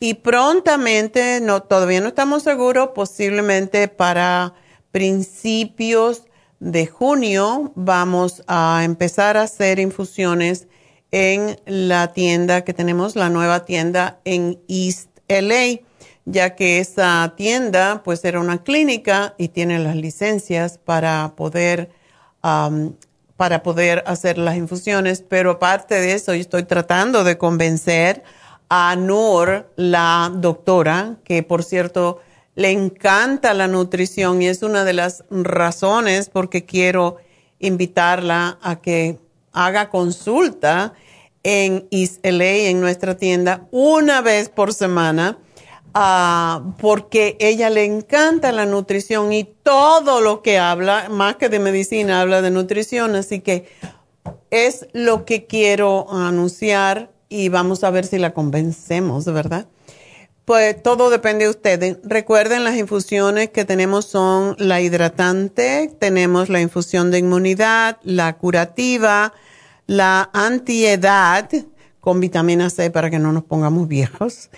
Y 0.01 0.15
prontamente, 0.15 1.39
no, 1.39 1.63
todavía 1.63 2.01
no 2.01 2.09
estamos 2.09 2.43
seguros, 2.43 2.89
posiblemente 2.93 3.87
para 3.87 4.55
principios 4.91 6.23
de 6.59 6.85
junio 6.85 7.71
vamos 7.75 8.43
a 8.45 8.81
empezar 8.83 9.37
a 9.37 9.43
hacer 9.43 9.79
infusiones 9.79 10.67
en 11.11 11.59
la 11.65 12.13
tienda 12.13 12.63
que 12.63 12.73
tenemos, 12.73 13.15
la 13.15 13.29
nueva 13.29 13.65
tienda 13.65 14.19
en 14.25 14.59
East 14.67 15.09
LA, 15.27 15.81
ya 16.25 16.55
que 16.55 16.79
esa 16.79 17.33
tienda 17.35 18.01
pues 18.03 18.23
era 18.23 18.39
una 18.39 18.63
clínica 18.63 19.35
y 19.37 19.49
tiene 19.49 19.79
las 19.79 19.95
licencias 19.95 20.77
para 20.77 21.33
poder 21.35 21.89
para 23.41 23.63
poder 23.63 24.03
hacer 24.05 24.37
las 24.37 24.55
infusiones, 24.55 25.23
pero 25.27 25.51
aparte 25.51 25.95
de 25.95 26.13
eso, 26.13 26.33
yo 26.33 26.41
estoy 26.41 26.63
tratando 26.63 27.23
de 27.23 27.37
convencer 27.37 28.23
a 28.69 28.95
Noor, 28.95 29.71
la 29.75 30.31
doctora, 30.33 31.17
que 31.23 31.43
por 31.43 31.63
cierto 31.63 32.19
le 32.55 32.71
encanta 32.71 33.53
la 33.53 33.67
nutrición 33.67 34.41
y 34.41 34.47
es 34.47 34.63
una 34.63 34.83
de 34.83 34.93
las 34.93 35.23
razones 35.29 36.29
porque 36.29 36.65
quiero 36.65 37.17
invitarla 37.59 38.59
a 38.61 38.81
que 38.81 39.17
haga 39.53 39.89
consulta 39.89 40.93
en 41.43 41.87
ISLA, 41.89 42.69
en 42.69 42.81
nuestra 42.81 43.17
tienda, 43.17 43.67
una 43.71 44.21
vez 44.21 44.49
por 44.49 44.73
semana 44.73 45.37
Ah, 45.93 46.73
porque 46.79 47.35
ella 47.41 47.69
le 47.69 47.83
encanta 47.83 48.53
la 48.53 48.65
nutrición 48.65 49.33
y 49.33 49.43
todo 49.43 50.21
lo 50.21 50.41
que 50.41 50.57
habla, 50.57 51.09
más 51.09 51.35
que 51.35 51.49
de 51.49 51.59
medicina, 51.59 52.21
habla 52.21 52.41
de 52.41 52.49
nutrición, 52.49 53.15
así 53.15 53.41
que 53.41 53.67
es 54.51 54.87
lo 54.93 55.25
que 55.25 55.47
quiero 55.47 56.09
anunciar 56.09 57.11
y 57.27 57.49
vamos 57.49 57.83
a 57.83 57.89
ver 57.89 58.05
si 58.05 58.19
la 58.19 58.33
convencemos, 58.33 59.25
¿verdad? 59.25 59.67
Pues 60.45 60.81
todo 60.81 61.09
depende 61.09 61.45
de 61.45 61.51
ustedes. 61.51 61.97
Recuerden, 62.03 62.63
las 62.63 62.77
infusiones 62.77 63.49
que 63.49 63.65
tenemos 63.65 64.05
son 64.05 64.55
la 64.59 64.79
hidratante, 64.79 65.93
tenemos 65.99 66.47
la 66.47 66.61
infusión 66.61 67.11
de 67.11 67.19
inmunidad, 67.19 67.97
la 68.03 68.37
curativa, 68.37 69.33
la 69.91 70.29
antiedad 70.31 71.49
con 71.99 72.21
vitamina 72.21 72.69
C 72.69 72.91
para 72.91 73.09
que 73.09 73.19
no 73.19 73.33
nos 73.33 73.43
pongamos 73.43 73.89
viejos 73.89 74.49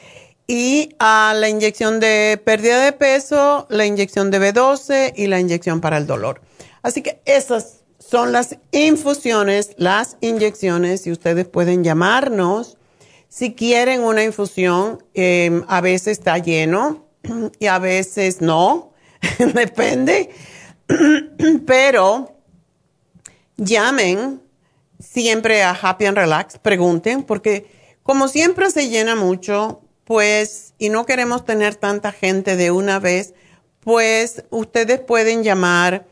y 0.45 0.95
a 0.99 1.33
la 1.35 1.49
inyección 1.49 1.99
de 1.99 2.39
pérdida 2.45 2.85
de 2.85 2.91
peso, 2.91 3.65
la 3.71 3.87
inyección 3.87 4.29
de 4.29 4.39
B12 4.39 5.13
y 5.15 5.25
la 5.25 5.39
inyección 5.39 5.81
para 5.81 5.97
el 5.97 6.05
dolor. 6.05 6.41
Así 6.83 7.01
que 7.01 7.19
esas 7.25 7.79
son 7.97 8.31
las 8.31 8.57
infusiones, 8.71 9.71
las 9.77 10.17
inyecciones 10.21 11.07
y 11.07 11.11
ustedes 11.11 11.47
pueden 11.47 11.83
llamarnos 11.83 12.77
si 13.27 13.55
quieren 13.55 14.01
una 14.01 14.23
infusión. 14.23 15.03
Em, 15.15 15.63
a 15.67 15.81
veces 15.81 16.19
está 16.19 16.37
lleno 16.37 17.07
y 17.59 17.65
a 17.65 17.79
veces 17.79 18.39
no, 18.39 18.93
depende, 19.55 20.29
pero 21.65 22.35
llamen 23.57 24.42
siempre 25.03 25.63
a 25.63 25.71
Happy 25.71 26.05
and 26.05 26.17
Relax, 26.17 26.57
pregunten, 26.57 27.23
porque 27.23 27.67
como 28.03 28.27
siempre 28.27 28.71
se 28.71 28.89
llena 28.89 29.15
mucho, 29.15 29.81
pues, 30.03 30.73
y 30.77 30.89
no 30.89 31.05
queremos 31.05 31.45
tener 31.45 31.75
tanta 31.75 32.11
gente 32.11 32.55
de 32.55 32.71
una 32.71 32.99
vez, 32.99 33.33
pues 33.79 34.43
ustedes 34.49 34.99
pueden 34.99 35.43
llamar 35.43 36.05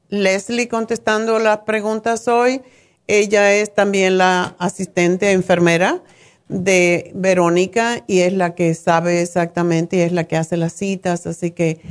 Leslie 0.09 0.69
contestando 0.69 1.39
las 1.39 1.59
preguntas 1.59 2.27
hoy. 2.27 2.61
Ella 3.07 3.53
es 3.53 3.73
también 3.73 4.17
la 4.17 4.55
asistente 4.59 5.31
enfermera 5.31 6.01
de 6.47 7.11
Verónica 7.15 8.03
y 8.07 8.19
es 8.19 8.31
la 8.31 8.55
que 8.55 8.73
sabe 8.75 9.21
exactamente 9.21 9.97
y 9.97 10.01
es 10.01 10.13
la 10.13 10.23
que 10.23 10.37
hace 10.37 10.55
las 10.55 10.73
citas. 10.73 11.27
Así 11.27 11.51
que 11.51 11.81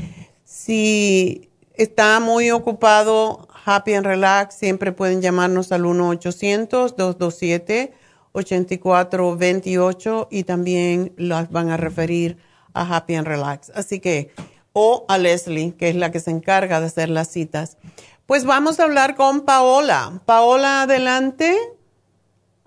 si 0.44 1.50
está 1.74 2.20
muy 2.20 2.50
ocupado, 2.50 3.46
Happy 3.66 3.94
and 3.94 4.06
Relax, 4.06 4.54
siempre 4.54 4.92
pueden 4.92 5.20
llamarnos 5.20 5.72
al 5.72 5.82
1-800-227. 5.82 7.92
8428 8.36 10.28
y 10.30 10.44
también 10.44 11.14
las 11.16 11.50
van 11.50 11.70
a 11.70 11.78
referir 11.78 12.36
a 12.74 12.96
Happy 12.96 13.14
and 13.14 13.26
Relax. 13.26 13.70
Así 13.70 13.98
que, 13.98 14.30
o 14.74 15.06
a 15.08 15.16
Leslie, 15.16 15.74
que 15.74 15.88
es 15.88 15.96
la 15.96 16.12
que 16.12 16.20
se 16.20 16.30
encarga 16.30 16.80
de 16.80 16.86
hacer 16.86 17.08
las 17.08 17.28
citas. 17.28 17.78
Pues 18.26 18.44
vamos 18.44 18.78
a 18.78 18.84
hablar 18.84 19.16
con 19.16 19.42
Paola. 19.42 20.20
Paola, 20.26 20.82
adelante. 20.82 21.56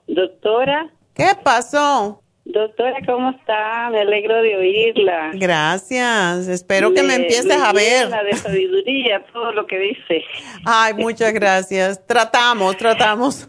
Doctora. 0.08 0.92
¿Qué 1.14 1.38
pasó? 1.44 2.24
Doctora, 2.52 2.98
¿cómo 3.06 3.30
está? 3.30 3.90
Me 3.92 4.02
alegro 4.02 4.42
de 4.42 4.58
oírla. 4.58 5.30
Gracias. 5.36 6.48
Espero 6.48 6.92
que 6.94 7.04
me 7.04 7.14
empieces 7.14 7.62
a 7.62 7.72
ver. 7.72 8.10
La 8.10 8.24
de 8.24 8.34
sabiduría, 8.34 9.24
todo 9.32 9.52
lo 9.52 9.68
que 9.68 9.78
dice. 9.78 10.24
Ay, 10.66 10.96
muchas 10.96 11.32
gracias. 11.32 12.04
Tratamos, 12.08 12.76
tratamos. 12.76 13.48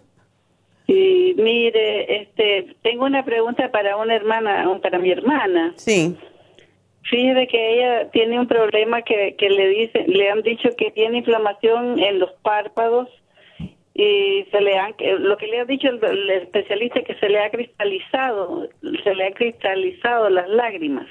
Y 0.86 1.34
mire, 1.38 2.22
este, 2.22 2.76
tengo 2.82 3.06
una 3.06 3.24
pregunta 3.24 3.70
para 3.70 3.96
una 3.96 4.14
hermana, 4.14 4.68
para 4.82 4.98
mi 4.98 5.10
hermana. 5.10 5.72
Sí. 5.76 6.14
Fíjese 7.04 7.46
que 7.46 7.74
ella 7.74 8.10
tiene 8.10 8.38
un 8.38 8.48
problema 8.48 9.00
que, 9.00 9.34
que 9.38 9.48
le 9.48 9.68
dice, 9.68 10.04
le 10.08 10.30
han 10.30 10.42
dicho 10.42 10.68
que 10.76 10.90
tiene 10.90 11.18
inflamación 11.18 11.98
en 11.98 12.18
los 12.18 12.32
párpados 12.42 13.08
y 13.94 14.44
se 14.50 14.60
le 14.60 14.78
han, 14.78 14.94
lo 15.18 15.36
que 15.36 15.46
le 15.46 15.60
ha 15.60 15.64
dicho 15.64 15.88
el, 15.88 16.30
especialista 16.30 17.00
es 17.00 17.06
que 17.06 17.14
se 17.16 17.28
le 17.28 17.40
ha 17.40 17.50
cristalizado, 17.50 18.68
se 19.02 19.14
le 19.14 19.26
ha 19.26 19.32
cristalizado 19.32 20.30
las 20.30 20.48
lágrimas. 20.48 21.08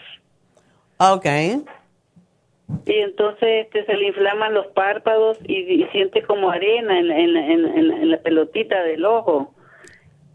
Okay. 0.98 1.62
Y 2.86 2.94
entonces 2.94 3.66
este, 3.66 3.86
se 3.86 3.96
le 3.96 4.08
inflaman 4.08 4.54
los 4.54 4.68
párpados 4.68 5.38
y, 5.48 5.84
siente 5.92 6.22
como 6.24 6.50
arena 6.50 7.00
en, 7.00 7.12
en, 7.12 7.36
en, 7.36 8.12
la 8.12 8.18
pelotita 8.18 8.84
del 8.84 9.06
ojo. 9.06 9.54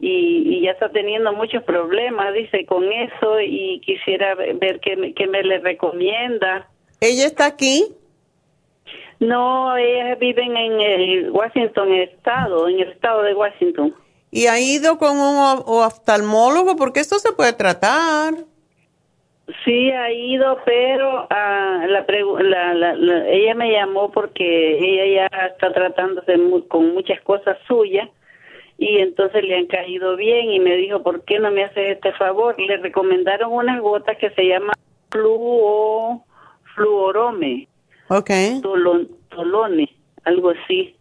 Y, 0.00 0.56
y, 0.56 0.60
ya 0.62 0.72
está 0.72 0.90
teniendo 0.90 1.32
muchos 1.32 1.62
problemas, 1.62 2.34
dice, 2.34 2.66
con 2.66 2.84
eso 2.92 3.40
y 3.40 3.80
quisiera 3.80 4.34
ver 4.34 4.80
qué, 4.80 5.14
qué 5.14 5.26
me 5.26 5.42
le 5.42 5.60
recomienda. 5.60 6.68
¿Ella 7.00 7.26
está 7.26 7.46
aquí? 7.46 7.94
No, 9.20 9.76
ellas 9.76 10.18
viven 10.18 10.56
en 10.56 10.80
el 10.80 11.30
Washington 11.30 11.92
estado, 11.92 12.68
en 12.68 12.80
el 12.80 12.90
estado 12.90 13.22
de 13.22 13.34
Washington. 13.34 13.94
¿Y 14.30 14.46
ha 14.46 14.58
ido 14.58 14.98
con 14.98 15.16
un 15.16 15.62
oftalmólogo? 15.66 16.76
Porque 16.76 17.00
esto 17.00 17.18
se 17.18 17.32
puede 17.32 17.52
tratar. 17.52 18.34
Sí, 19.64 19.90
ha 19.90 20.10
ido, 20.10 20.58
pero 20.64 21.26
ah, 21.30 21.84
la, 21.86 22.04
ella 23.28 23.54
me 23.54 23.70
llamó 23.70 24.10
porque 24.10 24.78
ella 24.78 25.28
ya 25.30 25.46
está 25.46 25.72
tratándose 25.72 26.34
con 26.66 26.94
muchas 26.94 27.20
cosas 27.20 27.58
suyas 27.68 28.08
y 28.78 28.98
entonces 28.98 29.44
le 29.44 29.56
han 29.56 29.66
caído 29.66 30.16
bien 30.16 30.50
y 30.50 30.60
me 30.60 30.76
dijo, 30.76 31.02
¿por 31.02 31.24
qué 31.24 31.38
no 31.38 31.50
me 31.50 31.64
haces 31.64 31.90
este 31.90 32.12
favor? 32.12 32.58
Le 32.58 32.78
recomendaron 32.78 33.52
unas 33.52 33.80
gotas 33.80 34.16
que 34.16 34.30
se 34.30 34.48
llaman 34.48 34.74
fluo, 35.10 36.24
fluorome 36.74 37.68
Ok. 38.08 38.30
tolone, 39.30 39.88
algo 40.24 40.50
así. 40.50 40.96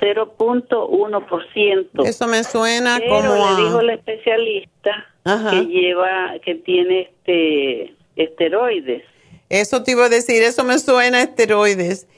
0.1%. 0.00 2.06
Eso 2.06 2.26
me 2.26 2.42
suena 2.42 2.98
como 3.06 3.34
le 3.34 3.62
dijo 3.62 3.80
el 3.80 3.90
especialista 3.90 5.06
que 5.50 5.66
lleva, 5.66 6.38
que 6.42 6.54
tiene 6.54 7.02
este 7.02 7.94
esteroides. 8.16 9.02
Eso 9.50 9.82
te 9.82 9.90
iba 9.92 10.06
a 10.06 10.08
decir, 10.08 10.42
eso 10.42 10.64
me 10.64 10.78
suena 10.78 11.18
a 11.18 11.22
esteroides 11.22 12.08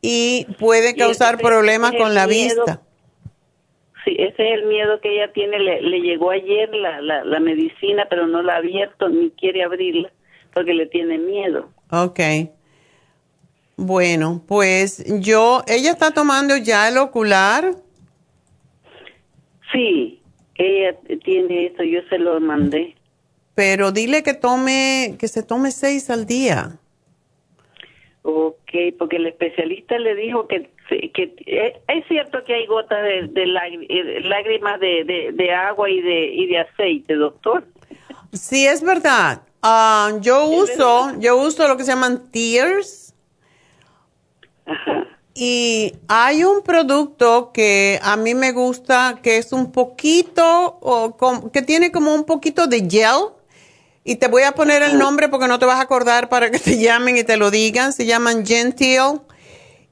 y 0.00 0.46
puede 0.58 0.96
causar 0.96 1.38
problemas 1.38 1.92
con 1.94 2.14
la 2.14 2.26
vista. 2.26 2.82
Sí, 4.04 4.16
ese 4.18 4.48
es 4.48 4.60
el 4.60 4.66
miedo 4.66 5.00
que 5.00 5.14
ella 5.14 5.32
tiene. 5.32 5.58
Le, 5.58 5.82
le 5.82 6.00
llegó 6.00 6.30
ayer 6.30 6.74
la, 6.74 7.00
la, 7.00 7.24
la, 7.24 7.40
medicina, 7.40 8.06
pero 8.08 8.26
no 8.26 8.42
la 8.42 8.54
ha 8.54 8.58
abierto 8.58 9.08
ni 9.08 9.30
quiere 9.30 9.62
abrirla 9.62 10.10
porque 10.54 10.72
le 10.72 10.86
tiene 10.86 11.18
miedo. 11.18 11.68
Okay. 11.90 12.50
Bueno, 13.80 14.42
pues 14.48 15.04
yo, 15.20 15.62
ella 15.68 15.92
está 15.92 16.10
tomando 16.10 16.56
ya 16.56 16.88
el 16.88 16.98
ocular. 16.98 17.76
Sí, 19.70 20.20
ella 20.56 20.96
tiene 21.24 21.66
eso, 21.66 21.84
yo 21.84 22.00
se 22.10 22.18
lo 22.18 22.40
mandé. 22.40 22.96
Pero 23.54 23.92
dile 23.92 24.24
que 24.24 24.34
tome, 24.34 25.14
que 25.20 25.28
se 25.28 25.44
tome 25.44 25.70
seis 25.70 26.10
al 26.10 26.26
día. 26.26 26.80
Ok, 28.22 28.72
porque 28.98 29.16
el 29.16 29.26
especialista 29.26 29.96
le 29.96 30.16
dijo 30.16 30.48
que, 30.48 30.70
que 30.88 31.36
eh, 31.46 31.80
es 31.86 32.04
cierto 32.08 32.42
que 32.44 32.54
hay 32.54 32.66
gotas 32.66 33.00
de, 33.04 33.28
de 33.28 33.42
eh, 33.44 34.20
lágrimas 34.22 34.80
de, 34.80 35.32
de, 35.32 35.52
agua 35.52 35.88
y 35.88 36.00
de, 36.00 36.34
y 36.34 36.46
de 36.46 36.58
aceite, 36.58 37.14
doctor. 37.14 37.64
Sí, 38.32 38.66
es 38.66 38.82
verdad. 38.82 39.42
Ah, 39.62 40.18
yo 40.20 40.46
uso, 40.46 41.12
yo 41.20 41.36
uso 41.36 41.68
lo 41.68 41.76
que 41.76 41.84
se 41.84 41.92
llaman 41.92 42.32
tears 42.32 43.08
y 45.34 45.94
hay 46.08 46.44
un 46.44 46.62
producto 46.62 47.52
que 47.52 47.98
a 48.02 48.16
mí 48.16 48.34
me 48.34 48.52
gusta 48.52 49.18
que 49.22 49.36
es 49.36 49.52
un 49.52 49.72
poquito, 49.72 50.78
o 50.80 51.16
que 51.52 51.62
tiene 51.62 51.92
como 51.92 52.14
un 52.14 52.24
poquito 52.24 52.66
de 52.66 52.88
gel. 52.88 53.32
Y 54.04 54.16
te 54.16 54.28
voy 54.28 54.42
a 54.42 54.52
poner 54.52 54.82
el 54.82 54.98
nombre 54.98 55.28
porque 55.28 55.48
no 55.48 55.58
te 55.58 55.66
vas 55.66 55.78
a 55.78 55.82
acordar 55.82 56.30
para 56.30 56.50
que 56.50 56.58
te 56.58 56.78
llamen 56.82 57.16
y 57.16 57.24
te 57.24 57.36
lo 57.36 57.50
digan. 57.50 57.92
Se 57.92 58.06
llaman 58.06 58.46
Gentil. 58.46 59.20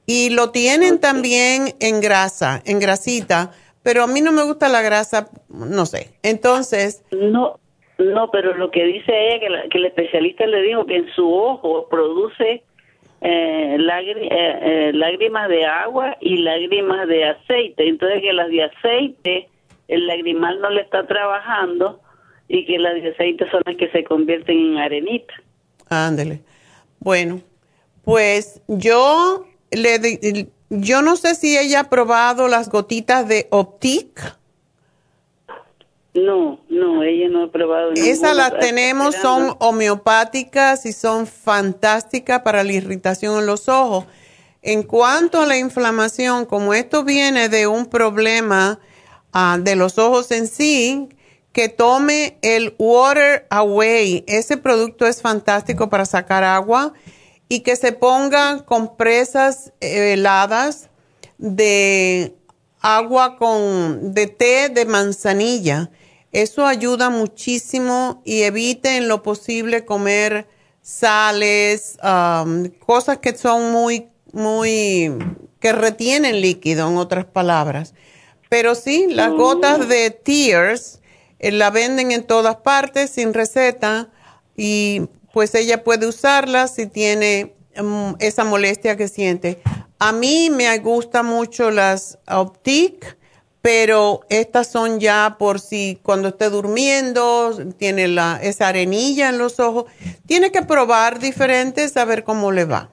Y 0.07 0.31
lo 0.31 0.51
tienen 0.51 0.99
también 0.99 1.75
en 1.79 2.01
grasa, 2.01 2.61
en 2.65 2.79
grasita. 2.79 3.51
Pero 3.83 4.03
a 4.03 4.07
mí 4.07 4.21
no 4.21 4.31
me 4.31 4.43
gusta 4.43 4.69
la 4.69 4.81
grasa, 4.81 5.29
no 5.49 5.85
sé. 5.85 6.17
Entonces. 6.23 7.03
No, 7.11 7.59
no, 7.97 8.31
pero 8.31 8.55
lo 8.55 8.71
que 8.71 8.83
dice 8.85 9.11
ella, 9.11 9.39
que, 9.39 9.69
que 9.69 9.77
el 9.77 9.85
especialista 9.85 10.45
le 10.45 10.61
dijo 10.61 10.85
que 10.85 10.97
en 10.97 11.13
su 11.13 11.31
ojo 11.31 11.87
produce 11.89 12.63
eh, 13.21 13.77
eh, 13.77 14.29
eh, 14.29 14.91
lágrimas 14.93 15.49
de 15.49 15.65
agua 15.65 16.17
y 16.21 16.37
lágrimas 16.37 17.07
de 17.07 17.25
aceite. 17.25 17.87
Entonces 17.87 18.21
que 18.21 18.33
las 18.33 18.49
de 18.49 18.63
aceite, 18.63 19.49
el 19.87 20.07
lagrimal 20.07 20.61
no 20.61 20.69
le 20.69 20.81
está 20.81 21.07
trabajando 21.07 21.99
y 22.47 22.65
que 22.65 22.77
las 22.77 22.93
de 22.95 23.09
aceite 23.09 23.49
son 23.49 23.61
las 23.65 23.75
que 23.75 23.89
se 23.89 24.03
convierten 24.03 24.57
en 24.57 24.77
arenita. 24.77 25.33
Ándele. 25.89 26.41
Bueno, 26.99 27.41
pues 28.03 28.61
yo 28.67 29.45
le 29.71 30.49
yo 30.69 31.01
no 31.01 31.15
sé 31.15 31.35
si 31.35 31.57
ella 31.57 31.81
ha 31.81 31.89
probado 31.89 32.47
las 32.47 32.69
gotitas 32.69 33.27
de 33.27 33.47
Optic. 33.51 34.37
No, 36.17 36.59
no, 36.67 37.03
ella 37.03 37.29
no 37.29 37.43
ha 37.43 37.51
probado. 37.51 37.91
Esas 37.93 38.35
las 38.35 38.57
tenemos, 38.57 39.15
son 39.15 39.55
homeopáticas 39.59 40.87
y 40.87 40.93
son 40.93 41.27
fantásticas 41.27 42.41
para 42.41 42.63
la 42.63 42.73
irritación 42.73 43.37
en 43.37 43.45
los 43.45 43.69
ojos. 43.69 44.05
En 44.63 44.81
cuanto 44.81 45.41
a 45.41 45.45
la 45.45 45.57
inflamación, 45.57 46.45
como 46.45 46.73
esto 46.73 47.03
viene 47.03 47.49
de 47.49 47.67
un 47.67 47.85
problema 47.85 48.79
ah, 49.31 49.59
de 49.61 49.75
los 49.75 49.99
ojos 49.99 50.31
en 50.31 50.47
sí, 50.47 51.07
que 51.51 51.69
tome 51.69 52.39
el 52.41 52.73
Water 52.79 53.45
Away. 53.51 54.23
Ese 54.27 54.57
producto 54.57 55.05
es 55.05 55.21
fantástico 55.21 55.87
para 55.87 56.05
sacar 56.05 56.43
agua 56.43 56.93
y 57.47 57.59
que 57.59 57.75
se 57.75 57.91
pongan 57.91 58.61
compresas 58.63 59.71
eh, 59.81 60.13
heladas 60.13 60.89
de 61.37 62.33
agua 62.81 63.37
con 63.37 64.15
de 64.15 64.25
té 64.25 64.69
de 64.69 64.85
manzanilla 64.85 65.91
eso 66.31 66.65
ayuda 66.65 67.09
muchísimo 67.09 68.21
y 68.25 68.43
evite 68.43 68.97
en 68.97 69.07
lo 69.07 69.23
posible 69.23 69.85
comer 69.85 70.47
sales, 70.81 71.97
um, 72.03 72.69
cosas 72.79 73.17
que 73.17 73.35
son 73.35 73.71
muy, 73.71 74.07
muy, 74.31 75.11
que 75.59 75.73
retienen 75.73 76.41
líquido, 76.41 76.87
en 76.87 76.97
otras 76.97 77.25
palabras. 77.25 77.93
Pero 78.49 78.75
sí, 78.75 79.07
las 79.09 79.31
mm. 79.31 79.37
gotas 79.37 79.89
de 79.89 80.11
Tears 80.11 81.01
eh, 81.39 81.51
la 81.51 81.69
venden 81.71 82.11
en 82.11 82.23
todas 82.23 82.57
partes 82.57 83.11
sin 83.11 83.33
receta 83.33 84.09
y 84.55 85.01
pues 85.33 85.53
ella 85.55 85.83
puede 85.83 86.07
usarlas 86.07 86.75
si 86.75 86.87
tiene 86.87 87.53
um, 87.77 88.15
esa 88.19 88.43
molestia 88.43 88.95
que 88.95 89.07
siente. 89.07 89.61
A 89.99 90.11
mí 90.11 90.49
me 90.49 90.77
gusta 90.79 91.21
mucho 91.23 91.71
las 91.71 92.19
Optic 92.27 93.16
pero 93.67 94.21
estas 94.29 94.71
son 94.71 95.01
ya 95.01 95.35
por 95.37 95.59
si 95.59 95.99
cuando 96.01 96.29
esté 96.29 96.49
durmiendo 96.49 97.51
tiene 97.77 98.07
la, 98.07 98.39
esa 98.41 98.69
arenilla 98.69 99.27
en 99.27 99.37
los 99.37 99.59
ojos. 99.59 99.91
Tiene 100.25 100.53
que 100.53 100.61
probar 100.61 101.19
diferentes 101.19 101.97
a 101.97 102.05
ver 102.05 102.23
cómo 102.23 102.53
le 102.53 102.63
va. 102.63 102.91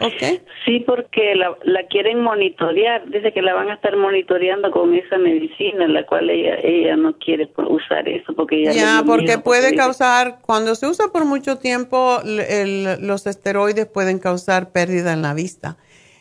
¿Ok? 0.00 0.40
Sí, 0.64 0.80
porque 0.86 1.34
la, 1.34 1.54
la, 1.64 1.86
quieren 1.88 2.22
monitorear. 2.22 3.10
Dice 3.10 3.34
que 3.34 3.42
la 3.42 3.52
van 3.52 3.68
a 3.68 3.74
estar 3.74 3.94
monitoreando 3.98 4.70
con 4.70 4.94
esa 4.94 5.18
medicina, 5.18 5.86
la 5.86 6.06
cual 6.06 6.30
ella, 6.30 6.56
ella 6.62 6.96
no 6.96 7.18
quiere 7.18 7.50
usar 7.68 8.08
eso 8.08 8.32
porque 8.34 8.62
ella... 8.62 8.72
Ya, 8.72 9.02
porque 9.04 9.36
puede 9.36 9.76
causar, 9.76 10.38
cuando 10.40 10.76
se 10.76 10.86
usa 10.86 11.08
por 11.12 11.26
mucho 11.26 11.58
tiempo, 11.58 12.20
los 12.24 13.26
esteroides 13.26 13.84
pueden 13.84 14.18
causar 14.18 14.72
pérdida 14.72 15.12
en 15.12 15.20
la 15.20 15.34
vista. 15.34 15.76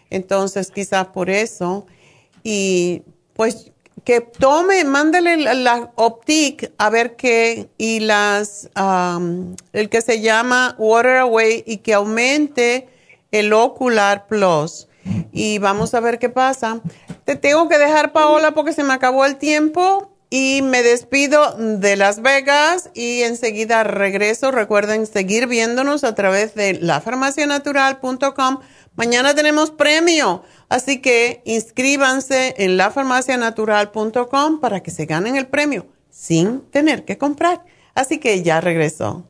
Entonces, 0.09 0.69
quizás 0.69 1.07
por 1.07 1.29
eso. 1.29 1.87
Y 2.43 3.03
pues 3.35 3.71
que 4.03 4.21
tome, 4.21 4.83
mándale 4.83 5.37
la, 5.37 5.91
Optic 5.95 6.71
a 6.77 6.89
ver 6.89 7.15
qué, 7.15 7.69
y 7.77 8.01
las, 8.01 8.69
el 9.71 9.89
que 9.89 10.01
se 10.01 10.21
llama 10.21 10.75
Water 10.77 11.17
Away 11.17 11.63
y 11.65 11.77
que 11.77 11.93
aumente 11.93 12.89
el 13.31 13.53
Ocular 13.53 14.27
Plus. 14.27 14.87
Y 15.31 15.57
vamos 15.59 15.93
a 15.93 15.99
ver 15.99 16.19
qué 16.19 16.29
pasa. 16.29 16.81
Te 17.25 17.35
tengo 17.35 17.67
que 17.67 17.77
dejar, 17.77 18.13
Paola, 18.13 18.53
porque 18.53 18.73
se 18.73 18.83
me 18.83 18.93
acabó 18.93 19.25
el 19.25 19.37
tiempo 19.37 20.12
Y 20.35 20.63
me 20.63 20.81
despido 20.81 21.55
de 21.59 21.95
Las 21.95 22.23
Vegas 22.23 22.89
y 22.95 23.21
enseguida 23.21 23.83
regreso. 23.83 24.49
Recuerden 24.49 25.05
seguir 25.05 25.45
viéndonos 25.45 26.03
a 26.03 26.15
través 26.15 26.55
de 26.55 26.73
lafarmacianatural.com. 26.73 28.59
Mañana 28.95 29.35
tenemos 29.35 29.69
premio, 29.69 30.41
así 30.69 31.03
que 31.03 31.43
inscríbanse 31.45 32.55
en 32.57 32.77
lafarmacianatural.com 32.77 34.59
para 34.59 34.81
que 34.81 34.89
se 34.89 35.05
ganen 35.05 35.35
el 35.35 35.45
premio 35.45 35.85
sin 36.09 36.61
tener 36.71 37.05
que 37.05 37.19
comprar. 37.19 37.63
Así 37.93 38.17
que 38.17 38.41
ya 38.41 38.59
regresó. 38.59 39.29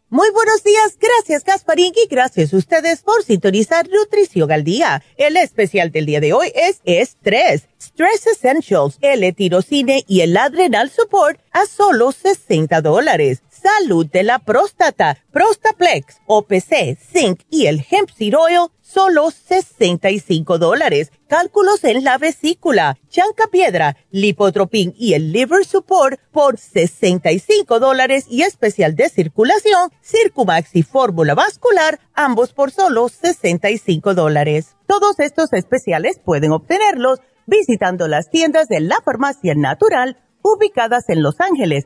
Muy 0.13 0.29
buenos 0.31 0.61
días, 0.65 0.97
gracias 0.99 1.45
Gasparín 1.45 1.93
y 1.95 2.05
gracias 2.09 2.53
a 2.53 2.57
ustedes 2.57 3.01
por 3.01 3.23
sintonizar 3.23 3.87
Nutrición 3.87 4.51
al 4.51 4.65
Día. 4.65 5.01
El 5.15 5.37
especial 5.37 5.89
del 5.89 6.05
día 6.05 6.19
de 6.19 6.33
hoy 6.33 6.51
es 6.53 6.81
Estrés, 6.83 7.69
Stress 7.81 8.27
Essentials, 8.27 8.97
el 8.99 9.33
tirocine 9.33 10.03
y 10.09 10.19
el 10.19 10.35
Adrenal 10.35 10.89
Support 10.89 11.39
a 11.53 11.65
solo 11.65 12.11
60 12.11 12.81
dólares 12.81 13.41
salud 13.61 14.07
de 14.07 14.23
la 14.23 14.39
próstata, 14.39 15.17
Prostaplex, 15.31 16.19
OPC, 16.25 16.97
Zinc 16.99 17.41
y 17.49 17.67
el 17.67 17.85
Hemp 17.89 18.09
Seed 18.09 18.35
Oil, 18.37 18.69
solo 18.81 19.31
65 19.31 20.57
dólares. 20.57 21.11
Cálculos 21.27 21.83
en 21.83 22.03
la 22.03 22.17
vesícula, 22.17 22.97
Chanca 23.09 23.47
Piedra, 23.51 23.95
Lipotropin 24.11 24.93
y 24.97 25.13
el 25.13 25.31
Liver 25.31 25.65
Support 25.65 26.19
por 26.31 26.57
65 26.57 27.79
dólares 27.79 28.25
y 28.29 28.41
especial 28.41 28.95
de 28.95 29.09
circulación, 29.09 29.91
Circumax 30.01 30.75
y 30.75 30.83
Fórmula 30.83 31.35
Vascular, 31.35 31.99
ambos 32.13 32.53
por 32.53 32.71
solo 32.71 33.07
65 33.09 34.13
dólares. 34.13 34.75
Todos 34.87 35.19
estos 35.19 35.53
especiales 35.53 36.19
pueden 36.23 36.51
obtenerlos 36.51 37.19
visitando 37.45 38.07
las 38.07 38.29
tiendas 38.29 38.67
de 38.67 38.81
la 38.81 39.01
Farmacia 39.03 39.53
Natural 39.55 40.17
ubicadas 40.43 41.07
en 41.09 41.21
Los 41.21 41.39
Ángeles, 41.39 41.85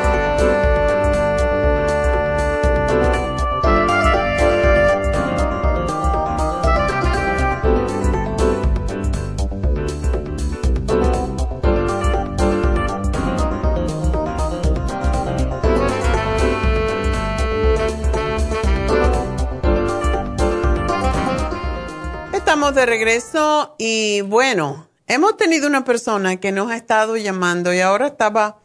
De 22.73 22.85
regreso 22.85 23.75
y 23.77 24.21
bueno, 24.21 24.87
hemos 25.07 25.35
tenido 25.35 25.67
una 25.67 25.83
persona 25.83 26.37
que 26.37 26.53
nos 26.53 26.71
ha 26.71 26.77
estado 26.77 27.17
llamando 27.17 27.73
y 27.73 27.81
ahora 27.81 28.07
estaba 28.07 28.59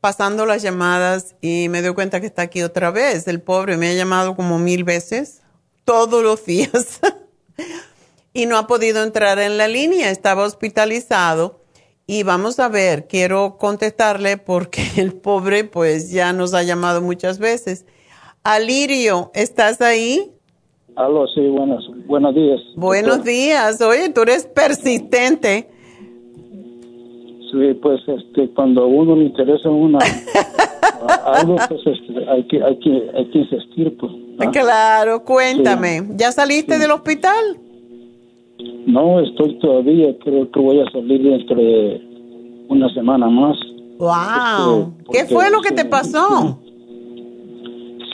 pasando 0.00 0.46
las 0.46 0.62
llamadas 0.62 1.36
y 1.40 1.68
me 1.68 1.80
doy 1.80 1.94
cuenta 1.94 2.20
que 2.20 2.26
está 2.26 2.42
aquí 2.42 2.62
otra 2.62 2.90
vez. 2.90 3.28
El 3.28 3.40
pobre 3.40 3.76
me 3.76 3.88
ha 3.88 3.94
llamado 3.94 4.34
como 4.34 4.58
mil 4.58 4.82
veces, 4.82 5.42
todos 5.84 6.24
los 6.24 6.44
días, 6.44 7.00
y 8.32 8.46
no 8.46 8.58
ha 8.58 8.66
podido 8.66 9.02
entrar 9.02 9.38
en 9.38 9.58
la 9.58 9.68
línea, 9.68 10.10
estaba 10.10 10.42
hospitalizado. 10.42 11.62
Y 12.04 12.24
vamos 12.24 12.58
a 12.58 12.68
ver, 12.68 13.06
quiero 13.06 13.58
contestarle 13.58 14.38
porque 14.38 14.90
el 14.96 15.12
pobre 15.12 15.62
pues 15.62 16.10
ya 16.10 16.32
nos 16.32 16.52
ha 16.54 16.64
llamado 16.64 17.00
muchas 17.00 17.38
veces. 17.38 17.84
Alirio, 18.42 19.30
¿estás 19.34 19.80
ahí? 19.80 20.32
Aló, 20.96 21.26
sí, 21.28 21.40
buenos, 21.40 21.90
buenos 22.06 22.34
días. 22.34 22.60
Buenos 22.76 23.24
días. 23.24 23.80
Oye, 23.80 24.10
tú 24.10 24.22
eres 24.22 24.46
persistente. 24.46 25.68
Sí, 27.50 27.74
pues 27.80 28.00
este, 28.06 28.50
cuando 28.54 28.82
a 28.82 28.86
uno 28.86 29.16
le 29.16 29.24
interesa 29.24 29.70
una, 29.70 29.98
algo, 31.24 31.56
pues 31.68 31.80
este, 31.86 32.28
hay, 32.28 32.44
que, 32.44 32.62
hay, 32.62 32.78
que, 32.78 33.10
hay 33.14 33.24
que 33.30 33.38
insistir. 33.38 33.96
Pues, 33.96 34.12
Claro, 34.52 35.24
cuéntame. 35.24 36.02
¿Ya 36.16 36.32
saliste 36.32 36.78
del 36.78 36.90
hospital? 36.90 37.58
No, 38.86 39.20
estoy 39.20 39.58
todavía, 39.60 40.16
creo 40.18 40.50
que 40.50 40.60
voy 40.60 40.80
a 40.80 40.90
salir 40.90 41.22
dentro 41.22 41.56
de 41.56 42.00
una 42.68 42.92
semana 42.92 43.28
más. 43.28 43.56
¡Wow! 43.98 44.94
Este, 44.98 45.12
¿Qué 45.12 45.34
fue 45.34 45.50
lo 45.50 45.60
que 45.60 45.72
te 45.72 45.84
pasó? 45.84 46.58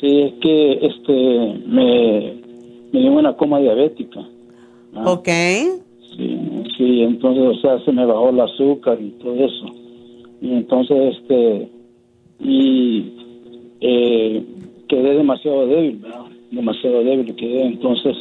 Sí, 0.01 0.21
es 0.21 0.35
que 0.41 0.73
este 0.87 1.61
me, 1.67 2.38
me 2.93 3.01
dio 3.01 3.13
una 3.13 3.37
coma 3.37 3.59
diabética. 3.61 4.21
Ok. 5.05 5.29
Sí, 6.17 6.39
sí, 6.77 7.03
entonces, 7.03 7.59
o 7.59 7.61
sea, 7.61 7.85
se 7.85 7.93
me 7.93 8.05
bajó 8.05 8.31
el 8.31 8.41
azúcar 8.41 8.99
y 9.01 9.11
todo 9.23 9.35
eso. 9.35 9.67
Y 10.41 10.53
entonces, 10.53 11.17
este, 11.17 11.69
y 12.41 13.13
eh, 13.81 14.45
quedé 14.89 15.15
demasiado 15.15 15.67
débil, 15.67 15.97
¿verdad? 15.99 16.25
Demasiado 16.51 17.05
débil 17.05 17.35
quedé, 17.37 17.67
entonces 17.67 18.17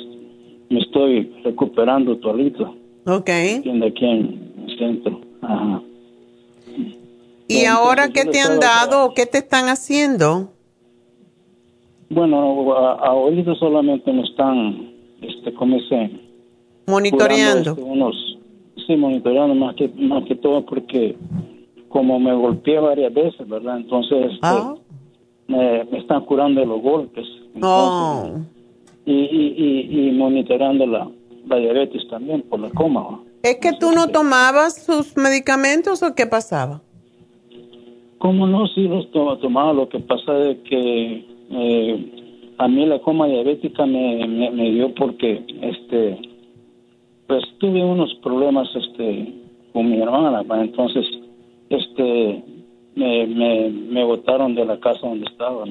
me 0.69 0.79
estoy 0.79 1.31
recuperando 1.43 2.17
todito. 2.17 2.75
Ok. 3.05 3.29
Aquí 3.29 3.69
en 3.69 3.83
el 3.83 4.77
centro. 4.77 5.21
Ajá. 5.41 5.81
¿Y 7.47 7.63
ahora 7.65 8.09
qué 8.09 8.25
te 8.25 8.41
han 8.41 8.59
dado 8.59 9.05
o 9.05 9.13
qué 9.13 9.25
te 9.25 9.37
están 9.37 9.69
haciendo? 9.69 10.49
Bueno, 12.09 12.73
ahorita 12.73 13.55
solamente 13.55 14.11
me 14.13 14.23
están, 14.23 14.91
este, 15.21 15.53
¿cómo 15.53 15.79
se? 15.89 16.09
Monitoreando. 16.87 17.71
Este, 17.71 17.83
unos, 17.83 18.37
sí, 18.85 18.95
monitoreando 18.95 19.55
más 19.55 19.75
que, 19.75 19.89
más 19.89 20.23
que 20.25 20.35
todo 20.35 20.65
porque 20.65 21.17
como 21.89 22.19
me 22.19 22.33
golpeé 22.33 22.79
varias 22.79 23.13
veces, 23.13 23.47
¿verdad? 23.47 23.77
Entonces 23.77 24.31
este, 24.31 24.39
ah. 24.43 24.75
me, 25.47 25.81
están 25.97 26.23
curando 26.25 26.63
los 26.65 26.81
golpes. 26.81 27.25
oh. 27.61 28.39
y, 29.05 29.13
y, 29.13 30.07
y, 30.07 30.11
monitoreando 30.11 30.85
la, 30.85 31.09
la 31.47 31.55
diabetes 31.57 32.07
también 32.09 32.41
por 32.43 32.59
la 32.59 32.69
coma. 32.69 33.21
¿Es 33.43 33.57
que 33.57 33.73
tú 33.73 33.91
no 33.91 34.07
tomabas 34.07 34.85
sus 34.85 35.15
medicamentos 35.17 36.03
o 36.03 36.15
qué 36.15 36.25
pasaba? 36.25 36.81
¿Cómo 38.17 38.47
no? 38.47 38.67
Sí 38.67 38.87
los 38.87 39.09
tomaba. 39.11 39.73
Lo 39.73 39.87
que 39.89 39.99
pasa 39.99 40.37
es 40.49 40.57
que 40.69 41.36
eh, 41.51 42.53
a 42.57 42.67
mí 42.67 42.85
la 42.85 42.99
coma 42.99 43.27
diabética 43.27 43.85
me, 43.85 44.27
me, 44.27 44.71
dio 44.71 44.93
porque, 44.95 45.43
este, 45.61 46.17
pues 47.27 47.43
tuve 47.59 47.83
unos 47.83 48.13
problemas, 48.15 48.67
este, 48.75 49.33
con 49.73 49.89
mi 49.89 50.01
hermana. 50.01 50.43
Entonces, 50.61 51.05
este, 51.69 52.43
me, 52.95 53.27
me, 53.27 53.69
me 53.69 54.03
botaron 54.03 54.55
de 54.55 54.65
la 54.65 54.79
casa 54.79 55.07
donde 55.07 55.25
estaba. 55.25 55.65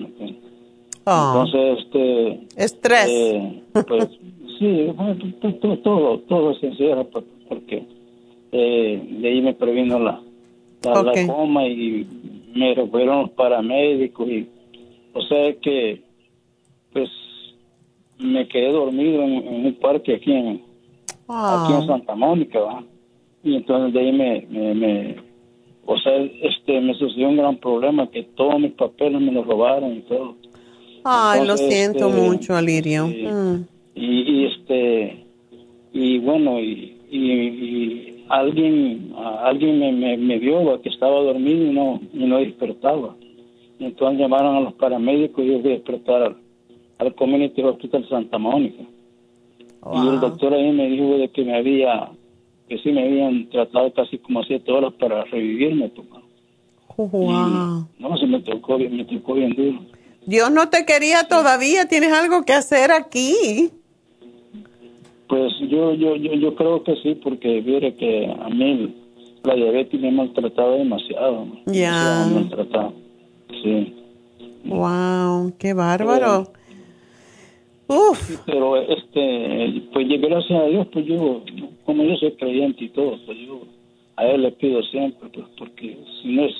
Ah. 1.07 1.33
Entonces, 1.35 1.85
este, 1.85 2.47
estrés. 2.57 3.09
Eh, 3.09 3.62
pues 3.87 4.09
sí, 4.59 4.93
todo, 5.61 5.79
todo, 5.79 6.18
todo 6.20 6.55
se 6.55 6.68
encierra 6.68 7.05
porque 7.49 7.85
eh, 8.53 9.09
de 9.20 9.29
ahí 9.29 9.43
me 9.43 9.55
previno 9.55 9.99
la, 9.99 10.20
la, 10.85 11.27
coma 11.27 11.66
y 11.66 12.07
me 12.55 12.74
fueron 12.87 13.22
los 13.22 13.31
paramédicos 13.31 14.29
y 14.29 14.49
o 15.17 15.23
sea 15.23 15.55
que 15.61 16.03
pues 16.93 17.09
me 18.19 18.47
quedé 18.49 18.71
dormido 18.71 19.23
en, 19.23 19.67
un 19.67 19.75
parque 19.81 20.14
aquí 20.14 20.33
en 20.33 20.62
aquí 21.29 21.73
en. 21.73 21.87
Santa 21.87 22.14
Mónica 22.14 22.61
¿va? 22.61 22.85
y 23.43 23.57
entonces 23.57 23.95
de 23.95 24.01
ahí 24.01 24.12
me, 24.12 24.47
me, 24.75 25.17
o 25.87 25.97
sea 25.99 26.17
este 26.43 26.81
me 26.81 26.95
sucedió 26.95 27.29
un 27.29 27.39
gran 27.39 27.57
problema 27.57 28.11
que 28.11 28.25
todos 28.37 28.61
mis 28.61 28.73
papeles 28.73 29.21
me 29.21 29.33
los 29.33 29.47
robaron 29.47 29.97
y 29.97 30.01
todo 30.01 30.37
ay 31.05 31.47
lo 31.47 31.57
siento 31.57 32.09
este, 32.09 32.21
mucho 32.21 32.55
Alirio 32.55 33.07
mm. 33.07 33.64
y, 33.95 34.21
y, 34.21 34.47
este 34.47 35.25
y 35.93 36.19
bueno 36.19 36.61
y, 36.61 36.99
y 37.11 38.25
alguien 38.29 39.14
alguien 39.17 39.79
me, 39.79 40.17
me, 40.17 40.39
vio 40.39 40.81
que 40.83 40.89
estaba 40.89 41.21
dormido 41.21 41.64
y 41.64 41.73
no, 41.73 42.01
y 42.12 42.27
no 42.27 42.39
despertaba. 42.39 43.14
Entonces 43.79 44.18
llamaron 44.18 44.57
a 44.57 44.61
los 44.61 44.74
paramédicos 44.74 45.45
y 45.45 45.49
yo 45.49 45.61
fui 45.61 45.70
a 45.70 45.74
despertar 45.74 46.37
al, 46.99 47.14
Community 47.14 47.62
Hospital 47.62 48.09
Santa 48.09 48.39
Mónica. 48.39 48.83
Y 49.93 50.09
el 50.09 50.20
doctor 50.20 50.55
ahí 50.55 50.72
me 50.72 50.89
dijo 50.89 51.18
de 51.18 51.29
que 51.29 51.45
me 51.45 51.57
había, 51.57 52.11
que 52.68 52.79
sí 52.79 52.91
me 52.91 53.05
habían 53.05 53.49
tratado 53.51 53.93
casi 53.93 54.18
como 54.18 54.43
siete 54.43 54.72
horas 54.72 54.93
para 54.95 55.24
revivirme. 55.24 55.93
Wow. 56.97 57.87
no, 57.99 58.16
se 58.18 58.27
me 58.27 58.41
tocó, 58.41 58.79
me 58.79 59.05
tocó 59.05 59.35
bien 59.35 59.55
duro. 59.55 59.81
Dios 60.24 60.51
no 60.51 60.68
te 60.70 60.85
quería 60.87 61.24
todavía, 61.29 61.87
tienes 61.87 62.12
algo 62.12 62.45
que 62.45 62.53
hacer 62.53 62.91
aquí. 62.91 63.70
Pues 65.29 65.53
yo, 65.68 65.93
yo, 65.95 66.16
yo, 66.16 66.33
yo 66.35 66.55
creo 66.55 66.83
que 66.83 66.97
sí, 66.97 67.14
porque 67.22 67.62
mire 67.62 67.95
que 67.95 68.27
a 68.27 68.49
mí 68.49 68.95
la 69.45 69.55
diabetes 69.55 70.01
me 70.01 70.09
ha 70.09 70.12
maltratado 70.12 70.79
demasiado. 70.79 71.47
Ya. 71.66 72.29
maltratado. 72.33 73.06
Sí. 73.63 73.95
Wow, 74.65 75.55
qué 75.59 75.75
bárbaro. 75.75 76.53
Uf. 77.89 78.41
pero 78.47 78.77
este, 78.77 79.83
pues 79.93 80.09
gracias 80.21 80.61
a 80.61 80.67
Dios, 80.67 80.89
pues 80.93 81.07
yo, 81.07 81.43
como 81.85 82.03
yo 82.03 82.17
soy 82.17 82.33
creyente 82.33 82.85
y 82.85 82.89
todo, 82.89 83.17
pues 83.25 83.39
yo 83.39 83.61
a 84.17 84.27
él 84.27 84.43
le 84.43 84.53
pido 84.53 84.83
siempre, 84.83 85.29
pues 85.33 85.47
porque 85.57 85.97
si 86.21 86.35
no 86.35 86.47
es, 86.47 86.55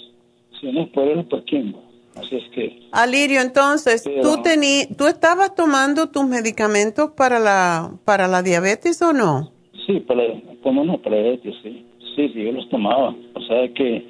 si 0.61 0.71
no 0.71 0.83
es 0.83 0.89
por 0.91 1.09
él, 1.09 1.25
pues 1.29 1.43
quién 1.49 1.75
va. 1.75 1.81
Así 2.21 2.37
es 2.37 2.45
que... 2.55 2.81
Alirio, 2.93 3.41
entonces, 3.41 4.05
¿tú, 4.23 4.41
tení, 4.43 4.87
¿tú 4.97 5.07
estabas 5.07 5.55
tomando 5.55 6.09
tus 6.09 6.25
medicamentos 6.27 7.11
para 7.17 7.39
la, 7.39 7.91
para 8.05 8.29
la 8.29 8.43
diabetes 8.43 9.03
o 9.03 9.13
no? 9.13 9.51
Sí, 9.87 10.01
para, 10.01 10.23
¿cómo 10.63 10.85
no? 10.85 10.99
Para 11.03 11.17
la 11.17 11.23
diabetes, 11.23 11.55
sí. 11.63 11.85
Sí, 12.15 12.31
sí, 12.33 12.45
yo 12.45 12.53
los 12.53 12.69
tomaba. 12.71 13.15
O 13.35 13.41
sea 13.43 13.69
que 13.75 14.03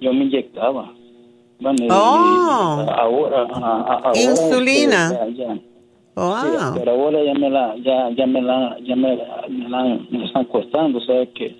yo 0.00 0.12
me 0.14 0.24
inyectaba. 0.24 0.94
Oh. 1.90 2.86
ahora, 2.88 3.42
ahora, 3.42 4.12
Insulina. 4.14 5.12
Oh, 6.14 6.34
pero 6.74 6.90
ahora 6.90 7.22
ya 7.24 7.34
me 7.34 7.48
la, 7.48 7.76
ya, 7.76 8.10
ya 8.10 8.26
me 8.26 8.42
la, 8.42 8.76
ya 8.84 8.96
me, 8.96 9.16
la, 9.16 9.98
me 10.10 10.24
están 10.26 10.44
costando, 10.46 10.98
o 10.98 11.02
sea 11.02 11.24
que 11.26 11.56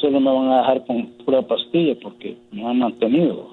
solo 0.00 0.20
me 0.20 0.32
van 0.32 0.48
a 0.48 0.58
dejar 0.58 0.86
con 0.86 1.06
pura 1.24 1.42
pastilla 1.42 1.96
porque 2.00 2.36
me 2.52 2.66
han 2.66 2.78
mantenido. 2.78 3.48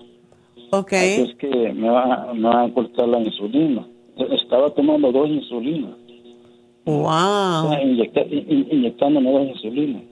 Ok. 0.71 0.93
es 0.93 1.35
que 1.35 1.47
me 1.73 1.89
van, 1.89 2.39
me 2.39 2.49
a 2.49 2.69
cortar 2.73 3.07
la 3.07 3.19
insulina. 3.19 3.87
Estaba 4.17 4.69
tomando 4.71 5.11
dos 5.11 5.29
insulinas. 5.29 5.95
Wow. 6.85 7.73
inyectándome 7.81 9.31
dos 9.31 9.47
insulinas. 9.49 10.03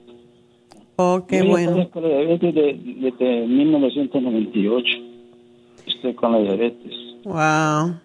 Oh, 0.96 1.26
qué 1.28 1.42
bueno. 1.42 1.88
La 1.94 2.08
diabetes 2.08 2.54
desde, 2.54 3.46
1998. 3.46 5.05
Estoy 5.86 6.14
con 6.14 6.32
la 6.32 6.38
diabetes. 6.38 6.94
Wow. 7.24 7.98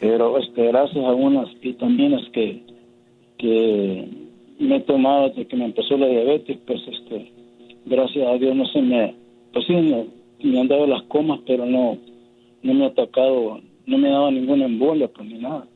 Pero 0.00 0.38
este, 0.38 0.66
gracias 0.66 1.04
a 1.04 1.14
unas 1.14 1.48
vitaminas 1.60 2.22
que, 2.32 2.62
que 3.38 4.08
me 4.58 4.76
he 4.76 4.80
tomado 4.80 5.28
desde 5.28 5.46
que 5.46 5.56
me 5.56 5.66
empezó 5.66 5.96
la 5.96 6.06
diabetes, 6.06 6.58
pues 6.66 6.80
este, 6.86 7.32
gracias 7.86 8.28
a 8.28 8.34
Dios 8.34 8.54
no 8.54 8.66
se 8.66 8.82
me, 8.82 9.14
pues 9.52 9.66
sí, 9.66 9.74
me 10.42 10.60
han 10.60 10.68
dado 10.68 10.86
las 10.86 11.02
comas, 11.04 11.40
pero 11.46 11.64
no, 11.66 11.98
no 12.62 12.74
me 12.74 12.84
ha 12.84 12.88
atacado, 12.88 13.60
no 13.86 13.98
me 13.98 14.08
ha 14.08 14.12
dado 14.12 14.30
ninguna 14.30 14.66
embolia, 14.66 15.08
pues 15.08 15.28
ni 15.28 15.38
nada. 15.38 15.66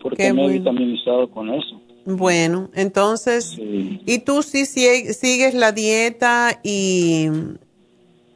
Porque 0.00 0.32
me 0.32 0.46
he 0.46 0.58
vitaminizado 0.58 1.30
con 1.30 1.52
eso. 1.52 1.80
Bueno, 2.06 2.70
entonces, 2.74 3.58
¿y 3.58 4.18
tú 4.20 4.42
sí 4.42 4.64
sigues 4.64 5.54
la 5.54 5.72
dieta 5.72 6.58
y, 6.64 7.26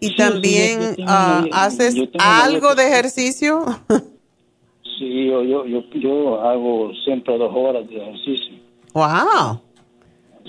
y 0.05 0.17
también 0.17 0.97
ah, 1.07 1.45
haces 1.53 1.95
algo 2.19 2.75
de 2.75 2.87
ejercicio? 2.89 3.65
sí, 4.99 5.27
yo, 5.27 5.43
yo, 5.43 5.67
yo, 5.67 5.83
yo 5.95 6.41
hago 6.41 6.93
siempre 7.05 7.39
dos 7.39 7.53
horas 7.55 7.89
de 7.89 7.97
ejercicio. 7.97 8.55
¡Wow! 8.93 9.61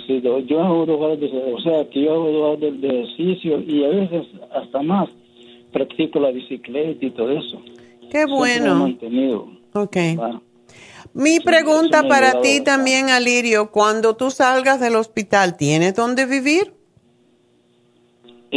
Sí, 0.05 0.21
yo 0.21 0.63
hago 0.63 0.85
dos 0.85 0.99
horas 1.01 1.19
de 1.19 1.27
o 1.27 1.59
sea, 1.61 1.89
que 1.89 2.03
yo 2.03 2.13
hago 2.13 2.31
dos 2.31 2.57
horas 2.57 2.81
de, 2.81 2.87
ejercicio 2.87 3.59
y 3.61 3.83
a 3.83 3.87
veces 3.89 4.27
hasta 4.53 4.81
más. 4.81 5.09
Practico 5.71 6.19
la 6.19 6.31
bicicleta 6.31 7.05
y 7.05 7.11
todo 7.11 7.31
eso. 7.31 7.61
Qué 8.11 8.25
bueno. 8.25 8.75
mantenido. 8.75 9.49
Ok. 9.73 9.97
Mi 11.13 11.39
pregunta 11.39 12.07
para 12.07 12.41
ti 12.41 12.61
también, 12.61 13.09
Alirio, 13.09 13.71
cuando 13.71 14.15
tú 14.15 14.31
salgas 14.31 14.79
del 14.79 14.95
hospital, 14.95 15.57
¿tienes 15.57 15.95
dónde 15.95 16.25
vivir? 16.25 16.73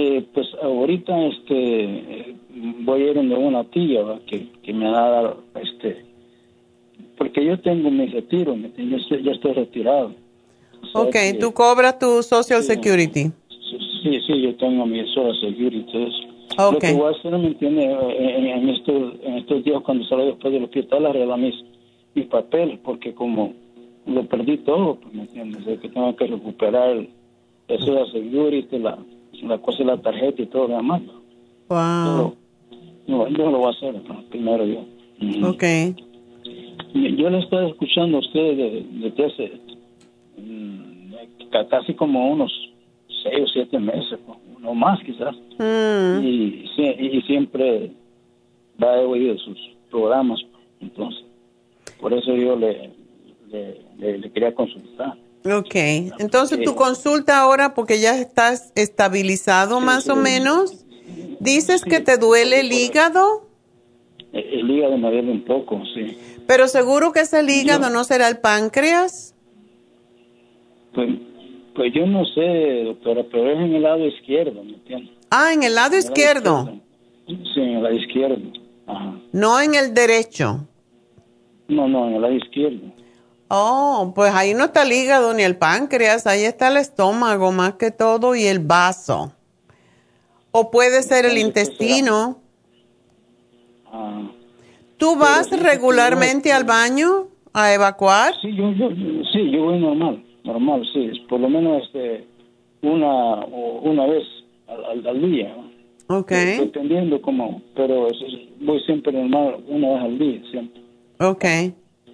Eh, 0.01 0.25
pues 0.33 0.47
ahorita 0.63 1.27
este 1.27 2.37
voy 2.85 3.03
a 3.03 3.07
ir 3.11 3.15
donde 3.15 3.35
una 3.35 3.65
tía 3.65 4.21
que, 4.27 4.47
que 4.63 4.73
me 4.73 4.87
ha 4.87 4.93
dado 4.93 5.43
este 5.61 6.05
porque 7.17 7.45
yo 7.45 7.59
tengo 7.59 7.91
mi 7.91 8.07
retiro, 8.07 8.55
yo 8.55 8.97
estoy, 8.97 9.23
yo 9.25 9.33
estoy 9.33 9.53
retirado 9.55 10.13
ok, 10.93 11.17
tú 11.41 11.53
cobras 11.53 11.99
tu 11.99 12.23
Social 12.23 12.63
Security. 12.63 13.31
Sí, 14.03 14.21
sí, 14.27 14.43
yo 14.43 14.55
tengo 14.57 14.87
mi 14.87 15.05
Social 15.09 15.35
Security. 15.41 16.13
Okay. 16.57 16.73
Lo 16.73 16.79
que 16.79 16.93
voy 16.95 17.13
a 17.13 17.17
hacer, 17.17 17.33
¿me 17.33 17.49
entiende? 17.49 17.85
En, 17.85 18.69
estos, 18.69 19.15
en 19.23 19.35
estos 19.35 19.65
días, 19.65 19.83
cuando 19.83 20.05
salgo 20.07 20.27
después 20.27 20.53
del 20.53 20.65
hospital, 20.65 21.07
arreglar 21.07 21.39
mis, 21.39 21.55
mis 22.15 22.27
papeles, 22.27 22.79
porque 22.83 23.15
como 23.15 23.53
lo 24.07 24.25
perdí 24.27 24.59
todo, 24.59 24.97
pues, 24.97 25.15
¿me 25.15 25.23
entiendes? 25.23 25.81
que 25.81 25.89
tengo 25.89 26.17
que 26.17 26.27
recuperar 26.27 26.97
de 26.97 27.79
la 27.79 28.07
security, 28.07 28.79
la, 28.79 28.99
la 29.43 29.59
cosa 29.59 29.79
de 29.79 29.85
la 29.85 29.97
tarjeta 29.99 30.43
y 30.43 30.47
todo 30.47 30.69
lo 30.69 30.77
demás. 30.77 31.03
Wow. 31.69 32.37
no, 33.07 33.29
yo 33.29 33.51
lo 33.51 33.59
voy 33.59 33.67
a 33.67 33.77
hacer 33.77 33.95
primero 34.31 34.65
yo. 34.65 34.85
Ok. 35.49 35.65
Yo 36.95 37.31
le 37.31 37.39
estoy 37.39 37.71
escuchando 37.71 38.17
a 38.17 38.21
usted 38.21 38.57
desde 38.57 39.25
hace 39.27 39.61
mm, 40.39 41.13
casi 41.71 41.95
como 41.95 42.33
unos 42.33 42.53
seis 43.23 43.43
o 43.43 43.47
siete 43.49 43.79
meses, 43.79 44.19
no 44.61 44.75
más 44.75 45.01
quizás. 45.05 45.37
Mm. 45.59 46.25
Y, 46.25 46.65
y, 46.77 47.23
siempre 47.23 47.91
va 48.83 48.95
a 48.95 49.01
oído 49.01 49.37
sus 49.39 49.59
programas, 49.91 50.41
entonces, 50.81 51.25
por 52.01 52.13
eso 52.13 52.35
yo 52.35 52.57
le, 52.57 52.91
le, 53.99 54.31
quería 54.31 54.55
consultar. 54.55 55.17
Ok, 55.45 55.75
entonces 56.19 56.63
tu 56.65 56.75
consulta 56.75 57.39
ahora, 57.39 57.75
porque 57.75 58.01
ya 58.01 58.19
estás 58.19 58.73
estabilizado 58.75 59.81
más 59.81 60.09
o 60.09 60.17
menos, 60.17 60.85
dices 61.41 61.85
que 61.85 62.01
te 62.01 62.19
duele 62.19 62.61
el 62.61 62.73
hígado. 62.73 63.47
El, 64.33 64.71
hígado 64.71 64.99
me 64.99 65.11
duele 65.11 65.31
un 65.31 65.45
poco, 65.45 65.81
sí. 65.95 66.19
Pero 66.47 66.69
seguro 66.69 67.13
que 67.13 67.21
ese 67.21 67.43
hígado 67.43 67.89
no 67.91 68.05
será 68.05 68.29
el 68.29 68.39
páncreas. 68.39 69.35
Pues, 70.93 71.09
pues 71.75 71.93
yo 71.95 72.07
no 72.07 72.25
sé, 72.27 72.83
doctora, 72.85 73.25
pero 73.31 73.51
es 73.51 73.59
en 73.59 73.75
el 73.77 73.83
lado 73.83 74.07
izquierdo, 74.07 74.65
¿me 74.65 74.75
entiendes? 74.75 75.15
Ah, 75.31 75.53
en 75.53 75.63
el 75.63 75.75
lado, 75.75 75.97
izquierdo. 75.97 76.81
Sí, 77.27 77.61
en 77.61 77.77
el 77.77 77.83
lado 77.83 77.95
izquierdo. 77.95 78.53
Ajá. 78.87 79.21
No 79.33 79.61
en 79.61 79.75
el 79.75 79.95
derecho. 79.95 80.67
No, 81.69 81.87
no, 81.87 82.09
en 82.09 82.15
el 82.15 82.23
lado 82.23 82.35
izquierdo. 82.35 82.93
Oh, 83.49 84.13
pues 84.15 84.33
ahí 84.35 84.53
no 84.53 84.65
está 84.65 84.83
el 84.83 84.93
hígado 84.93 85.33
ni 85.33 85.43
el 85.43 85.57
páncreas, 85.57 86.27
ahí 86.27 86.43
está 86.43 86.69
el 86.69 86.77
estómago 86.77 87.51
más 87.51 87.75
que 87.75 87.91
todo 87.91 88.35
y 88.35 88.45
el 88.45 88.59
vaso. 88.59 89.33
O 90.51 90.71
puede 90.71 91.03
ser 91.03 91.25
el 91.25 91.39
intestino. 91.39 92.39
¿Tú 94.99 95.17
vas 95.17 95.49
regularmente 95.51 96.53
al 96.53 96.65
baño 96.65 97.29
a 97.55 97.73
evacuar? 97.73 98.35
Sí, 98.43 98.55
yo, 98.55 98.73
yo, 98.73 98.91
sí, 99.33 99.51
yo 99.51 99.63
voy 99.63 99.79
normal, 99.79 100.23
normal, 100.45 100.83
sí, 100.93 101.13
por 101.29 101.41
lo 101.41 101.49
menos 101.49 101.85
este, 101.85 102.27
una, 102.83 103.45
una 103.47 104.07
vez 104.07 104.25
al, 104.67 105.07
al, 105.07 105.31
día. 105.31 105.55
Ok. 106.09 106.33
Dependiendo 106.33 107.23
cómo, 107.23 107.63
pero 107.77 108.09
voy 108.61 108.81
siempre 108.81 109.13
normal, 109.13 109.63
una 109.69 109.89
vez 109.91 110.03
al 110.03 110.19
día, 110.19 110.43
siempre. 110.51 110.83
Ok. 111.21 111.45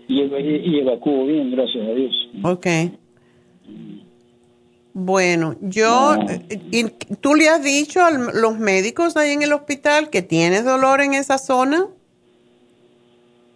Y, 0.09 0.21
y, 0.21 0.81
bien, 1.27 1.51
gracias 1.51 1.89
a 1.89 1.95
Dios. 1.95 2.31
Ok. 2.43 2.67
Bueno, 4.97 5.57
yo, 5.61 6.15
y, 6.71 6.85
¿tú 7.21 7.35
le 7.35 7.49
has 7.49 7.65
dicho 7.65 8.01
a 8.01 8.13
los 8.13 8.59
médicos 8.61 9.17
ahí 9.17 9.33
en 9.33 9.43
el 9.43 9.53
hospital 9.53 10.09
que 10.09 10.23
tienes 10.23 10.65
dolor 10.65 11.01
en 11.01 11.15
esa 11.15 11.39
zona? 11.39 11.89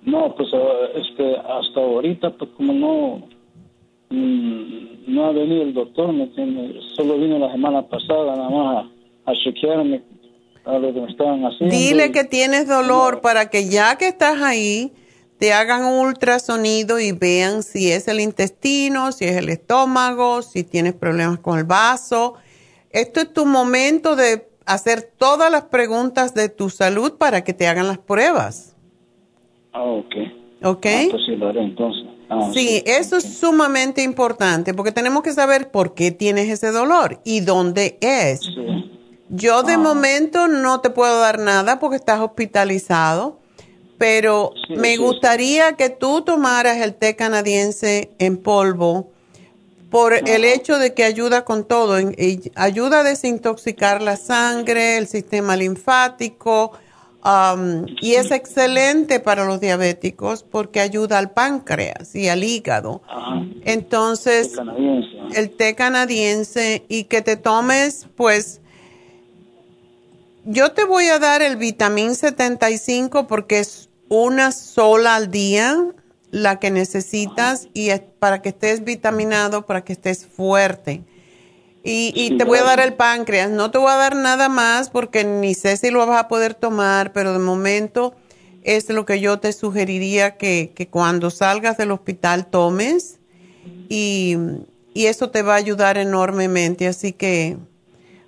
No, 0.02 0.34
pues 0.34 0.48
este, 0.96 1.36
hasta 1.36 1.80
ahorita, 1.80 2.30
pues 2.30 2.50
como 2.56 2.72
no, 2.72 3.28
mm, 4.10 5.14
no 5.14 5.26
ha 5.26 5.32
venido 5.32 5.62
el 5.62 5.74
doctor, 5.74 6.12
¿me 6.12 6.28
Solo 6.96 7.18
vino 7.18 7.38
la 7.38 7.52
semana 7.52 7.82
pasada 7.82 8.34
nada 8.34 8.50
más 8.50 8.86
a, 9.26 9.32
chequearme 9.34 10.02
a 10.64 10.78
lo 10.78 10.92
que 10.92 11.00
me 11.00 11.10
estaban 11.10 11.44
haciendo. 11.44 11.74
Dile 11.74 12.10
que 12.10 12.24
tienes 12.24 12.66
dolor 12.66 13.20
para 13.20 13.48
que 13.48 13.68
ya 13.68 13.96
que 13.96 14.08
estás 14.08 14.42
ahí, 14.42 14.92
te 15.38 15.52
hagan 15.52 15.84
un 15.84 16.06
ultrasonido 16.06 16.98
y 16.98 17.12
vean 17.12 17.62
si 17.62 17.92
es 17.92 18.08
el 18.08 18.20
intestino, 18.20 19.12
si 19.12 19.24
es 19.24 19.36
el 19.36 19.48
estómago, 19.48 20.42
si 20.42 20.64
tienes 20.64 20.94
problemas 20.94 21.38
con 21.38 21.58
el 21.58 21.64
vaso. 21.64 22.34
Esto 22.90 23.20
es 23.20 23.32
tu 23.32 23.46
momento 23.46 24.16
de 24.16 24.48
hacer 24.66 25.12
todas 25.16 25.50
las 25.50 25.64
preguntas 25.64 26.34
de 26.34 26.48
tu 26.48 26.70
salud 26.70 27.14
para 27.18 27.44
que 27.44 27.54
te 27.54 27.68
hagan 27.68 27.86
las 27.86 27.98
pruebas. 27.98 28.76
Ah, 29.72 29.82
ok. 29.82 30.14
¿Ok? 30.64 30.86
Ah, 30.86 31.06
pues 31.10 31.22
sí, 31.24 31.36
lo 31.36 31.48
haré 31.48 31.62
entonces. 31.62 32.04
Ah, 32.30 32.50
sí, 32.52 32.82
eso 32.84 33.16
es 33.16 33.38
sumamente 33.38 34.02
importante 34.02 34.74
porque 34.74 34.92
tenemos 34.92 35.22
que 35.22 35.32
saber 35.32 35.70
por 35.70 35.94
qué 35.94 36.10
tienes 36.10 36.48
ese 36.50 36.72
dolor 36.72 37.20
y 37.24 37.40
dónde 37.40 37.96
es. 38.00 38.40
Yo 39.30 39.62
de 39.62 39.74
ah. 39.74 39.78
momento 39.78 40.48
no 40.48 40.80
te 40.80 40.90
puedo 40.90 41.20
dar 41.20 41.38
nada 41.38 41.78
porque 41.78 41.96
estás 41.96 42.20
hospitalizado 42.20 43.38
pero 43.98 44.52
me 44.68 44.96
gustaría 44.96 45.74
que 45.74 45.90
tú 45.90 46.22
tomaras 46.22 46.78
el 46.78 46.94
té 46.94 47.16
canadiense 47.16 48.10
en 48.18 48.36
polvo 48.38 49.10
por 49.90 50.12
el 50.12 50.44
hecho 50.44 50.78
de 50.78 50.94
que 50.94 51.04
ayuda 51.04 51.44
con 51.44 51.64
todo, 51.64 51.96
ayuda 52.54 53.00
a 53.00 53.02
desintoxicar 53.04 54.02
la 54.02 54.16
sangre, 54.16 54.98
el 54.98 55.08
sistema 55.08 55.56
linfático, 55.56 56.72
um, 57.24 57.86
y 58.00 58.14
es 58.14 58.30
excelente 58.30 59.18
para 59.18 59.46
los 59.46 59.60
diabéticos 59.60 60.42
porque 60.42 60.80
ayuda 60.80 61.18
al 61.18 61.30
páncreas 61.30 62.14
y 62.14 62.28
al 62.28 62.44
hígado. 62.44 63.00
Entonces, 63.64 64.52
el 65.34 65.50
té 65.56 65.74
canadiense 65.74 66.84
y 66.88 67.04
que 67.04 67.22
te 67.22 67.36
tomes, 67.36 68.08
pues, 68.14 68.60
yo 70.44 70.72
te 70.72 70.84
voy 70.84 71.06
a 71.06 71.18
dar 71.18 71.42
el 71.42 71.56
vitamín 71.56 72.14
75 72.14 73.26
porque 73.26 73.60
es 73.60 73.87
una 74.08 74.52
sola 74.52 75.16
al 75.16 75.30
día, 75.30 75.86
la 76.30 76.58
que 76.58 76.70
necesitas, 76.70 77.68
y 77.74 77.90
es 77.90 78.00
para 78.18 78.42
que 78.42 78.50
estés 78.50 78.84
vitaminado, 78.84 79.66
para 79.66 79.84
que 79.84 79.92
estés 79.92 80.26
fuerte. 80.26 81.02
Y, 81.90 82.36
te 82.36 82.44
voy 82.44 82.58
a 82.58 82.64
dar 82.64 82.80
el 82.80 82.94
páncreas. 82.94 83.50
No 83.50 83.70
te 83.70 83.78
voy 83.78 83.90
a 83.90 83.96
dar 83.96 84.14
nada 84.14 84.50
más 84.50 84.90
porque 84.90 85.24
ni 85.24 85.54
sé 85.54 85.76
si 85.78 85.90
lo 85.90 86.04
vas 86.06 86.20
a 86.20 86.28
poder 86.28 86.52
tomar, 86.52 87.12
pero 87.12 87.32
de 87.32 87.38
momento 87.38 88.14
es 88.62 88.90
lo 88.90 89.06
que 89.06 89.20
yo 89.20 89.38
te 89.38 89.54
sugeriría 89.54 90.36
que, 90.36 90.88
cuando 90.90 91.30
salgas 91.30 91.78
del 91.78 91.92
hospital 91.92 92.46
tomes. 92.46 93.20
Y, 93.88 94.36
y, 94.92 95.06
eso 95.06 95.30
te 95.30 95.40
va 95.40 95.54
a 95.54 95.56
ayudar 95.56 95.96
enormemente. 95.96 96.86
Así 96.86 97.12
que 97.12 97.56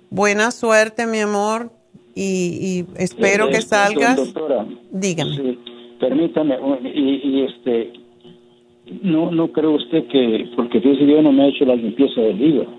buena 0.09 0.49
suerte, 0.49 1.05
mi 1.05 1.19
amor. 1.19 1.71
Y, 2.15 2.85
espero 2.95 3.49
que 3.49 3.61
salgas. 3.61 4.19
Dígame 4.91 5.70
permítame, 6.01 6.57
y, 6.83 7.43
este, 7.43 7.93
no, 9.03 9.31
no 9.31 9.51
creo 9.53 9.75
usted 9.75 10.07
que, 10.07 10.51
porque 10.55 10.79
dice 10.79 11.05
yo 11.05 11.21
no 11.21 11.31
me 11.31 11.45
he 11.45 11.49
hecho 11.49 11.63
la 11.63 11.75
limpieza 11.75 12.19
del 12.19 12.41
hígado, 12.41 12.73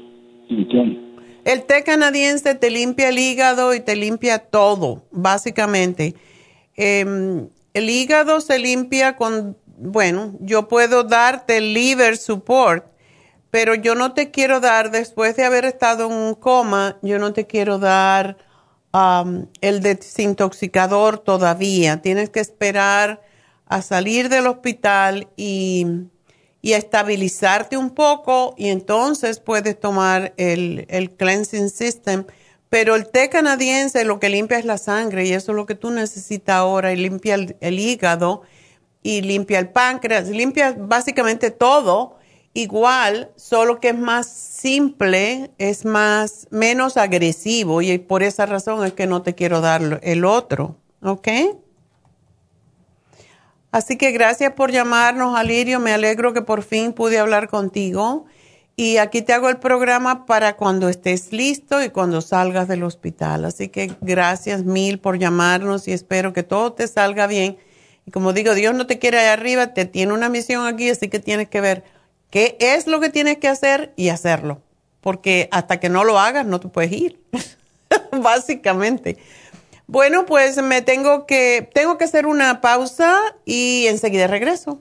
¿entiende? 0.50 1.00
El 1.44 1.64
té 1.64 1.82
canadiense 1.84 2.54
te 2.54 2.70
limpia 2.70 3.08
el 3.08 3.18
hígado 3.18 3.74
y 3.74 3.80
te 3.80 3.96
limpia 3.96 4.38
todo, 4.38 5.02
básicamente. 5.10 6.14
Em, 6.76 7.48
el 7.74 7.90
hígado 7.90 8.40
se 8.40 8.58
limpia 8.58 9.16
con, 9.16 9.56
bueno, 9.78 10.34
yo 10.40 10.68
puedo 10.68 11.04
darte 11.04 11.60
liver 11.60 12.16
support, 12.16 12.84
pero 13.50 13.74
yo 13.74 13.94
no 13.94 14.12
te 14.12 14.30
quiero 14.30 14.60
dar, 14.60 14.90
después 14.90 15.36
de 15.36 15.44
haber 15.44 15.64
estado 15.64 16.06
en 16.06 16.12
un 16.12 16.34
coma, 16.34 16.98
yo 17.02 17.18
no 17.18 17.32
te 17.32 17.46
quiero 17.46 17.78
dar 17.78 18.36
el 18.92 19.80
desintoxicador 19.80 21.18
todavía. 21.18 22.02
Tienes 22.02 22.30
que 22.30 22.40
esperar 22.40 23.22
a 23.66 23.80
salir 23.82 24.28
del 24.28 24.46
hospital 24.46 25.28
y, 25.36 25.86
y 26.60 26.72
estabilizarte 26.74 27.76
un 27.76 27.90
poco 27.90 28.54
y 28.58 28.68
entonces 28.68 29.40
puedes 29.40 29.80
tomar 29.80 30.34
el, 30.36 30.86
el 30.88 31.10
cleansing 31.10 31.70
system. 31.70 32.24
Pero 32.68 32.94
el 32.96 33.08
té 33.08 33.28
canadiense 33.28 34.04
lo 34.04 34.18
que 34.18 34.28
limpia 34.28 34.58
es 34.58 34.64
la 34.64 34.78
sangre 34.78 35.26
y 35.26 35.32
eso 35.32 35.52
es 35.52 35.56
lo 35.56 35.66
que 35.66 35.74
tú 35.74 35.90
necesitas 35.90 36.56
ahora 36.56 36.92
y 36.92 36.96
limpia 36.96 37.34
el 37.34 37.78
hígado 37.78 38.42
y 39.02 39.22
limpia 39.22 39.58
el 39.58 39.68
páncreas, 39.68 40.28
limpia 40.28 40.74
básicamente 40.78 41.50
todo 41.50 42.18
igual, 42.54 43.30
solo 43.36 43.80
que 43.80 43.90
es 43.90 43.98
más 43.98 44.26
simple, 44.26 45.50
es 45.58 45.84
más, 45.84 46.46
menos 46.50 46.96
agresivo 46.96 47.82
y 47.82 47.98
por 47.98 48.22
esa 48.22 48.46
razón 48.46 48.84
es 48.84 48.92
que 48.92 49.06
no 49.06 49.22
te 49.22 49.34
quiero 49.34 49.60
dar 49.60 50.00
el 50.02 50.24
otro, 50.24 50.76
¿ok? 51.02 51.28
Así 53.70 53.96
que 53.96 54.10
gracias 54.10 54.52
por 54.52 54.70
llamarnos, 54.70 55.34
Alirio, 55.36 55.80
me 55.80 55.92
alegro 55.92 56.34
que 56.34 56.42
por 56.42 56.62
fin 56.62 56.92
pude 56.92 57.18
hablar 57.18 57.48
contigo 57.48 58.26
y 58.76 58.98
aquí 58.98 59.22
te 59.22 59.32
hago 59.32 59.48
el 59.48 59.58
programa 59.58 60.26
para 60.26 60.56
cuando 60.56 60.90
estés 60.90 61.32
listo 61.32 61.82
y 61.82 61.88
cuando 61.88 62.20
salgas 62.20 62.68
del 62.68 62.82
hospital. 62.82 63.46
Así 63.46 63.68
que 63.68 63.92
gracias 64.02 64.64
mil 64.64 64.98
por 64.98 65.18
llamarnos 65.18 65.88
y 65.88 65.92
espero 65.92 66.34
que 66.34 66.42
todo 66.42 66.74
te 66.74 66.86
salga 66.86 67.26
bien. 67.26 67.56
Y 68.06 68.10
como 68.10 68.34
digo, 68.34 68.54
Dios 68.54 68.74
no 68.74 68.86
te 68.86 68.98
quiere 68.98 69.18
ahí 69.18 69.28
arriba, 69.28 69.72
te 69.72 69.86
tiene 69.86 70.12
una 70.12 70.28
misión 70.28 70.66
aquí, 70.66 70.90
así 70.90 71.08
que 71.08 71.20
tienes 71.20 71.48
que 71.48 71.60
ver 71.60 71.84
qué 72.32 72.56
es 72.58 72.88
lo 72.88 72.98
que 72.98 73.10
tienes 73.10 73.36
que 73.36 73.46
hacer 73.46 73.92
y 73.94 74.08
hacerlo. 74.08 74.62
Porque 75.00 75.48
hasta 75.52 75.78
que 75.78 75.88
no 75.88 76.02
lo 76.02 76.18
hagas 76.18 76.46
no 76.46 76.58
te 76.58 76.68
puedes 76.68 76.90
ir, 76.90 77.20
básicamente. 78.12 79.18
Bueno, 79.86 80.24
pues 80.24 80.56
me 80.62 80.80
tengo 80.80 81.26
que, 81.26 81.68
tengo 81.74 81.98
que 81.98 82.04
hacer 82.04 82.26
una 82.26 82.60
pausa 82.60 83.20
y 83.44 83.86
enseguida 83.88 84.26
regreso. 84.26 84.80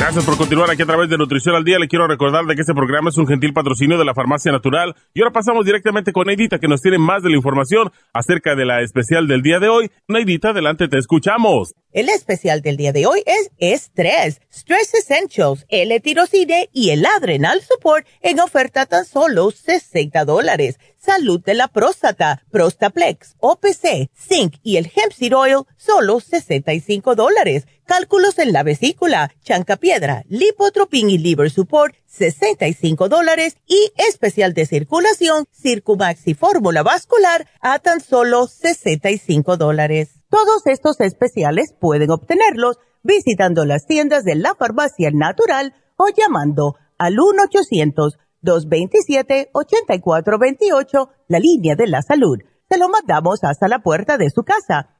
Gracias 0.00 0.24
por 0.24 0.38
continuar 0.38 0.70
aquí 0.70 0.80
a 0.80 0.86
través 0.86 1.10
de 1.10 1.18
Nutrición 1.18 1.54
al 1.54 1.62
Día. 1.62 1.78
Le 1.78 1.86
quiero 1.86 2.08
recordar 2.08 2.46
de 2.46 2.54
que 2.54 2.62
este 2.62 2.72
programa 2.72 3.10
es 3.10 3.18
un 3.18 3.26
gentil 3.26 3.52
patrocinio 3.52 3.98
de 3.98 4.06
la 4.06 4.14
Farmacia 4.14 4.50
Natural. 4.50 4.96
Y 5.12 5.20
ahora 5.20 5.34
pasamos 5.34 5.66
directamente 5.66 6.10
con 6.10 6.26
Neidita, 6.26 6.58
que 6.58 6.68
nos 6.68 6.80
tiene 6.80 6.96
más 6.96 7.22
de 7.22 7.28
la 7.28 7.36
información 7.36 7.92
acerca 8.14 8.54
de 8.54 8.64
la 8.64 8.80
especial 8.80 9.28
del 9.28 9.42
día 9.42 9.58
de 9.58 9.68
hoy. 9.68 9.90
Neidita, 10.08 10.48
adelante, 10.50 10.88
te 10.88 10.96
escuchamos. 10.96 11.74
El 11.92 12.08
especial 12.08 12.62
del 12.62 12.78
día 12.78 12.92
de 12.92 13.04
hoy 13.04 13.22
es 13.26 13.50
estrés, 13.58 14.40
Stress 14.50 14.94
Essentials, 14.94 15.66
L-Tirocine 15.68 16.70
y 16.72 16.90
el 16.90 17.04
Adrenal 17.04 17.60
Support 17.60 18.06
en 18.22 18.40
oferta 18.40 18.86
tan 18.86 19.04
solo 19.04 19.50
60 19.50 20.24
dólares. 20.24 20.78
Salud 20.96 21.42
de 21.42 21.54
la 21.54 21.66
próstata, 21.66 22.42
Prostaplex, 22.52 23.34
OPC, 23.40 24.08
Zinc 24.14 24.54
y 24.62 24.76
el 24.76 24.86
Hemp 24.86 25.12
Seed 25.12 25.36
Oil, 25.36 25.64
solo 25.76 26.20
65 26.20 27.16
dólares. 27.16 27.66
Cálculos 27.90 28.38
en 28.38 28.52
la 28.52 28.62
vesícula, 28.62 29.32
Chancapiedra, 29.42 30.22
Lipotropin 30.28 31.10
y 31.10 31.18
Liver 31.18 31.50
Support, 31.50 31.96
65 32.06 33.08
dólares. 33.08 33.56
Y 33.66 33.90
especial 34.08 34.54
de 34.54 34.64
circulación, 34.64 35.46
Circumax 35.50 36.28
y 36.28 36.34
Fórmula 36.34 36.84
Vascular, 36.84 37.48
a 37.60 37.80
tan 37.80 38.00
solo 38.00 38.46
65 38.46 39.56
dólares. 39.56 40.20
Todos 40.28 40.64
estos 40.66 41.00
especiales 41.00 41.74
pueden 41.80 42.12
obtenerlos 42.12 42.78
visitando 43.02 43.64
las 43.64 43.86
tiendas 43.86 44.22
de 44.22 44.36
la 44.36 44.54
farmacia 44.54 45.10
natural 45.12 45.74
o 45.96 46.06
llamando 46.16 46.76
al 46.96 47.18
1 47.18 47.42
800 47.42 48.18
227-8428, 48.44 51.08
la 51.26 51.40
línea 51.40 51.74
de 51.74 51.88
la 51.88 52.02
salud. 52.02 52.38
Se 52.70 52.78
lo 52.78 52.88
mandamos 52.88 53.42
hasta 53.42 53.66
la 53.66 53.80
puerta 53.80 54.16
de 54.16 54.30
su 54.30 54.44
casa. 54.44 54.99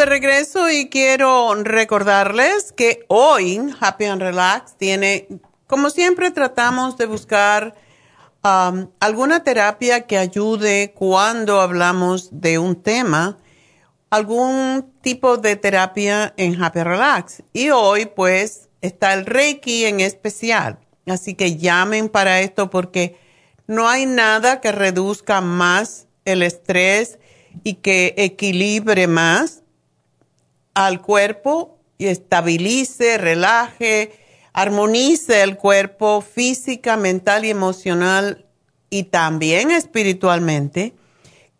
De 0.00 0.06
regreso 0.06 0.70
y 0.70 0.88
quiero 0.88 1.54
recordarles 1.62 2.72
que 2.72 3.04
hoy 3.08 3.60
Happy 3.80 4.06
and 4.06 4.22
Relax 4.22 4.74
tiene, 4.78 5.28
como 5.66 5.90
siempre, 5.90 6.30
tratamos 6.30 6.96
de 6.96 7.04
buscar 7.04 7.74
um, 8.42 8.88
alguna 8.98 9.44
terapia 9.44 10.06
que 10.06 10.16
ayude 10.16 10.94
cuando 10.94 11.60
hablamos 11.60 12.30
de 12.32 12.58
un 12.58 12.76
tema, 12.76 13.36
algún 14.08 14.90
tipo 15.02 15.36
de 15.36 15.56
terapia 15.56 16.32
en 16.38 16.62
Happy 16.62 16.82
Relax. 16.82 17.42
Y 17.52 17.68
hoy, 17.68 18.06
pues, 18.06 18.70
está 18.80 19.12
el 19.12 19.26
Reiki 19.26 19.84
en 19.84 20.00
especial. 20.00 20.78
Así 21.06 21.34
que 21.34 21.58
llamen 21.58 22.08
para 22.08 22.40
esto 22.40 22.70
porque 22.70 23.18
no 23.66 23.86
hay 23.86 24.06
nada 24.06 24.62
que 24.62 24.72
reduzca 24.72 25.42
más 25.42 26.06
el 26.24 26.42
estrés 26.42 27.18
y 27.64 27.74
que 27.74 28.14
equilibre 28.16 29.06
más 29.06 29.59
al 30.74 31.00
cuerpo 31.00 31.78
y 31.98 32.06
estabilice, 32.06 33.18
relaje, 33.18 34.12
armonice 34.52 35.42
el 35.42 35.56
cuerpo 35.56 36.20
física, 36.22 36.96
mental 36.96 37.44
y 37.44 37.50
emocional 37.50 38.46
y 38.88 39.04
también 39.04 39.70
espiritualmente 39.70 40.94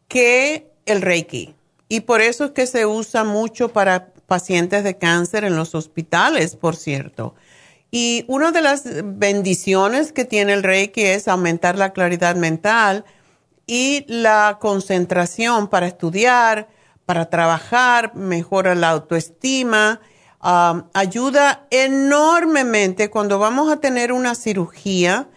que 0.08 0.70
el 0.86 1.02
Reiki. 1.02 1.54
Y 1.88 2.00
por 2.00 2.20
eso 2.20 2.46
es 2.46 2.50
que 2.52 2.66
se 2.66 2.86
usa 2.86 3.24
mucho 3.24 3.68
para 3.72 4.12
pacientes 4.26 4.84
de 4.84 4.96
cáncer 4.96 5.44
en 5.44 5.56
los 5.56 5.74
hospitales, 5.74 6.56
por 6.56 6.76
cierto. 6.76 7.34
Y 7.90 8.24
una 8.28 8.52
de 8.52 8.62
las 8.62 8.84
bendiciones 9.04 10.12
que 10.12 10.24
tiene 10.24 10.52
el 10.52 10.62
Reiki 10.62 11.02
es 11.02 11.26
aumentar 11.26 11.76
la 11.76 11.92
claridad 11.92 12.36
mental 12.36 13.04
y 13.66 14.04
la 14.06 14.58
concentración 14.60 15.68
para 15.68 15.86
estudiar, 15.86 16.68
para 17.10 17.28
trabajar, 17.28 18.14
mejora 18.14 18.76
la 18.76 18.90
autoestima, 18.90 20.00
ayuda 20.94 21.66
enormemente 21.72 23.10
cuando 23.10 23.40
vamos 23.40 23.68
a 23.68 23.78
tener 23.78 24.12
una 24.12 24.36
cirugía. 24.36 25.28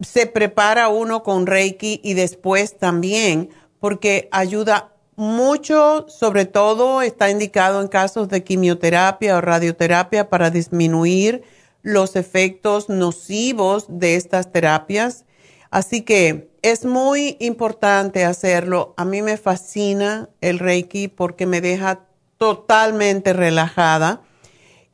Se 0.00 0.24
prepara 0.24 0.88
uno 0.88 1.22
con 1.22 1.46
Reiki 1.46 2.00
y 2.02 2.14
después 2.14 2.78
también, 2.78 3.50
porque 3.78 4.30
ayuda 4.32 4.94
mucho, 5.16 6.06
sobre 6.08 6.46
todo 6.46 7.02
está 7.02 7.28
indicado 7.28 7.82
en 7.82 7.88
casos 7.88 8.30
de 8.30 8.42
quimioterapia 8.42 9.36
o 9.36 9.42
radioterapia 9.42 10.30
para 10.30 10.48
disminuir 10.48 11.42
los 11.82 12.16
efectos 12.16 12.88
nocivos 12.88 13.84
de 13.90 14.16
estas 14.16 14.50
terapias. 14.50 15.26
Así 15.70 16.02
que 16.02 16.50
es 16.62 16.84
muy 16.84 17.36
importante 17.40 18.24
hacerlo. 18.24 18.94
A 18.96 19.04
mí 19.04 19.22
me 19.22 19.36
fascina 19.36 20.28
el 20.40 20.58
Reiki 20.58 21.08
porque 21.08 21.46
me 21.46 21.60
deja 21.60 22.00
totalmente 22.38 23.32
relajada. 23.32 24.22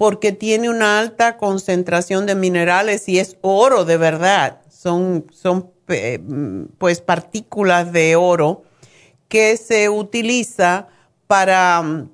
porque 0.00 0.32
tiene 0.32 0.70
una 0.70 0.98
alta 0.98 1.36
concentración 1.36 2.24
de 2.24 2.34
minerales 2.34 3.06
y 3.06 3.18
es 3.18 3.36
oro 3.42 3.84
de 3.84 3.98
verdad. 3.98 4.62
Son, 4.70 5.26
son 5.30 5.72
pues 6.78 7.00
partículas 7.00 7.92
de 7.92 8.16
oro 8.16 8.62
que 9.28 9.56
se 9.56 9.88
utiliza 9.88 10.88
para, 11.26 12.06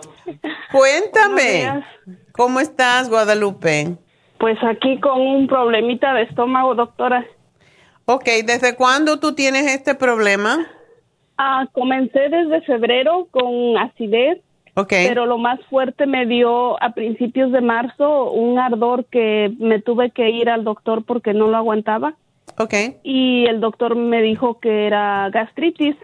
Cuéntame, 0.72 1.84
¿cómo 2.32 2.60
estás, 2.60 3.08
Guadalupe? 3.08 3.96
Pues 4.40 4.58
aquí 4.64 5.00
con 5.00 5.22
un 5.22 5.46
problemita 5.46 6.16
de 6.16 6.24
estómago, 6.24 6.74
doctora. 6.74 7.28
Ok, 8.06 8.26
¿desde 8.44 8.76
cuándo 8.76 9.20
tú 9.20 9.36
tienes 9.36 9.68
este 9.68 9.94
problema? 9.94 10.66
Ah, 11.38 11.68
comencé 11.74 12.30
desde 12.30 12.62
febrero 12.62 13.28
con 13.30 13.78
acidez. 13.78 14.42
Okay. 14.76 15.08
Pero 15.08 15.26
lo 15.26 15.38
más 15.38 15.60
fuerte 15.70 16.06
me 16.06 16.26
dio 16.26 16.82
a 16.84 16.94
principios 16.94 17.52
de 17.54 17.62
marzo 17.62 18.32
un 18.32 18.60
ardor 18.60 19.06
que 19.06 19.54
me 19.58 19.82
tuve 19.82 20.12
que 20.12 20.30
ir 20.30 20.50
al 20.50 20.66
doctor 20.66 21.06
porque 21.06 21.34
no 21.34 21.48
lo 21.48 21.56
aguantaba. 21.56 22.16
Okay. 22.58 22.98
Y 23.04 23.46
el 23.46 23.62
doctor 23.62 23.96
me 23.96 24.22
dijo 24.22 24.60
que 24.60 24.86
era 24.86 25.30
gastritis 25.30 25.96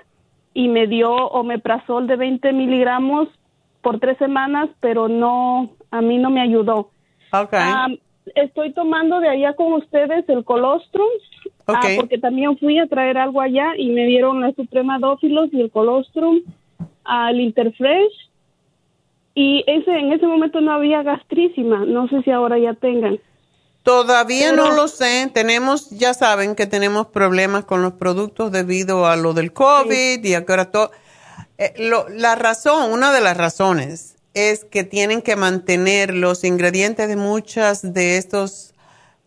y 0.54 0.70
me 0.70 0.88
dio 0.88 1.14
omeprazol 1.14 2.08
de 2.08 2.16
20 2.16 2.54
miligramos 2.54 3.28
por 3.82 4.00
tres 4.00 4.18
semanas, 4.18 4.70
pero 4.80 5.10
no, 5.10 5.72
a 5.92 6.02
mí 6.02 6.18
no 6.18 6.30
me 6.30 6.42
ayudó. 6.42 6.92
Okay. 7.34 8.00
estoy 8.36 8.72
tomando 8.74 9.20
de 9.20 9.30
allá 9.30 9.54
con 9.54 9.74
ustedes 9.74 10.28
el 10.30 10.46
colostrum, 10.46 11.08
ah, 11.68 11.82
porque 11.98 12.18
también 12.18 12.58
fui 12.58 12.78
a 12.80 12.88
traer 12.88 13.18
algo 13.18 13.42
allá 13.42 13.74
y 13.78 13.90
me 13.92 14.06
dieron 14.06 14.42
la 14.42 14.54
Suprema 14.54 15.00
Dófilos 15.00 15.50
y 15.52 15.62
el 15.62 15.72
colostrum, 15.72 16.42
al 17.04 17.40
Interfresh, 17.40 18.31
y 19.34 19.64
ese 19.68 19.92
en 19.92 20.14
ese 20.14 20.26
momento 20.26 20.62
no 20.62 20.74
había 20.74 21.04
gastrísima, 21.04 21.86
no 21.86 22.08
sé 22.10 22.22
si 22.24 22.32
ahora 22.32 22.58
ya 22.60 22.74
tengan. 22.74 23.20
Todavía 23.84 24.52
no 24.52 24.72
lo 24.72 24.88
sé, 24.88 25.32
tenemos, 25.34 25.90
ya 25.90 26.14
saben 26.14 26.56
que 26.56 26.68
tenemos 26.68 27.08
problemas 27.08 27.66
con 27.66 27.82
los 27.82 27.94
productos 27.94 28.52
debido 28.52 29.08
a 29.08 29.16
lo 29.16 29.34
del 29.34 29.54
COVID 29.54 30.24
y 30.24 30.34
ahora 30.36 30.70
todo 30.70 30.92
eh, 31.58 31.74
la 31.78 32.34
razón, 32.34 32.92
una 32.92 33.14
de 33.14 33.22
las 33.22 33.38
razones 33.38 34.16
es 34.34 34.66
que 34.66 34.84
tienen 34.84 35.22
que 35.22 35.36
mantener 35.36 36.12
los 36.12 36.44
ingredientes 36.44 37.08
de 37.08 37.16
muchas 37.16 37.94
de 37.94 38.18
estos 38.18 38.74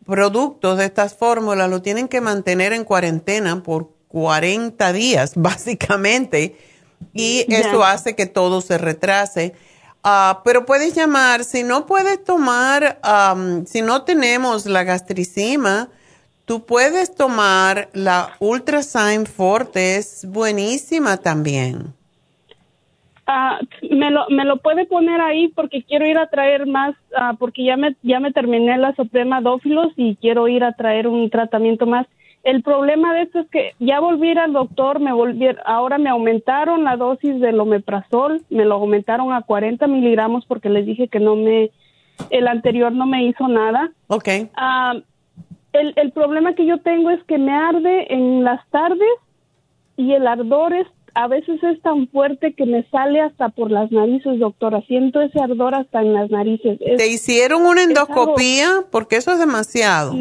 productos, 0.04 0.78
de 0.78 0.86
estas 0.86 1.14
fórmulas, 1.14 1.70
lo 1.70 1.80
tienen 1.80 2.08
que 2.08 2.20
mantener 2.20 2.72
en 2.72 2.82
cuarentena 2.84 3.62
por 3.62 3.90
40 4.08 4.92
días, 4.92 5.32
básicamente, 5.36 6.56
y 7.12 7.46
eso 7.54 7.84
hace 7.84 8.16
que 8.16 8.26
todo 8.26 8.60
se 8.60 8.78
retrase. 8.78 9.54
Ah, 10.06 10.42
pero 10.44 10.66
puedes 10.66 10.94
llamar, 10.94 11.44
si 11.44 11.62
no 11.62 11.86
puedes 11.86 12.22
tomar, 12.22 12.98
si 13.64 13.80
no 13.80 14.02
tenemos 14.02 14.66
la 14.66 14.84
gastricima, 14.84 15.88
tú 16.44 16.66
puedes 16.66 17.14
tomar 17.14 17.88
la 17.94 18.34
Ultrasign 18.38 19.24
Forte, 19.24 19.96
es 19.96 20.26
buenísima 20.28 21.16
también. 21.16 21.94
Ah, 23.26 23.58
me, 23.90 24.10
lo, 24.10 24.28
me 24.28 24.44
lo 24.44 24.58
puede 24.58 24.84
poner 24.84 25.22
ahí 25.22 25.48
porque 25.48 25.82
quiero 25.82 26.06
ir 26.06 26.18
a 26.18 26.26
traer 26.26 26.66
más, 26.66 26.94
ah, 27.16 27.32
porque 27.38 27.64
ya 27.64 27.78
me, 27.78 27.96
ya 28.02 28.20
me 28.20 28.30
terminé 28.30 28.76
la 28.76 28.94
Suprema 28.96 29.40
Dófilos 29.40 29.90
y 29.96 30.16
quiero 30.16 30.48
ir 30.48 30.64
a 30.64 30.72
traer 30.72 31.08
un 31.08 31.30
tratamiento 31.30 31.86
más. 31.86 32.06
El 32.44 32.62
problema 32.62 33.14
de 33.14 33.22
esto 33.22 33.40
es 33.40 33.48
que 33.48 33.72
ya 33.80 34.00
volví 34.00 34.30
al 34.36 34.52
doctor, 34.52 35.00
me 35.00 35.12
volví, 35.12 35.46
ahora 35.64 35.96
me 35.96 36.10
aumentaron 36.10 36.84
la 36.84 36.96
dosis 36.96 37.40
del 37.40 37.58
omeprazol, 37.58 38.42
me 38.50 38.66
lo 38.66 38.74
aumentaron 38.74 39.32
a 39.32 39.42
40 39.42 39.86
miligramos 39.86 40.44
porque 40.46 40.68
les 40.68 40.84
dije 40.84 41.08
que 41.08 41.20
no 41.20 41.36
me, 41.36 41.70
el 42.28 42.46
anterior 42.46 42.92
no 42.92 43.06
me 43.06 43.24
hizo 43.24 43.48
nada. 43.48 43.90
Ok. 44.08 44.28
Ah, 44.56 44.94
el, 45.72 45.94
el 45.96 46.12
problema 46.12 46.54
que 46.54 46.66
yo 46.66 46.78
tengo 46.78 47.10
es 47.10 47.22
que 47.24 47.38
me 47.38 47.52
arde 47.52 48.12
en 48.12 48.44
las 48.44 48.60
tardes 48.68 49.08
y 49.96 50.12
el 50.12 50.26
ardor 50.26 50.74
es 50.74 50.86
a 51.14 51.28
veces 51.28 51.62
es 51.62 51.80
tan 51.80 52.08
fuerte 52.08 52.54
que 52.54 52.66
me 52.66 52.82
sale 52.90 53.20
hasta 53.20 53.48
por 53.48 53.70
las 53.70 53.90
narices, 53.92 54.38
doctora. 54.38 54.82
Siento 54.82 55.20
ese 55.20 55.40
ardor 55.40 55.74
hasta 55.74 56.00
en 56.00 56.12
las 56.12 56.28
narices. 56.30 56.78
¿Te 56.78 57.06
hicieron 57.06 57.64
una 57.64 57.84
endoscopía? 57.84 58.84
Porque 58.90 59.16
eso 59.16 59.32
es 59.32 59.38
demasiado. 59.38 60.12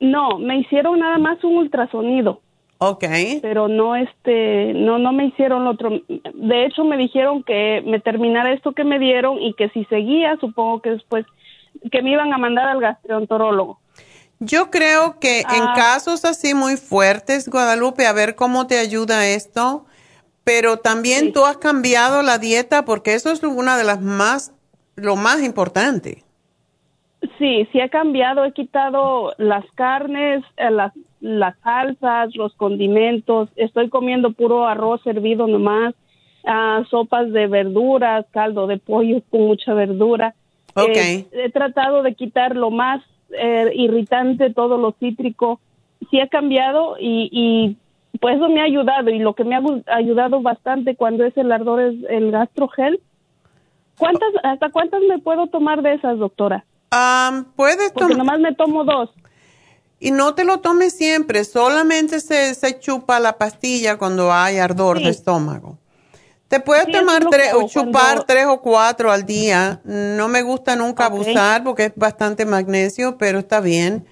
No, 0.00 0.38
me 0.38 0.58
hicieron 0.58 0.98
nada 0.98 1.18
más 1.18 1.42
un 1.44 1.58
ultrasonido. 1.58 2.40
Ok. 2.78 3.04
Pero 3.42 3.68
no, 3.68 3.94
este, 3.94 4.72
no, 4.72 4.98
no 4.98 5.12
me 5.12 5.26
hicieron 5.26 5.66
otro. 5.66 5.90
De 6.08 6.64
hecho, 6.64 6.82
me 6.84 6.96
dijeron 6.96 7.42
que 7.42 7.82
me 7.84 8.00
terminara 8.00 8.54
esto 8.54 8.72
que 8.72 8.84
me 8.84 8.98
dieron 8.98 9.38
y 9.38 9.52
que 9.52 9.68
si 9.68 9.84
seguía, 9.84 10.38
supongo 10.40 10.80
que 10.80 10.90
después, 10.92 11.26
que 11.92 12.00
me 12.00 12.12
iban 12.12 12.32
a 12.32 12.38
mandar 12.38 12.68
al 12.68 12.80
gastroenterólogo. 12.80 13.78
Yo 14.38 14.70
creo 14.70 15.18
que 15.20 15.40
en 15.40 15.62
ah. 15.62 15.74
casos 15.76 16.24
así 16.24 16.54
muy 16.54 16.78
fuertes, 16.78 17.50
Guadalupe, 17.50 18.06
a 18.06 18.14
ver 18.14 18.34
cómo 18.34 18.66
te 18.66 18.78
ayuda 18.78 19.28
esto, 19.28 19.84
pero 20.42 20.78
también 20.78 21.34
tú 21.34 21.44
has 21.44 21.58
cambiado 21.58 22.22
la 22.22 22.38
dieta 22.38 22.86
porque 22.86 23.12
eso 23.12 23.30
es 23.30 23.42
una 23.42 23.76
de 23.76 23.84
las 23.84 24.00
más, 24.00 24.52
lo 24.96 25.16
más 25.16 25.42
importante. 25.42 26.24
Sí, 27.38 27.68
sí 27.70 27.80
he 27.80 27.88
cambiado, 27.90 28.44
he 28.44 28.52
quitado 28.52 29.32
las 29.36 29.64
carnes, 29.74 30.42
eh, 30.56 30.70
las, 30.70 30.92
las 31.20 31.58
salsas, 31.60 32.34
los 32.34 32.54
condimentos, 32.54 33.50
estoy 33.56 33.90
comiendo 33.90 34.32
puro 34.32 34.66
arroz 34.66 35.02
servido 35.02 35.46
nomás, 35.46 35.94
uh, 36.44 36.84
sopas 36.86 37.30
de 37.32 37.46
verduras, 37.46 38.24
caldo 38.30 38.66
de 38.66 38.78
pollo 38.78 39.20
con 39.30 39.42
mucha 39.48 39.74
verdura. 39.74 40.34
Okay. 40.74 41.26
Eh, 41.32 41.44
he 41.44 41.50
tratado 41.50 42.02
de 42.02 42.14
quitar 42.14 42.56
lo 42.56 42.70
más 42.70 43.02
eh, 43.36 43.70
irritante, 43.74 44.54
todo 44.54 44.78
lo 44.78 44.92
cítrico, 44.92 45.60
sí 46.10 46.20
ha 46.20 46.28
cambiado 46.28 46.96
y, 46.98 47.28
y 47.30 47.76
pues 48.18 48.36
eso 48.36 48.48
me 48.48 48.60
ha 48.60 48.64
ayudado 48.64 49.10
y 49.10 49.18
lo 49.18 49.34
que 49.34 49.44
me 49.44 49.56
ha 49.56 49.62
ayudado 49.88 50.40
bastante 50.40 50.96
cuando 50.96 51.24
es 51.24 51.36
el 51.36 51.52
ardor 51.52 51.82
es 51.82 51.96
el 52.08 52.30
gastrogel. 52.30 53.00
¿Cuántas, 53.98 54.30
hasta 54.42 54.70
cuántas 54.70 55.02
me 55.02 55.18
puedo 55.18 55.48
tomar 55.48 55.82
de 55.82 55.92
esas, 55.94 56.18
doctora? 56.18 56.64
Um, 56.92 57.44
puedes 57.56 57.92
Porque 57.92 58.14
nomás 58.14 58.40
me 58.40 58.54
tomo 58.54 58.84
dos. 58.84 59.10
Y 60.00 60.10
no 60.12 60.34
te 60.34 60.44
lo 60.44 60.60
tomes 60.60 60.96
siempre, 60.96 61.44
solamente 61.44 62.20
se, 62.20 62.54
se 62.54 62.78
chupa 62.80 63.20
la 63.20 63.36
pastilla 63.36 63.98
cuando 63.98 64.32
hay 64.32 64.56
ardor 64.56 64.98
de 64.98 65.10
estómago. 65.10 65.78
Te 66.50 66.58
puedes 66.58 66.90
tomar 66.90 67.24
tres, 67.30 67.54
o 67.54 67.68
chupar 67.68 68.24
tres 68.24 68.46
o 68.46 68.60
cuatro 68.60 69.12
al 69.12 69.24
día. 69.24 69.80
No 69.84 70.26
me 70.26 70.42
gusta 70.42 70.74
nunca 70.74 71.06
abusar 71.06 71.62
porque 71.62 71.84
es 71.84 71.92
bastante 71.94 72.44
magnesio, 72.44 73.16
pero 73.18 73.38
está 73.38 73.60
bien. 73.60 74.04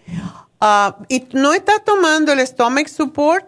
Ah, 0.60 0.98
¿Y 1.08 1.24
no 1.32 1.52
estás 1.52 1.82
tomando 1.84 2.32
el 2.32 2.38
stomach 2.46 2.86
support? 2.86 3.44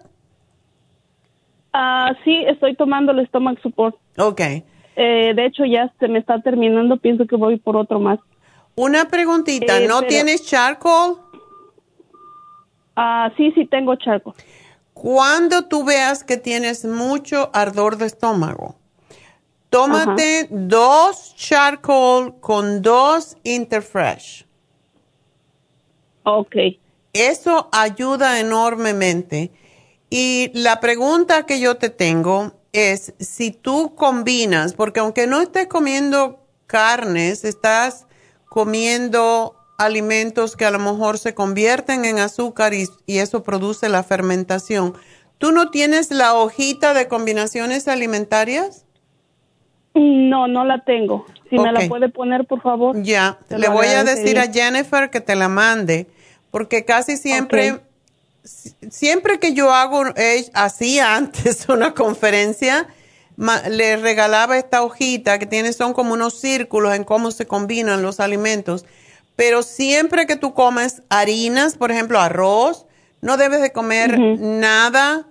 Ah, 1.72 2.10
sí, 2.24 2.44
estoy 2.48 2.74
tomando 2.74 3.12
el 3.12 3.24
stomach 3.28 3.60
support. 3.62 3.94
Ok. 4.18 4.40
Eh, 4.40 5.34
de 5.36 5.46
hecho, 5.46 5.64
ya 5.66 5.92
se 6.00 6.08
me 6.08 6.18
está 6.18 6.40
terminando. 6.40 6.96
Pienso 6.96 7.26
que 7.28 7.36
voy 7.36 7.58
por 7.58 7.76
otro 7.76 8.00
más. 8.00 8.18
Una 8.80 9.08
preguntita. 9.08 9.78
Eh, 9.78 9.86
¿No 9.86 10.04
tienes 10.04 10.42
charcoal? 10.42 11.16
Ah, 12.96 13.30
sí, 13.36 13.52
sí 13.52 13.66
tengo 13.66 13.94
charcoal. 13.96 14.34
Cuando 14.94 15.66
tú 15.66 15.84
veas 15.84 16.24
que 16.24 16.38
tienes 16.38 16.86
mucho 16.86 17.50
ardor 17.52 17.98
de 17.98 18.06
estómago, 18.06 18.76
Tómate 19.68 20.48
dos 20.50 21.34
charcoal 21.36 22.40
con 22.40 22.80
dos 22.80 23.36
Interfresh. 23.44 24.46
Ok. 26.22 26.56
Eso 27.12 27.68
ayuda 27.72 28.40
enormemente. 28.40 29.52
Y 30.08 30.50
la 30.54 30.80
pregunta 30.80 31.44
que 31.44 31.60
yo 31.60 31.76
te 31.76 31.90
tengo 31.90 32.52
es 32.72 33.12
si 33.18 33.50
tú 33.50 33.94
combinas, 33.94 34.72
porque 34.72 35.00
aunque 35.00 35.26
no 35.26 35.42
estés 35.42 35.66
comiendo 35.66 36.40
carnes, 36.66 37.44
estás 37.44 38.06
comiendo 38.50 39.54
alimentos 39.78 40.56
que 40.56 40.66
a 40.66 40.70
lo 40.70 40.80
mejor 40.80 41.18
se 41.18 41.34
convierten 41.34 42.04
en 42.04 42.18
azúcar 42.18 42.74
y, 42.74 42.88
eso 43.06 43.42
produce 43.42 43.88
la 43.88 44.02
fermentación. 44.02 44.94
¿Tú 45.38 45.52
no 45.52 45.70
tienes 45.70 46.10
la 46.10 46.34
hojita 46.34 46.92
de 46.92 47.08
combinaciones 47.08 47.88
alimentarias? 47.88 48.84
No, 49.94 50.48
no 50.48 50.64
la 50.64 50.84
tengo. 50.84 51.24
Si 51.48 51.58
me 51.58 51.72
la 51.72 51.88
puede 51.88 52.08
poner, 52.10 52.44
por 52.44 52.60
favor. 52.60 53.00
Ya, 53.02 53.38
le 53.48 53.68
voy 53.68 53.86
a 53.86 54.04
decir 54.04 54.38
a 54.38 54.52
Jennifer 54.52 55.10
que 55.10 55.20
te 55.20 55.36
la 55.36 55.48
mande, 55.48 56.08
porque 56.50 56.84
casi 56.84 57.16
siempre, 57.16 57.78
siempre 58.42 59.38
que 59.38 59.54
yo 59.54 59.72
hago, 59.72 60.06
eh, 60.16 60.50
hacía 60.54 61.16
antes 61.16 61.68
una 61.68 61.94
conferencia, 61.94 62.88
le 63.70 63.96
regalaba 63.96 64.58
esta 64.58 64.82
hojita 64.82 65.38
que 65.38 65.46
tiene, 65.46 65.72
son 65.72 65.94
como 65.94 66.12
unos 66.12 66.38
círculos 66.38 66.94
en 66.94 67.04
cómo 67.04 67.30
se 67.30 67.46
combinan 67.46 68.02
los 68.02 68.20
alimentos. 68.20 68.84
Pero 69.36 69.62
siempre 69.62 70.26
que 70.26 70.36
tú 70.36 70.52
comes 70.52 71.02
harinas, 71.08 71.76
por 71.76 71.90
ejemplo, 71.90 72.20
arroz, 72.20 72.86
no 73.22 73.38
debes 73.38 73.62
de 73.62 73.72
comer 73.72 74.18
nada 74.18 75.26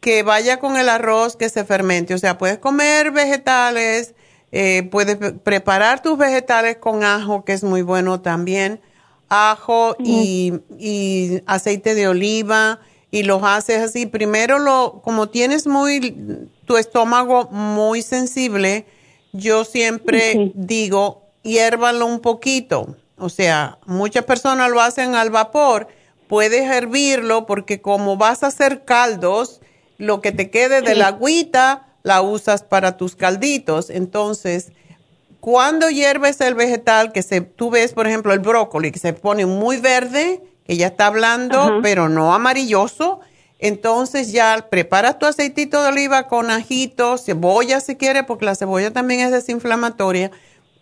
que 0.00 0.22
vaya 0.22 0.58
con 0.58 0.76
el 0.76 0.90
arroz 0.90 1.36
que 1.36 1.48
se 1.48 1.64
fermente. 1.64 2.12
O 2.12 2.18
sea, 2.18 2.36
puedes 2.36 2.58
comer 2.58 3.10
vegetales, 3.10 4.14
eh, 4.52 4.86
puedes 4.90 5.16
preparar 5.42 6.02
tus 6.02 6.18
vegetales 6.18 6.76
con 6.76 7.04
ajo, 7.04 7.44
que 7.44 7.54
es 7.54 7.64
muy 7.64 7.80
bueno 7.80 8.20
también. 8.20 8.80
Ajo 9.30 9.96
y, 9.98 10.52
y, 10.78 11.40
aceite 11.46 11.94
de 11.94 12.08
oliva 12.08 12.80
y 13.10 13.22
los 13.22 13.42
haces 13.42 13.80
así. 13.80 14.04
Primero, 14.04 14.58
lo, 14.58 15.00
como 15.02 15.30
tienes 15.30 15.66
muy 15.66 16.50
tu 16.64 16.76
estómago 16.76 17.48
muy 17.50 18.02
sensible, 18.02 18.86
yo 19.32 19.64
siempre 19.64 20.52
digo, 20.54 21.24
hiérvalo 21.42 22.06
un 22.06 22.20
poquito. 22.20 22.96
O 23.18 23.28
sea, 23.28 23.78
muchas 23.86 24.24
personas 24.24 24.70
lo 24.70 24.80
hacen 24.80 25.14
al 25.14 25.30
vapor. 25.30 25.88
Puedes 26.28 26.70
hervirlo 26.70 27.46
porque 27.46 27.80
como 27.80 28.16
vas 28.16 28.42
a 28.42 28.48
hacer 28.48 28.84
caldos, 28.84 29.60
lo 29.98 30.20
que 30.20 30.32
te 30.32 30.50
quede 30.50 30.82
de 30.82 30.94
la 30.94 31.08
agüita 31.08 31.86
la 32.02 32.22
usas 32.22 32.62
para 32.62 32.96
tus 32.96 33.16
calditos. 33.16 33.90
Entonces, 33.90 34.72
cuando 35.40 35.90
hierves 35.90 36.40
el 36.40 36.54
vegetal, 36.54 37.12
que 37.12 37.22
se, 37.22 37.40
tú 37.40 37.70
ves, 37.70 37.92
por 37.92 38.06
ejemplo, 38.06 38.32
el 38.32 38.40
brócoli, 38.40 38.90
que 38.90 38.98
se 38.98 39.12
pone 39.12 39.46
muy 39.46 39.76
verde, 39.76 40.42
que 40.66 40.76
ya 40.76 40.88
está 40.88 41.06
hablando, 41.06 41.80
pero 41.82 42.08
no 42.08 42.34
amarilloso, 42.34 43.20
entonces 43.64 44.30
ya 44.30 44.66
preparas 44.70 45.18
tu 45.18 45.24
aceitito 45.24 45.80
de 45.82 45.88
oliva 45.88 46.28
con 46.28 46.50
ajito, 46.50 47.16
cebolla 47.16 47.80
si 47.80 47.96
quieres, 47.96 48.24
porque 48.24 48.44
la 48.44 48.54
cebolla 48.54 48.92
también 48.92 49.20
es 49.20 49.30
desinflamatoria, 49.30 50.30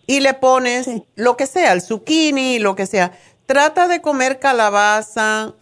y 0.09 0.18
le 0.18 0.34
pones 0.34 0.90
lo 1.14 1.36
que 1.36 1.46
sea, 1.46 1.74
el 1.74 1.80
zucchini, 1.80 2.59
lo 2.59 2.74
que 2.74 2.86
sea. 2.88 3.12
Trata 3.46 3.86
de 3.86 4.00
comer 4.00 4.40
calabaza, 4.40 5.54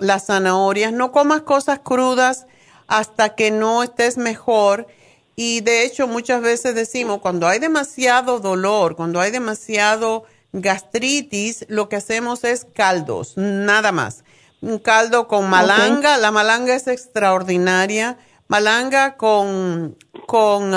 las 0.00 0.26
zanahorias, 0.26 0.92
no 0.92 1.12
comas 1.12 1.42
cosas 1.42 1.78
crudas 1.78 2.46
hasta 2.88 3.36
que 3.36 3.52
no 3.52 3.84
estés 3.84 4.18
mejor. 4.18 4.88
Y 5.36 5.60
de 5.60 5.84
hecho 5.84 6.08
muchas 6.08 6.42
veces 6.42 6.74
decimos, 6.74 7.20
cuando 7.20 7.46
hay 7.46 7.60
demasiado 7.60 8.40
dolor, 8.40 8.96
cuando 8.96 9.20
hay 9.20 9.30
demasiado 9.30 10.24
gastritis, 10.52 11.66
lo 11.68 11.88
que 11.88 11.94
hacemos 11.94 12.42
es 12.42 12.66
caldos, 12.74 13.34
nada 13.36 13.92
más 13.92 14.24
un 14.60 14.78
caldo 14.78 15.28
con 15.28 15.48
malanga. 15.48 16.18
La 16.18 16.30
malanga 16.30 16.74
es 16.74 16.86
extraordinaria. 16.86 18.18
Malanga 18.48 19.16
con, 19.16 19.96
con 20.26 20.72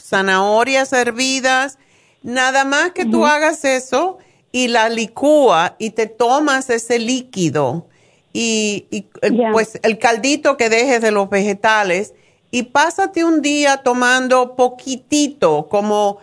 zanahorias 0.00 0.92
hervidas. 0.92 1.78
Nada 2.22 2.64
más 2.64 2.92
que 2.92 3.04
tú 3.04 3.26
hagas 3.26 3.64
eso 3.64 4.18
y 4.52 4.68
la 4.68 4.88
licúa 4.88 5.76
y 5.78 5.90
te 5.90 6.06
tomas 6.06 6.70
ese 6.70 6.98
líquido 6.98 7.88
y, 8.32 9.06
pues 9.52 9.78
el 9.82 9.98
caldito 9.98 10.56
que 10.56 10.68
dejes 10.68 11.00
de 11.00 11.10
los 11.10 11.28
vegetales 11.28 12.14
y 12.50 12.64
pásate 12.64 13.24
un 13.24 13.42
día 13.42 13.78
tomando 13.78 14.56
poquitito, 14.56 15.68
como 15.68 16.18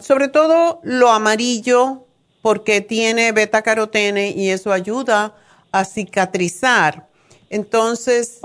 sobre 0.00 0.28
todo 0.28 0.80
lo 0.82 1.10
amarillo, 1.10 2.06
porque 2.42 2.80
tiene 2.80 3.30
beta 3.30 3.62
carotene 3.62 4.30
y 4.30 4.50
eso 4.50 4.72
ayuda 4.72 5.34
a 5.72 5.84
cicatrizar. 5.84 7.08
Entonces, 7.50 8.40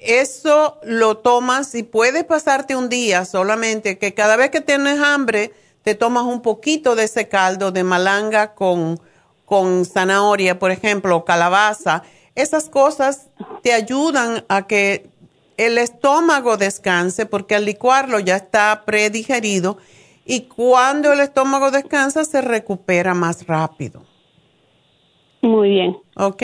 eso 0.00 0.78
lo 0.84 1.18
tomas 1.18 1.74
y 1.74 1.82
puede 1.82 2.24
pasarte 2.24 2.74
un 2.74 2.88
día 2.88 3.24
solamente 3.24 3.98
que 3.98 4.14
cada 4.14 4.36
vez 4.36 4.50
que 4.50 4.60
tienes 4.60 4.98
hambre 5.00 5.52
te 5.82 5.94
tomas 5.94 6.24
un 6.24 6.42
poquito 6.42 6.94
de 6.94 7.04
ese 7.04 7.28
caldo 7.28 7.72
de 7.72 7.84
malanga 7.84 8.54
con, 8.54 9.00
con 9.44 9.84
zanahoria, 9.84 10.58
por 10.58 10.70
ejemplo, 10.70 11.24
calabaza. 11.24 12.02
Esas 12.34 12.68
cosas 12.68 13.28
te 13.62 13.72
ayudan 13.72 14.44
a 14.48 14.66
que 14.66 15.10
el 15.56 15.78
estómago 15.78 16.56
descanse 16.56 17.26
porque 17.26 17.54
al 17.54 17.64
licuarlo 17.64 18.18
ya 18.18 18.36
está 18.36 18.82
predigerido 18.84 19.78
y 20.24 20.42
cuando 20.42 21.12
el 21.12 21.20
estómago 21.20 21.70
descansa 21.70 22.24
se 22.24 22.40
recupera 22.40 23.14
más 23.14 23.46
rápido. 23.46 24.04
Muy 25.42 25.70
bien. 25.70 25.96
¿Ok? 26.16 26.42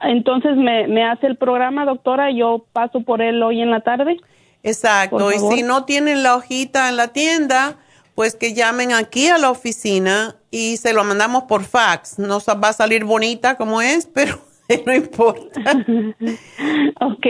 Entonces 0.00 0.56
me, 0.56 0.88
me 0.88 1.04
hace 1.04 1.26
el 1.26 1.36
programa, 1.36 1.84
doctora, 1.84 2.30
yo 2.32 2.64
paso 2.72 3.02
por 3.02 3.20
él 3.20 3.42
hoy 3.42 3.60
en 3.60 3.70
la 3.70 3.80
tarde. 3.80 4.16
Exacto, 4.62 5.30
y 5.32 5.38
si 5.38 5.62
no 5.62 5.84
tienen 5.84 6.22
la 6.22 6.36
hojita 6.36 6.88
en 6.88 6.96
la 6.96 7.08
tienda, 7.08 7.76
pues 8.14 8.34
que 8.34 8.52
llamen 8.52 8.92
aquí 8.92 9.28
a 9.28 9.38
la 9.38 9.50
oficina 9.50 10.36
y 10.50 10.78
se 10.78 10.92
lo 10.92 11.04
mandamos 11.04 11.44
por 11.44 11.64
fax. 11.64 12.18
No 12.18 12.38
va 12.62 12.68
a 12.68 12.72
salir 12.72 13.04
bonita 13.04 13.56
como 13.56 13.80
es, 13.80 14.06
pero 14.14 14.38
no 14.86 14.94
importa. 14.94 15.60
ok. 17.00 17.26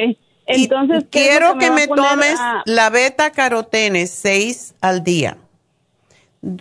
Entonces, 0.47 1.05
quiero 1.11 1.59
que 1.59 1.71
me, 1.71 1.87
tomes 1.87 2.37
la 2.65 2.91
beta 2.91 3.31
carotene 3.31 4.09
6 4.09 4.75
al 4.81 5.05
día. 5.05 5.37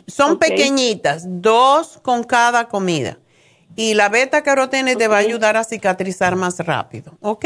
Son 0.05 0.37
pequeñitas, 0.37 1.23
dos 1.41 1.99
con 2.03 2.23
cada 2.23 2.67
comida 2.67 3.17
y 3.79 3.93
la 3.93 4.09
beta 4.09 4.43
carotene 4.43 4.97
te 4.97 5.07
va 5.07 5.15
a 5.15 5.19
ayudar 5.19 5.55
a 5.55 5.63
cicatrizar 5.63 6.35
más 6.35 6.59
rápido, 6.59 7.13
¿ok? 7.21 7.45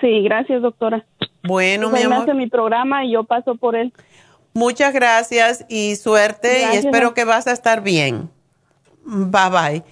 Sí, 0.00 0.22
gracias, 0.22 0.62
doctora. 0.62 1.04
Bueno, 1.42 1.90
pues 1.90 2.06
mi 2.08 2.10
amor. 2.10 2.34
mi 2.34 2.46
programa 2.46 3.04
y 3.04 3.12
yo 3.12 3.24
paso 3.24 3.54
por 3.56 3.76
él. 3.76 3.92
Muchas 4.54 4.94
gracias 4.94 5.66
y 5.68 5.96
suerte 5.96 6.62
y 6.72 6.76
espero 6.78 7.12
que 7.12 7.26
vas 7.26 7.46
a 7.48 7.52
estar 7.52 7.82
bien. 7.82 8.30
Bye 9.04 9.50
bye. 9.50 9.82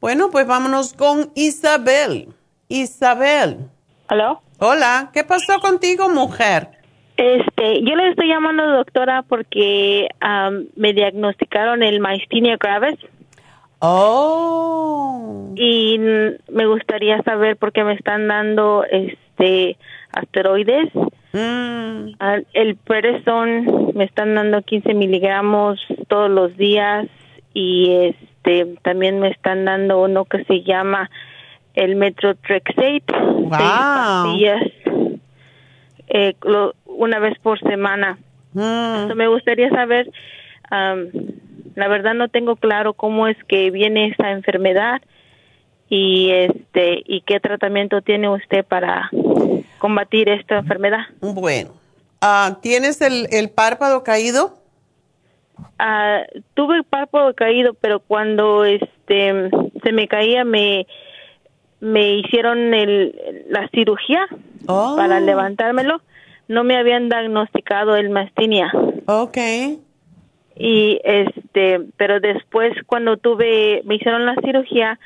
Bueno, 0.00 0.30
pues 0.30 0.46
vámonos 0.46 0.94
con 0.94 1.30
Isabel. 1.34 2.28
Isabel. 2.68 3.68
¿Aló? 4.08 4.40
Hola, 4.60 5.10
¿qué 5.12 5.24
pasó 5.24 5.60
contigo, 5.60 6.08
mujer? 6.08 6.68
Este, 7.18 7.82
yo 7.82 7.96
le 7.96 8.08
estoy 8.08 8.28
llamando 8.28 8.64
doctora 8.66 9.24
porque 9.28 10.08
me 10.76 10.94
diagnosticaron 10.94 11.82
el 11.82 12.00
myasthenia 12.00 12.56
gravis. 12.56 12.98
Oh. 13.84 15.52
Y 15.56 15.98
me 15.98 16.66
gustaría 16.66 17.20
saber 17.22 17.56
por 17.56 17.72
qué 17.72 17.82
me 17.82 17.94
están 17.94 18.28
dando 18.28 18.84
este 18.88 19.76
asteroides. 20.12 20.88
Mm. 21.32 22.14
Ah, 22.20 22.38
el 22.52 22.76
Perezón 22.76 23.92
me 23.94 24.04
están 24.04 24.36
dando 24.36 24.62
15 24.62 24.94
miligramos 24.94 25.80
todos 26.06 26.30
los 26.30 26.56
días 26.56 27.08
y 27.54 27.90
este 27.90 28.76
también 28.82 29.18
me 29.18 29.28
están 29.28 29.64
dando 29.64 30.00
uno 30.00 30.26
que 30.26 30.44
se 30.44 30.62
llama 30.62 31.10
el 31.74 31.96
Metrotrexate. 31.96 33.04
Wow. 33.10 34.36
eh, 36.06 36.36
una 36.86 37.18
vez 37.18 37.36
por 37.40 37.58
semana. 37.58 38.16
Mm. 38.54 39.14
me 39.16 39.26
gustaría 39.26 39.70
saber 39.70 40.08
la 41.74 41.88
verdad 41.88 42.14
no 42.14 42.28
tengo 42.28 42.56
claro 42.56 42.94
cómo 42.94 43.26
es 43.26 43.36
que 43.44 43.70
viene 43.70 44.08
esta 44.08 44.30
enfermedad 44.30 45.00
y 45.88 46.30
este 46.30 47.02
y 47.04 47.20
qué 47.22 47.40
tratamiento 47.40 48.02
tiene 48.02 48.28
usted 48.28 48.64
para 48.64 49.10
combatir 49.78 50.28
esta 50.28 50.58
enfermedad. 50.58 51.00
Bueno, 51.20 51.70
ah, 52.20 52.58
¿tienes 52.62 53.00
el, 53.00 53.26
el, 53.30 53.50
párpado 53.50 54.02
caído? 54.02 54.58
Ah, 55.78 56.22
tuve 56.54 56.76
el 56.76 56.84
párpado 56.84 57.34
caído, 57.34 57.74
pero 57.74 58.00
cuando 58.00 58.64
este 58.64 59.50
se 59.82 59.92
me 59.92 60.08
caía 60.08 60.44
me 60.44 60.86
me 61.80 62.14
hicieron 62.16 62.72
el, 62.74 63.44
la 63.48 63.68
cirugía 63.68 64.26
oh. 64.66 64.94
para 64.96 65.20
levantármelo. 65.20 66.00
No 66.48 66.64
me 66.64 66.76
habían 66.76 67.08
diagnosticado 67.08 67.96
el 67.96 68.10
mastinea. 68.10 68.70
Okay 69.06 69.80
y 70.56 71.00
este 71.04 71.80
pero 71.96 72.20
después 72.20 72.72
cuando 72.86 73.16
tuve 73.16 73.82
me 73.84 73.96
hicieron 73.96 74.26
la 74.26 74.34
cirugía 74.44 74.98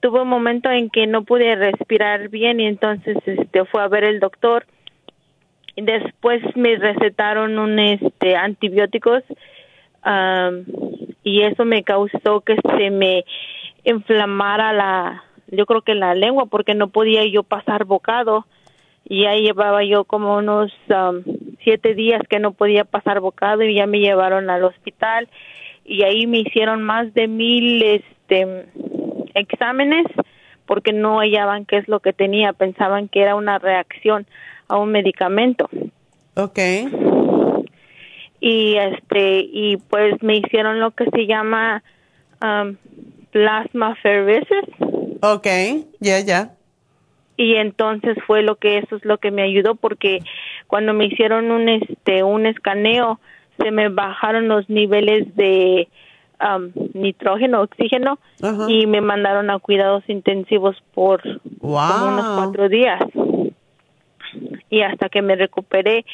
tuve 0.00 0.22
un 0.22 0.28
momento 0.28 0.70
en 0.70 0.90
que 0.90 1.06
no 1.06 1.24
pude 1.24 1.56
respirar 1.56 2.28
bien 2.28 2.60
y 2.60 2.66
entonces 2.66 3.16
este 3.26 3.64
fue 3.64 3.82
a 3.82 3.88
ver 3.88 4.04
el 4.04 4.20
doctor. 4.20 4.66
Y 5.74 5.82
después 5.82 6.42
me 6.54 6.76
recetaron 6.76 7.58
un 7.58 7.78
este 7.78 8.36
antibióticos 8.36 9.22
y 11.24 11.42
eso 11.42 11.64
me 11.64 11.82
causó 11.82 12.40
que 12.40 12.56
se 12.78 12.90
me 12.90 13.24
inflamara 13.84 14.72
la 14.72 15.24
yo 15.48 15.66
creo 15.66 15.82
que 15.82 15.94
la 15.94 16.14
lengua 16.14 16.46
porque 16.46 16.74
no 16.74 16.88
podía 16.88 17.24
yo 17.26 17.42
pasar 17.42 17.84
bocado 17.84 18.46
y 19.04 19.26
ahí 19.26 19.42
llevaba 19.42 19.84
yo 19.84 20.04
como 20.04 20.36
unos 20.36 20.72
siete 21.66 21.94
días 21.94 22.22
que 22.30 22.38
no 22.38 22.52
podía 22.52 22.84
pasar 22.84 23.18
bocado 23.18 23.64
y 23.64 23.74
ya 23.74 23.88
me 23.88 23.98
llevaron 23.98 24.48
al 24.50 24.62
hospital 24.62 25.28
y 25.84 26.04
ahí 26.04 26.28
me 26.28 26.38
hicieron 26.38 26.80
más 26.80 27.12
de 27.12 27.26
mil 27.26 27.82
este 27.82 28.66
exámenes 29.34 30.06
porque 30.64 30.92
no 30.92 31.18
hallaban 31.18 31.64
qué 31.64 31.78
es 31.78 31.88
lo 31.88 31.98
que 31.98 32.12
tenía, 32.12 32.52
pensaban 32.52 33.08
que 33.08 33.20
era 33.20 33.34
una 33.34 33.58
reacción 33.58 34.26
a 34.68 34.78
un 34.78 34.92
medicamento. 34.92 35.68
Okay. 36.34 36.86
Y 38.38 38.76
este 38.76 39.40
y 39.40 39.76
pues 39.76 40.22
me 40.22 40.36
hicieron 40.36 40.78
lo 40.78 40.92
que 40.92 41.06
se 41.06 41.26
llama 41.26 41.82
um, 42.40 42.76
plasma 43.32 43.96
ferveces. 43.96 44.64
Okay, 45.20 45.88
ya 45.98 46.20
ya. 46.20 46.52
Y 47.36 47.56
entonces 47.56 48.16
fue 48.26 48.42
lo 48.42 48.56
que 48.56 48.78
eso 48.78 48.96
es 48.96 49.04
lo 49.04 49.18
que 49.18 49.30
me 49.30 49.42
ayudó 49.42 49.74
porque 49.74 50.20
cuando 50.66 50.92
me 50.92 51.06
hicieron 51.06 51.50
un 51.50 51.68
este 51.68 52.22
un 52.22 52.46
escaneo 52.46 53.20
se 53.58 53.70
me 53.70 53.88
bajaron 53.88 54.48
los 54.48 54.68
niveles 54.68 55.34
de 55.36 55.88
um, 56.40 56.70
nitrógeno, 56.94 57.62
oxígeno 57.62 58.18
y 58.68 58.86
me 58.86 59.00
mandaron 59.00 59.50
a 59.50 59.58
cuidados 59.58 60.04
intensivos 60.08 60.76
por 60.94 61.22
unos 61.60 62.36
cuatro 62.36 62.68
días. 62.68 63.00
Y 64.68 64.82
hasta 64.82 65.08
que 65.08 65.22
me 65.22 65.36
recuperé 65.36 66.04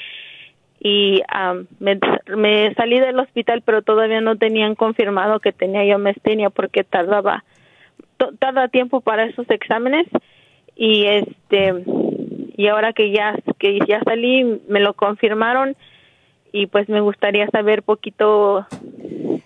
y 0.78 1.22
um, 1.34 1.66
me, 1.80 1.98
me, 2.36 2.74
salí 2.74 2.98
del 2.98 3.18
hospital, 3.18 3.62
pero 3.64 3.82
todavía 3.82 4.20
no 4.20 4.36
tenían 4.36 4.74
confirmado 4.74 5.40
que 5.40 5.52
tenía 5.52 5.84
yo 5.84 5.98
mestenia 5.98 6.50
porque 6.50 6.84
tardaba 6.84 7.44
tarda 8.38 8.68
tiempo 8.68 9.00
para 9.00 9.24
esos 9.24 9.48
exámenes 9.50 10.06
y 10.76 11.06
este 11.06 11.84
y 12.56 12.68
ahora 12.68 12.92
que 12.92 13.12
ya 13.12 13.36
que 13.58 13.78
ya 13.86 14.00
salí 14.04 14.60
me 14.68 14.80
lo 14.80 14.94
confirmaron 14.94 15.76
y 16.52 16.66
pues 16.66 16.88
me 16.88 17.00
gustaría 17.00 17.48
saber 17.48 17.82
poquito 17.82 18.66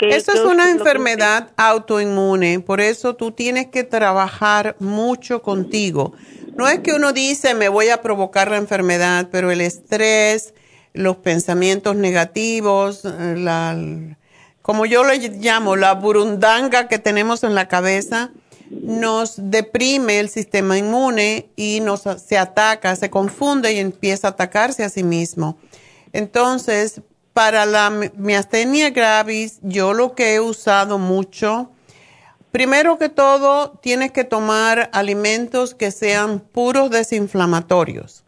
esto 0.01 0.33
es 0.33 0.41
una 0.41 0.70
enfermedad 0.70 1.51
autoinmune, 1.57 2.61
por 2.61 2.81
eso 2.81 3.16
tú 3.16 3.33
tienes 3.33 3.69
que 3.69 3.83
trabajar 3.85 4.77
mucho 4.78 5.43
contigo. 5.43 6.12
No 6.55 6.69
es 6.69 6.81
que 6.81 6.93
uno 6.93 7.12
dice 7.12 7.55
me 7.55 7.69
voy 7.69 7.89
a 7.89 8.03
provocar 8.03 8.51
la 8.51 8.57
enfermedad, 8.59 9.28
pero 9.31 9.51
el 9.51 9.61
estrés, 9.61 10.55
los 10.93 11.16
pensamientos 11.16 11.97
negativos, 11.97 13.05
la, 13.05 13.77
como 14.62 14.87
yo 14.87 15.05
le 15.05 15.19
llamo, 15.19 15.77
la 15.77 15.95
burundanga 15.95 16.89
que 16.89 16.99
tenemos 16.99 17.45
en 17.45 17.55
la 17.55 17.69
cabeza, 17.69 18.31
nos 18.70 19.34
deprime 19.36 20.18
el 20.20 20.28
sistema 20.28 20.78
inmune 20.78 21.48
y 21.56 21.80
nos 21.80 22.02
se 22.02 22.38
ataca, 22.38 22.97
se 22.97 23.10
confunde 23.10 23.72
y 23.72 23.78
empieza 23.78 24.28
a 24.28 24.30
atacarse 24.30 24.84
a 24.84 24.88
sí 24.88 25.02
mismo. 25.02 25.56
Entonces, 26.12 27.01
para 27.32 27.66
la 27.66 27.90
miastenia 27.90 28.90
gravis, 28.90 29.59
yo 29.62 29.93
lo 29.93 30.14
que 30.14 30.34
he 30.34 30.40
usado 30.40 30.98
mucho, 30.98 31.70
primero 32.51 32.98
que 32.98 33.10
todo, 33.10 33.78
tienes 33.82 34.12
que 34.12 34.24
tomar 34.24 34.88
alimentos 34.93 35.74
que 35.74 35.90
sean 35.90 36.40
puros 36.40 36.90
desinflamatorios. 36.90 38.24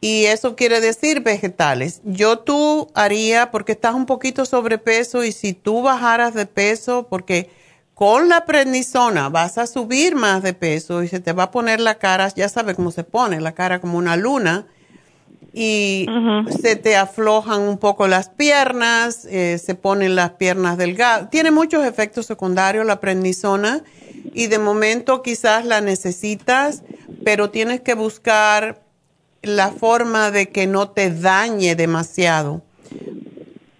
Y 0.00 0.24
eso 0.26 0.56
quiere 0.56 0.80
decir 0.80 1.20
vegetales. 1.20 2.00
Yo 2.04 2.40
tú 2.40 2.90
haría, 2.94 3.50
porque 3.50 3.72
estás 3.72 3.94
un 3.94 4.06
poquito 4.06 4.44
sobrepeso 4.44 5.24
y 5.24 5.32
si 5.32 5.52
tú 5.52 5.82
bajaras 5.82 6.34
de 6.34 6.46
peso, 6.46 7.06
porque 7.08 7.48
con 7.96 8.28
la 8.28 8.44
prednisona 8.44 9.30
vas 9.30 9.56
a 9.56 9.66
subir 9.66 10.16
más 10.16 10.42
de 10.42 10.52
peso 10.52 11.02
y 11.02 11.08
se 11.08 11.18
te 11.18 11.32
va 11.32 11.44
a 11.44 11.50
poner 11.50 11.80
la 11.80 11.94
cara, 11.94 12.28
ya 12.28 12.46
sabes 12.50 12.76
cómo 12.76 12.90
se 12.90 13.04
pone, 13.04 13.40
la 13.40 13.52
cara 13.52 13.80
como 13.80 13.96
una 13.96 14.16
luna 14.16 14.66
y 15.54 16.06
se 16.60 16.76
te 16.76 16.94
aflojan 16.94 17.62
un 17.62 17.78
poco 17.78 18.06
las 18.06 18.28
piernas, 18.28 19.24
eh, 19.24 19.56
se 19.56 19.74
ponen 19.74 20.14
las 20.14 20.32
piernas 20.32 20.76
delgadas. 20.76 21.30
Tiene 21.30 21.50
muchos 21.50 21.86
efectos 21.86 22.26
secundarios 22.26 22.84
la 22.84 23.00
prednisona 23.00 23.82
y 24.34 24.48
de 24.48 24.58
momento 24.58 25.22
quizás 25.22 25.64
la 25.64 25.80
necesitas, 25.80 26.82
pero 27.24 27.48
tienes 27.48 27.80
que 27.80 27.94
buscar 27.94 28.82
la 29.40 29.70
forma 29.70 30.30
de 30.30 30.50
que 30.50 30.66
no 30.66 30.90
te 30.90 31.10
dañe 31.10 31.74
demasiado. 31.76 32.60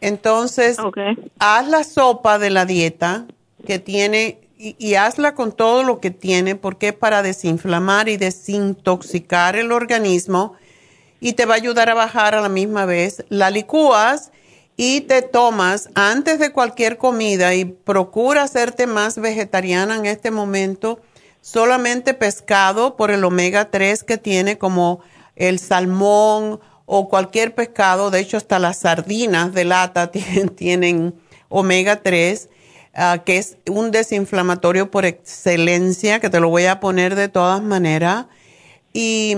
Entonces, 0.01 0.79
haz 1.39 1.69
la 1.69 1.85
sopa 1.85 2.39
de 2.39 2.49
la 2.49 2.65
dieta 2.65 3.27
que 3.67 3.79
tiene 3.79 4.41
y, 4.59 4.95
hazla 4.95 5.35
con 5.35 5.53
todo 5.53 5.83
lo 5.83 6.01
que 6.01 6.11
tiene 6.11 6.57
porque 6.57 6.89
es 6.89 6.95
para 6.95 7.23
desinflamar 7.23 8.09
y 8.09 8.17
desintoxicar 8.17 9.57
el 9.57 9.71
organismo 9.71 10.55
y 11.21 11.35
te 11.35 11.45
va 11.45 11.55
a 11.55 11.59
ayudar 11.59 11.91
a 11.91 11.95
bajar 11.95 12.35
a 12.35 12.41
la 12.41 12.49
misma 12.49 12.87
vez. 12.87 13.25
La 13.29 13.51
licúas 13.51 14.31
y 14.77 15.03
te 15.03 15.23
tomas 15.23 15.91
antes 15.95 16.39
de 16.39 16.53
cualquier 16.53 16.97
comida 16.97 17.55
y 17.55 17.65
procura 17.65 18.43
hacerte 18.43 18.87
más 18.87 19.19
vegetariana 19.19 19.97
en 19.97 20.07
este 20.07 20.31
momento, 20.31 21.01
solamente 21.41 22.15
pescado 22.15 22.97
por 22.97 23.11
el 23.11 23.25
omega 23.25 23.71
3 23.71 24.05
que 24.05 24.17
tiene 24.19 24.59
como 24.59 25.01
el 25.35 25.59
salmón 25.59 26.61
o 26.87 27.09
cualquier 27.09 27.55
pescado, 27.55 28.11
de 28.11 28.21
hecho 28.21 28.37
hasta 28.37 28.59
las 28.59 28.79
sardinas 28.79 29.53
de 29.53 29.65
lata 29.65 30.11
tienen, 30.57 31.15
omega 31.49 32.03
3, 32.03 32.49
ah, 32.97 33.23
que 33.25 33.39
es 33.39 33.59
un 33.69 33.93
desinflamatorio 33.93 34.91
por 34.91 35.05
excelencia, 35.05 36.19
que 36.19 36.31
te 36.31 36.41
lo 36.41 36.49
voy 36.49 36.67
a 36.67 36.81
poner 36.81 37.15
de 37.15 37.29
todas 37.29 37.63
maneras 37.63 38.27
y 38.99 39.37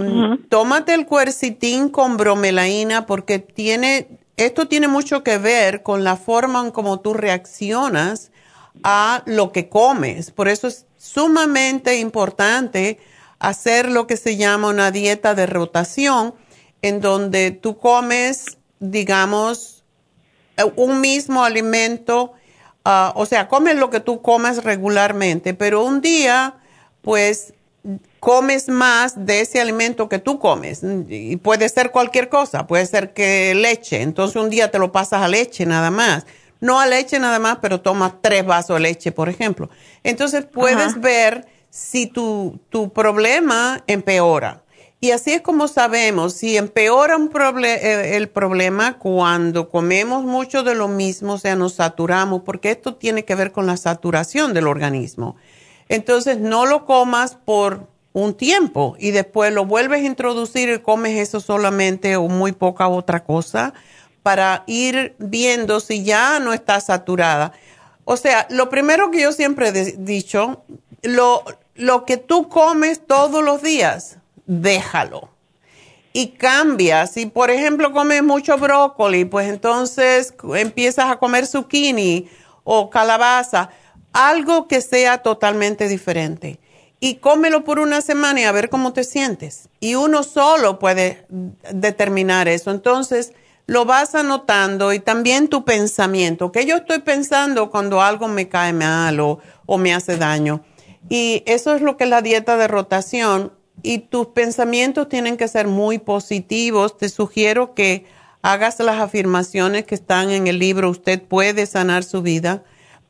tómate 0.51 0.95
el 0.95 1.05
cuercitín 1.05 1.89
con 1.89 2.17
bromelaína 2.17 3.07
porque 3.07 3.41
tiene, 3.41 4.07
esto 4.37 4.69
tiene 4.69 4.87
mucho 4.87 5.25
que 5.25 5.39
ver 5.39 5.83
con 5.83 6.05
la 6.05 6.17
forma 6.17 6.61
en 6.61 6.71
cómo 6.71 7.01
tú 7.01 7.13
reaccionas 7.13 8.31
a 8.85 9.25
lo 9.27 9.51
que 9.51 9.69
comes. 9.69 10.31
Por 10.31 10.47
eso 10.47 10.69
es 10.69 10.87
sumamente 10.97 11.99
importante 11.99 13.01
hacer 13.41 13.91
lo 13.91 14.07
que 14.07 14.17
se 14.17 14.37
llama 14.37 14.69
una 14.69 14.93
dieta 14.93 15.35
de 15.35 15.47
rotación, 15.47 16.35
en 16.81 17.01
donde 17.01 17.51
tú 17.51 17.79
comes, 17.79 18.59
digamos, 18.79 19.83
un 20.77 21.01
mismo 21.01 21.43
alimento, 21.43 22.35
ah, 22.89 23.13
o 23.15 23.27
sea, 23.27 23.49
comes 23.49 23.77
lo 23.77 23.91
que 23.91 24.01
tú 24.01 24.23
comes 24.23 24.65
regularmente, 24.65 25.55
pero 25.55 25.85
un 25.85 26.01
día, 26.01 26.55
pues 27.03 27.53
comes 28.21 28.69
más 28.69 29.27
de 29.27 29.41
ese 29.41 29.61
alimento 29.61 30.09
que 30.09 30.19
tú 30.19 30.39
comes. 30.39 30.81
Y 31.09 31.37
puede 31.37 31.69
ser 31.69 31.91
cualquier 31.91 32.29
cosa, 32.29 32.67
puede 32.67 32.87
ser 32.87 33.13
que 33.13 33.55
leche. 33.55 34.03
Entonces 34.03 34.37
un 34.37 34.51
día 34.51 34.71
te 34.71 34.79
lo 34.79 34.91
pasas 34.93 35.23
a 35.23 35.29
leche 35.29 35.67
nada 35.67 35.91
más. 35.91 36.27
No 36.61 36.81
a 36.81 36.87
leche 36.87 37.19
nada 37.21 37.39
más, 37.39 37.59
pero 37.63 37.81
tomas 37.81 38.15
tres 38.21 38.45
vasos 38.45 38.77
de 38.77 38.81
leche, 38.81 39.13
por 39.13 39.29
ejemplo. 39.29 39.71
Entonces 40.03 40.45
puedes 40.45 41.01
ver 41.01 41.47
si 41.71 42.07
tu, 42.07 42.59
tu 42.69 42.93
problema 42.93 43.85
empeora. 43.87 44.63
Y 45.01 45.13
así 45.13 45.33
es 45.33 45.43
como 45.43 45.69
sabemos, 45.69 46.33
si 46.33 46.57
empeora 46.57 47.17
un 47.17 47.31
eh, 47.65 48.17
el 48.17 48.29
problema 48.29 48.99
cuando 48.99 49.69
comemos 49.69 50.25
mucho 50.25 50.65
de 50.65 50.75
lo 50.75 50.89
mismo, 50.89 51.35
o 51.35 51.39
sea, 51.39 51.55
nos 51.55 51.75
saturamos, 51.75 52.43
porque 52.43 52.73
esto 52.73 52.97
tiene 52.97 53.25
que 53.25 53.37
ver 53.37 53.53
con 53.53 53.67
la 53.67 53.77
saturación 53.77 54.55
del 54.55 54.67
organismo. 54.67 55.37
Entonces, 55.89 56.39
no 56.39 56.67
lo 56.67 56.85
comas 56.85 57.37
por 57.37 57.87
un 58.13 58.35
tiempo 58.35 58.97
y 58.99 59.13
después 59.13 59.53
lo 59.53 59.67
vuelves 59.67 60.03
a 60.03 60.07
introducir 60.07 60.69
y 60.69 60.79
comes 60.81 61.17
eso 61.17 61.41
solamente 61.41 62.17
o 62.17 62.27
muy 62.29 62.51
poca 62.53 62.89
otra 62.89 63.23
cosa 63.23 63.75
para 64.25 64.65
ir 64.67 65.15
viendo 65.19 65.79
si 65.79 66.03
ya 66.03 66.41
no 66.41 66.53
está 66.53 66.81
saturada. 66.81 67.53
O 68.05 68.17
sea, 68.17 68.47
lo 68.51 68.69
primero 68.69 69.11
que 69.11 69.21
yo 69.21 69.33
siempre 69.33 69.69
he 69.69 69.97
dicho, 69.97 70.65
lo, 71.03 71.45
lo 71.75 72.05
que 72.05 72.17
tú 72.17 72.49
comes 72.49 73.07
todos 73.07 73.45
los 73.45 73.63
días, 73.63 74.18
déjalo. 74.49 75.29
Y 76.13 76.31
cambia. 76.31 77.07
Si, 77.07 77.27
por 77.27 77.53
ejemplo, 77.53 77.93
comes 77.93 78.25
mucho 78.25 78.59
brócoli, 78.59 79.25
pues 79.25 79.49
entonces 79.49 80.35
empiezas 80.57 81.09
a 81.09 81.21
comer 81.21 81.47
zucchini 81.47 82.29
o 82.65 82.91
calabaza 82.91 83.71
algo 84.13 84.67
que 84.67 84.81
sea 84.81 85.19
totalmente 85.19 85.87
diferente. 85.87 86.59
Y 86.99 87.17
cómelo 87.17 87.63
por 87.63 87.79
una 87.79 88.01
semana 88.01 88.41
y 88.41 88.45
a 88.45 88.53
ver 88.53 88.69
cómo 88.69 88.93
te 88.93 89.05
sientes. 89.05 89.69
Y 89.79 89.95
uno 89.95 90.25
solo 90.25 90.81
puede 90.81 91.25
determinar 91.73 92.49
eso. 92.49 92.73
Entonces, 92.73 93.33
lo 93.67 93.85
vas 93.85 94.15
anotando 94.15 94.93
y 94.95 94.99
también 94.99 95.49
tu 95.49 95.65
pensamiento. 95.65 96.51
que 96.51 96.67
yo 96.67 96.77
estoy 96.77 97.01
pensando 97.01 97.71
cuando 97.71 98.01
algo 98.01 98.27
me 98.27 98.49
cae 98.49 98.73
mal 98.73 99.21
o, 99.21 99.39
me 99.79 99.95
hace 99.95 100.17
daño? 100.17 100.63
Y 101.09 101.45
eso 101.47 101.75
es 101.75 101.83
lo 101.83 101.97
que 101.97 102.05
es 102.05 102.11
la 102.11 102.23
dieta 102.23 102.57
de 102.57 102.67
rotación. 102.67 103.53
Y 103.83 103.99
tus 103.99 104.29
pensamientos 104.29 105.09
tienen 105.09 105.37
que 105.37 105.49
ser 105.49 105.67
muy 105.67 105.99
positivos. 105.99 106.99
Te 106.99 107.09
sugiero 107.09 107.75
que 107.75 108.07
hagas 108.43 108.79
las 108.81 109.01
afirmaciones 109.01 109.85
que 109.85 109.95
están 109.95 110.31
en 110.31 110.47
el 110.47 110.59
libro. 110.59 110.91
Usted 110.91 111.23
puede 111.23 111.67
sanar 111.67 112.05
su 112.05 112.23
vida 112.23 112.63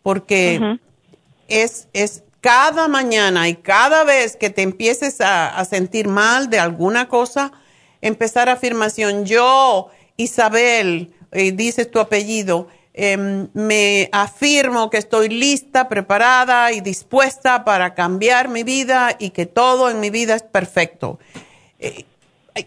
porque 0.03 0.79
es, 1.49 1.89
es 1.93 2.23
cada 2.41 2.89
mañana 2.89 3.49
y 3.49 3.57
cada 3.57 4.05
vez 4.05 4.37
que 4.37 4.51
te 4.51 4.63
empieces 4.63 5.21
a, 5.21 5.65
sentir 5.65 6.09
mal 6.09 6.51
de 6.51 6.59
alguna 6.59 7.09
cosa, 7.09 7.53
empezar 8.01 8.49
afirmación. 8.49 9.25
Yo, 9.27 9.89
Isabel, 10.17 11.13
eh, 11.33 11.53
dices 11.53 11.91
tu 11.91 11.99
apellido, 11.99 12.69
em, 12.99 13.49
me 13.55 14.09
afirmo 14.11 14.91
que 14.91 14.99
estoy 14.99 15.29
lista, 15.29 15.89
preparada 15.89 16.73
y 16.73 16.81
dispuesta 16.81 17.65
para 17.65 17.95
cambiar 17.95 18.49
mi 18.49 18.65
vida 18.65 19.15
y 19.21 19.31
que 19.31 19.47
todo 19.47 19.89
en 19.89 20.01
mi 20.01 20.11
vida 20.11 20.35
es 20.35 20.43
perfecto. 20.43 21.21
Eh, 21.79 22.05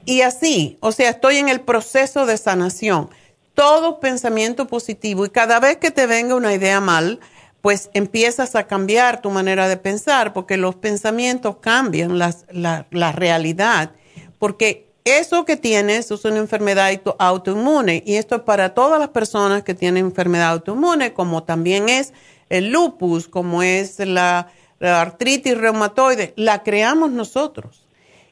y 0.05 0.21
así, 0.21 0.77
o 0.79 0.93
sea, 0.93 1.09
estoy 1.09 1.37
en 1.37 1.49
el 1.49 1.59
proceso 1.59 2.25
de 2.25 2.37
sanación. 2.37 3.09
Todo 3.53 3.99
pensamiento 3.99 4.67
positivo 4.67 5.25
y 5.25 5.29
cada 5.29 5.59
vez 5.59 5.75
que 5.77 5.91
te 5.91 6.07
venga 6.07 6.35
una 6.35 6.53
idea 6.53 6.79
mal, 6.79 7.19
pues 7.59 7.89
empiezas 7.93 8.55
a 8.55 8.67
cambiar 8.67 9.21
tu 9.21 9.31
manera 9.31 9.67
de 9.67 9.75
pensar, 9.75 10.31
porque 10.31 10.55
los 10.55 10.75
pensamientos 10.75 11.57
cambian 11.57 12.17
la, 12.17 13.11
realidad, 13.11 13.91
porque 14.39 14.90
eso 15.03 15.45
que 15.45 15.57
tienes 15.57 16.11
es 16.11 16.26
una 16.26 16.38
enfermedad 16.38 16.91
autoinmune 17.18 18.03
y 18.06 18.15
esto 18.15 18.36
es 18.36 18.41
para 18.41 18.73
todas 18.73 18.99
las 18.99 19.10
personas 19.10 19.64
que 19.64 19.73
tienen 19.73 20.06
enfermedad 20.06 20.52
autoinmune, 20.52 21.14
como 21.14 21.44
también 21.44 21.90
es 21.90 22.14
el 22.49 22.72
lupus, 22.72 23.28
como 23.28 23.64
es 23.64 23.99
la, 23.99 24.52
la 24.80 25.02
artritis 25.02 25.57
reumatoide, 25.57 26.34
la 26.36 26.64
creamos 26.64 27.11
nosotros. 27.11 27.88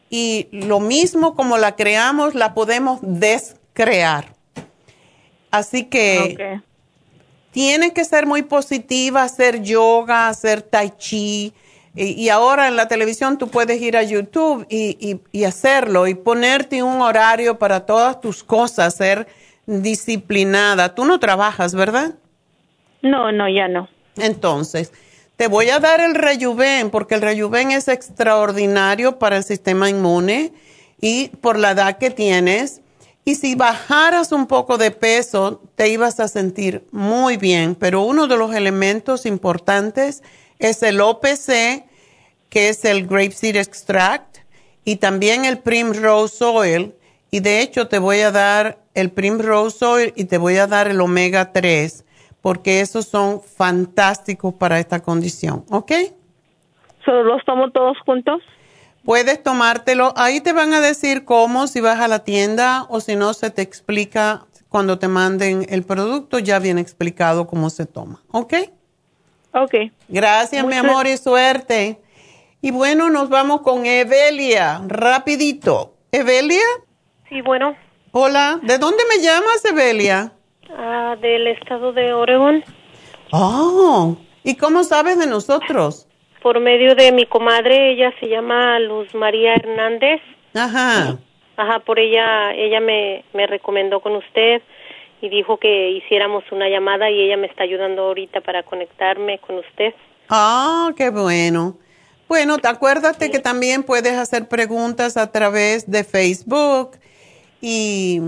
Y 0.09 0.47
lo 0.51 0.79
mismo 0.79 1.35
como 1.35 1.57
la 1.57 1.75
creamos, 1.75 2.35
la 2.35 2.53
podemos 2.53 2.99
descrear. 3.01 4.33
Así 5.51 5.85
que 5.85 6.61
tiene 7.51 7.93
que 7.93 8.05
ser 8.05 8.25
muy 8.25 8.43
positiva, 8.43 9.23
hacer 9.23 9.61
yoga, 9.61 10.27
hacer 10.27 10.61
tai 10.61 10.91
chi. 10.97 11.53
Y, 11.95 12.29
ahora 12.29 12.67
en 12.67 12.75
la 12.75 12.87
televisión 12.87 13.37
tú 13.37 13.49
puedes 13.49 13.81
ir 13.81 13.97
a 13.97 14.03
YouTube 14.03 14.65
y, 14.69 15.19
y, 15.31 15.43
hacerlo 15.43 16.07
y 16.07 16.13
ponerte 16.13 16.83
un 16.83 17.01
horario 17.01 17.57
para 17.57 17.85
todas 17.85 18.21
tus 18.21 18.43
cosas, 18.43 18.95
ser 18.95 19.27
disciplinada. 19.65 20.93
Tú 20.93 21.03
no 21.05 21.19
trabajas, 21.19 21.73
¿verdad? 21.73 22.13
No, 23.01 23.31
no, 23.31 23.49
ya 23.49 23.67
no. 23.67 23.89
Entonces, 24.17 24.93
te 25.35 25.47
voy 25.47 25.69
a 25.69 25.79
dar 25.79 25.99
el 25.99 26.15
rejuven 26.15 26.89
porque 26.89 27.15
el 27.15 27.21
rejuven 27.21 27.71
es 27.71 27.87
extraordinario 27.87 29.17
para 29.17 29.37
el 29.37 29.43
sistema 29.43 29.89
inmune 29.89 30.53
y 31.01 31.29
por 31.41 31.57
la 31.57 31.71
edad 31.71 31.97
que 31.97 32.11
tienes 32.11 32.81
y 33.29 33.35
si 33.35 33.53
bajaras 33.53 34.31
un 34.31 34.47
poco 34.47 34.79
de 34.79 34.89
peso, 34.89 35.61
te 35.75 35.89
ibas 35.89 36.19
a 36.19 36.27
sentir 36.27 36.87
muy 36.91 37.37
bien. 37.37 37.75
Pero 37.75 38.01
uno 38.01 38.25
de 38.25 38.35
los 38.35 38.55
elementos 38.55 39.27
importantes 39.27 40.15
es 40.17 40.23
el 40.59 41.01
OPC, 41.01 41.85
que 42.49 42.69
es 42.69 42.83
el 42.85 43.07
Grapeseed 43.07 43.55
Extract, 43.55 44.37
y 44.83 44.97
también 44.97 45.45
el 45.45 45.59
Primrose 45.59 46.43
Oil. 46.43 46.95
Y 47.31 47.39
de 47.41 47.61
hecho 47.61 47.87
te 47.87 47.99
voy 47.99 48.19
a 48.21 48.31
dar 48.31 48.79
el 48.93 49.11
Primrose 49.11 49.85
Oil 49.85 50.13
y 50.15 50.25
te 50.25 50.37
voy 50.37 50.57
a 50.57 50.67
dar 50.67 50.87
el 50.87 50.99
Omega 50.99 51.51
3, 51.51 52.05
porque 52.41 52.81
esos 52.81 53.05
son 53.07 53.41
fantásticos 53.41 54.53
para 54.53 54.79
esta 54.79 54.99
condición. 54.99 55.63
¿Ok? 55.69 55.91
¿Solo 57.05 57.23
los 57.23 57.45
tomo 57.45 57.71
todos 57.71 57.97
juntos? 58.05 58.41
Puedes 59.05 59.41
tomártelo. 59.41 60.13
Ahí 60.17 60.41
te 60.41 60.53
van 60.53 60.73
a 60.73 60.81
decir 60.81 61.23
cómo, 61.23 61.67
si 61.67 61.79
vas 61.81 61.99
a 61.99 62.07
la 62.07 62.19
tienda 62.19 62.85
o 62.89 62.99
si 62.99 63.15
no, 63.15 63.33
se 63.33 63.49
te 63.49 63.61
explica 63.61 64.45
cuando 64.67 64.99
te 64.99 65.07
manden 65.07 65.65
el 65.69 65.83
producto, 65.83 66.37
ya 66.37 66.59
viene 66.59 66.81
explicado 66.81 67.47
cómo 67.47 67.69
se 67.69 67.85
toma. 67.85 68.21
¿Ok? 68.31 68.53
Ok. 69.53 69.73
Gracias, 70.07 70.65
mi 70.65 70.75
amor, 70.75 71.07
y 71.07 71.17
suerte. 71.17 71.99
Y 72.61 72.71
bueno, 72.71 73.09
nos 73.09 73.29
vamos 73.29 73.61
con 73.61 73.85
Evelia, 73.85 74.81
rapidito. 74.87 75.93
¿Evelia? 76.11 76.63
Sí, 77.29 77.41
bueno. 77.41 77.75
Hola, 78.11 78.59
¿de 78.63 78.77
dónde 78.77 79.03
me 79.07 79.23
llamas, 79.23 79.63
Evelia? 79.65 80.33
Ah, 80.75 81.15
del 81.21 81.47
estado 81.47 81.93
de 81.93 82.13
Oregon. 82.13 82.63
Oh, 83.31 84.17
¿y 84.43 84.55
cómo 84.55 84.83
sabes 84.83 85.17
de 85.19 85.27
nosotros? 85.27 86.09
por 86.41 86.59
medio 86.59 86.95
de 86.95 87.11
mi 87.11 87.25
comadre, 87.25 87.91
ella 87.91 88.13
se 88.19 88.27
llama 88.27 88.79
Luz 88.79 89.13
María 89.13 89.53
Hernández. 89.55 90.21
Ajá. 90.53 91.17
Ajá, 91.57 91.79
por 91.79 91.99
ella, 91.99 92.53
ella 92.53 92.79
me, 92.79 93.25
me 93.33 93.45
recomendó 93.47 93.99
con 93.99 94.15
usted 94.15 94.61
y 95.21 95.29
dijo 95.29 95.57
que 95.57 95.91
hiciéramos 95.91 96.43
una 96.51 96.67
llamada 96.69 97.09
y 97.09 97.21
ella 97.21 97.37
me 97.37 97.47
está 97.47 97.63
ayudando 97.63 98.03
ahorita 98.03 98.41
para 98.41 98.61
conectarme 98.63 99.39
con 99.39 99.57
usted. 99.57 99.93
Ah, 100.29 100.91
qué 100.95 101.09
bueno. 101.09 101.77
Bueno, 102.27 102.59
te 102.59 102.67
acuérdate 102.67 103.31
que 103.31 103.39
también 103.39 103.81
puedes 103.83 104.13
hacer 104.13 104.47
preguntas 104.47 105.17
a 105.17 105.31
través 105.31 105.89
de 105.89 106.03
Facebook 106.03 106.91
y, 107.59 108.21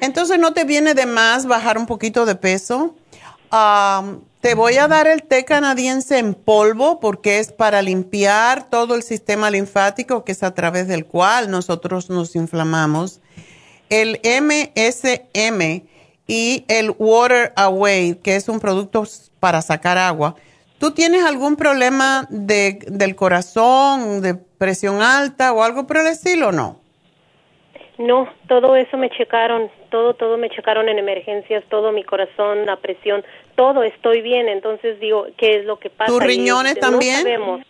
Entonces 0.00 0.38
no 0.38 0.52
te 0.52 0.64
viene 0.64 0.94
de 0.94 1.06
más 1.06 1.46
bajar 1.46 1.78
un 1.78 1.86
poquito 1.86 2.26
de 2.26 2.34
peso. 2.34 2.94
Te 4.42 4.54
voy 4.54 4.76
a 4.76 4.88
dar 4.88 5.06
el 5.06 5.22
té 5.22 5.44
canadiense 5.44 6.18
en 6.18 6.34
polvo 6.34 6.98
porque 6.98 7.38
es 7.38 7.52
para 7.52 7.80
limpiar 7.80 8.68
todo 8.68 8.96
el 8.96 9.04
sistema 9.04 9.50
linfático 9.50 10.24
que 10.24 10.32
es 10.32 10.42
a 10.42 10.52
través 10.52 10.88
del 10.88 11.06
cual 11.06 11.48
nosotros 11.48 12.10
nos 12.10 12.34
inflamamos. 12.34 13.20
El 13.88 14.20
MSM 14.24 15.86
y 16.26 16.64
el 16.68 16.94
Water 16.98 17.52
Away, 17.56 18.16
que 18.22 18.36
es 18.36 18.48
un 18.48 18.60
producto 18.60 19.04
para 19.40 19.62
sacar 19.62 19.98
agua. 19.98 20.36
¿Tú 20.78 20.92
tienes 20.92 21.24
algún 21.24 21.56
problema 21.56 22.26
de, 22.28 22.78
del 22.88 23.14
corazón, 23.14 24.20
de 24.20 24.34
presión 24.34 25.00
alta 25.02 25.52
o 25.52 25.62
algo 25.62 25.86
por 25.86 25.98
el 25.98 26.08
estilo 26.08 26.48
o 26.48 26.52
no? 26.52 26.80
No, 27.98 28.28
todo 28.48 28.74
eso 28.74 28.96
me 28.96 29.10
checaron, 29.10 29.70
todo, 29.90 30.14
todo 30.14 30.36
me 30.36 30.50
checaron 30.50 30.88
en 30.88 30.98
emergencias, 30.98 31.62
todo 31.68 31.92
mi 31.92 32.02
corazón, 32.02 32.66
la 32.66 32.76
presión, 32.76 33.22
todo 33.54 33.84
estoy 33.84 34.22
bien. 34.22 34.48
Entonces 34.48 34.98
digo, 34.98 35.26
¿qué 35.36 35.58
es 35.58 35.64
lo 35.66 35.78
que 35.78 35.90
pasa? 35.90 36.10
¿Tus 36.10 36.22
riñones 36.22 36.78
también? 36.80 37.18
No 37.18 37.22
sabemos. 37.22 37.60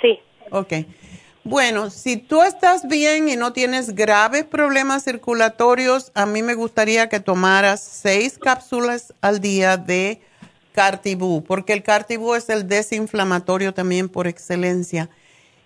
Sí. 0.00 0.20
Ok. 0.50 0.72
Bueno, 1.46 1.90
si 1.90 2.16
tú 2.16 2.42
estás 2.42 2.88
bien 2.88 3.28
y 3.28 3.36
no 3.36 3.52
tienes 3.52 3.94
graves 3.94 4.44
problemas 4.44 5.04
circulatorios, 5.04 6.10
a 6.14 6.24
mí 6.24 6.42
me 6.42 6.54
gustaría 6.54 7.10
que 7.10 7.20
tomaras 7.20 7.82
seis 7.82 8.38
cápsulas 8.38 9.12
al 9.20 9.42
día 9.42 9.76
de 9.76 10.22
Cartibú, 10.72 11.44
porque 11.44 11.74
el 11.74 11.82
Cartibú 11.82 12.34
es 12.34 12.48
el 12.48 12.66
desinflamatorio 12.66 13.74
también 13.74 14.08
por 14.08 14.26
excelencia. 14.26 15.10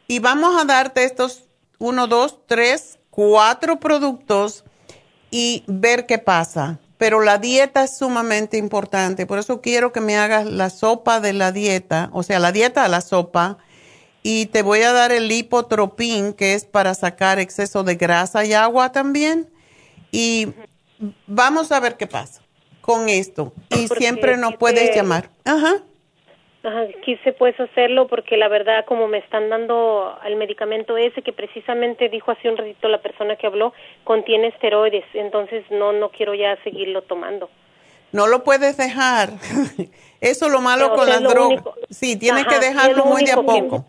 Y 0.09 0.19
vamos 0.19 0.61
a 0.61 0.65
darte 0.65 1.05
estos 1.05 1.45
uno, 1.79 2.09
dos, 2.09 2.41
tres, 2.47 2.99
cuatro 3.11 3.79
productos 3.79 4.65
y 5.31 5.63
ver 5.69 6.07
qué 6.07 6.19
pasa. 6.19 6.81
Pero 6.99 7.21
la 7.21 7.39
dieta 7.39 7.85
es 7.85 7.97
sumamente 7.97 8.57
importante, 8.57 9.27
por 9.27 9.39
eso 9.39 9.61
quiero 9.61 9.93
que 9.93 10.01
me 10.01 10.19
hagas 10.19 10.45
la 10.45 10.71
sopa 10.71 11.21
de 11.21 11.35
la 11.35 11.53
dieta, 11.53 12.11
o 12.13 12.25
sea, 12.25 12.41
la 12.41 12.51
dieta 12.51 12.85
a 12.85 12.89
la 12.89 13.01
sopa, 13.01 13.59
y 14.31 14.45
te 14.45 14.61
voy 14.61 14.83
a 14.83 14.93
dar 14.93 15.11
el 15.11 15.27
lipotropín, 15.27 16.35
que 16.35 16.53
es 16.53 16.67
para 16.67 16.93
sacar 16.93 17.39
exceso 17.39 17.83
de 17.83 17.95
grasa 17.95 18.45
y 18.45 18.53
agua 18.53 18.93
también, 18.93 19.49
y 20.13 20.49
vamos 21.27 21.73
a 21.73 21.81
ver 21.81 21.97
qué 21.97 22.07
pasa 22.07 22.43
con 22.83 23.09
esto 23.09 23.55
y 23.71 23.89
siempre 23.89 24.37
nos 24.37 24.57
puedes 24.57 24.95
llamar. 24.95 25.31
Ajá. 25.47 25.77
Ajá, 26.63 26.87
quise 27.07 27.33
pues 27.33 27.59
hacerlo 27.59 28.07
porque 28.07 28.37
la 28.37 28.49
verdad 28.49 28.85
como 28.85 29.09
me 29.09 29.17
están 29.17 29.49
dando 29.49 30.19
el 30.27 30.37
medicamento 30.37 30.99
ese 30.99 31.23
que 31.23 31.33
precisamente 31.33 32.11
dijo 32.11 32.31
hace 32.31 32.51
un 32.51 32.59
ratito 32.59 32.87
la 32.89 33.01
persona 33.01 33.37
que 33.37 33.47
habló 33.47 33.73
contiene 34.05 34.49
esteroides, 34.49 35.07
entonces 35.15 35.65
no 35.71 35.95
no 35.95 36.11
quiero 36.11 36.35
ya 36.35 36.63
seguirlo 36.65 37.01
tomando. 37.01 37.49
No 38.13 38.27
lo 38.27 38.45
puedes 38.45 38.77
dejar. 38.77 39.31
Eso 40.21 40.47
es 40.47 40.53
lo 40.53 40.61
malo 40.61 40.95
con 40.95 41.09
las 41.09 41.23
drogas. 41.23 41.65
Sí, 41.89 42.19
tienes 42.19 42.45
que 42.45 42.59
dejarlo 42.59 43.07
muy 43.07 43.25
de 43.25 43.33
a 43.33 43.37
poco. 43.37 43.87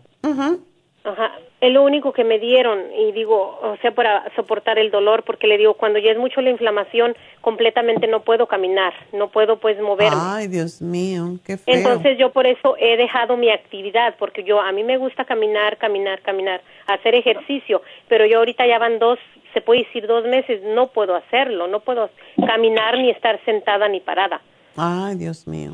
Ajá, 1.02 1.32
es 1.62 1.72
lo 1.72 1.82
único 1.82 2.12
que 2.12 2.24
me 2.24 2.38
dieron 2.38 2.78
y 2.94 3.12
digo, 3.12 3.58
o 3.62 3.76
sea, 3.80 3.92
para 3.92 4.30
soportar 4.36 4.78
el 4.78 4.90
dolor, 4.90 5.22
porque 5.24 5.46
le 5.46 5.56
digo, 5.56 5.74
cuando 5.74 5.98
ya 5.98 6.10
es 6.10 6.18
mucho 6.18 6.42
la 6.42 6.50
inflamación, 6.50 7.16
completamente 7.40 8.06
no 8.06 8.20
puedo 8.20 8.46
caminar, 8.46 8.92
no 9.14 9.28
puedo 9.28 9.58
pues 9.58 9.80
moverme. 9.80 10.18
Ay, 10.20 10.48
Dios 10.48 10.82
mío, 10.82 11.38
qué 11.44 11.56
feo. 11.56 11.74
Entonces 11.74 12.18
yo 12.18 12.32
por 12.32 12.46
eso 12.46 12.76
he 12.78 12.98
dejado 12.98 13.38
mi 13.38 13.48
actividad, 13.48 14.14
porque 14.18 14.44
yo 14.44 14.60
a 14.60 14.72
mí 14.72 14.84
me 14.84 14.98
gusta 14.98 15.24
caminar, 15.24 15.78
caminar, 15.78 16.20
caminar, 16.20 16.60
hacer 16.86 17.14
ejercicio, 17.14 17.80
pero 18.08 18.26
yo 18.26 18.38
ahorita 18.38 18.66
ya 18.66 18.78
van 18.78 18.98
dos, 18.98 19.18
se 19.54 19.62
puede 19.62 19.84
decir 19.84 20.06
dos 20.06 20.26
meses, 20.26 20.60
no 20.62 20.88
puedo 20.88 21.16
hacerlo, 21.16 21.66
no 21.66 21.80
puedo 21.80 22.10
caminar 22.46 22.98
ni 22.98 23.08
estar 23.08 23.42
sentada 23.46 23.88
ni 23.88 24.00
parada. 24.00 24.42
Ay, 24.76 25.16
Dios 25.16 25.46
mío. 25.46 25.72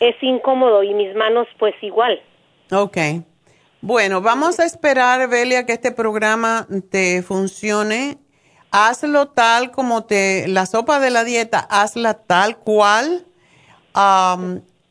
Es 0.00 0.20
incómodo 0.20 0.82
y 0.82 0.94
mis 0.94 1.14
manos 1.14 1.46
pues 1.58 1.74
igual. 1.80 2.20
Okay. 2.70 3.22
Bueno, 3.80 4.20
vamos 4.20 4.58
a 4.58 4.64
esperar, 4.64 5.28
Belia, 5.28 5.64
que 5.64 5.72
este 5.72 5.92
programa 5.92 6.66
te 6.90 7.22
funcione. 7.22 8.18
Hazlo 8.70 9.28
tal 9.28 9.70
como 9.70 10.04
te, 10.04 10.46
la 10.48 10.66
sopa 10.66 10.98
de 10.98 11.10
la 11.10 11.24
dieta, 11.24 11.60
hazla 11.70 12.14
tal 12.14 12.58
cual 12.58 13.24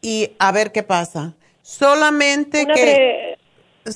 y 0.02 0.32
a 0.40 0.52
ver 0.52 0.72
qué 0.72 0.84
pasa. 0.84 1.34
Solamente 1.62 2.66
que... 2.66 3.38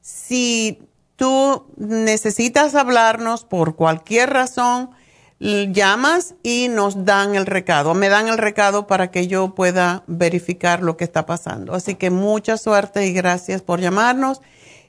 si 0.01 0.79
tú 1.15 1.65
necesitas 1.77 2.75
hablarnos 2.75 3.43
por 3.43 3.75
cualquier 3.75 4.29
razón, 4.29 4.91
llamas 5.39 6.35
y 6.43 6.67
nos 6.69 7.05
dan 7.05 7.35
el 7.35 7.45
recado. 7.45 7.93
Me 7.93 8.09
dan 8.09 8.27
el 8.27 8.37
recado 8.37 8.87
para 8.87 9.11
que 9.11 9.27
yo 9.27 9.55
pueda 9.55 10.03
verificar 10.07 10.81
lo 10.81 10.97
que 10.97 11.05
está 11.05 11.25
pasando. 11.25 11.73
Así 11.73 11.95
que 11.95 12.09
mucha 12.09 12.57
suerte 12.57 13.05
y 13.07 13.13
gracias 13.13 13.61
por 13.61 13.79
llamarnos. 13.79 14.41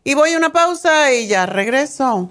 Y 0.02 0.14
voy 0.14 0.32
a 0.32 0.38
una 0.38 0.50
pausa 0.50 1.12
y 1.12 1.26
ya 1.26 1.46
regreso. 1.46 2.30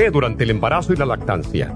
durante 0.09 0.43
el 0.45 0.49
embarazo 0.49 0.93
y 0.93 0.95
la 0.95 1.05
lactancia. 1.05 1.75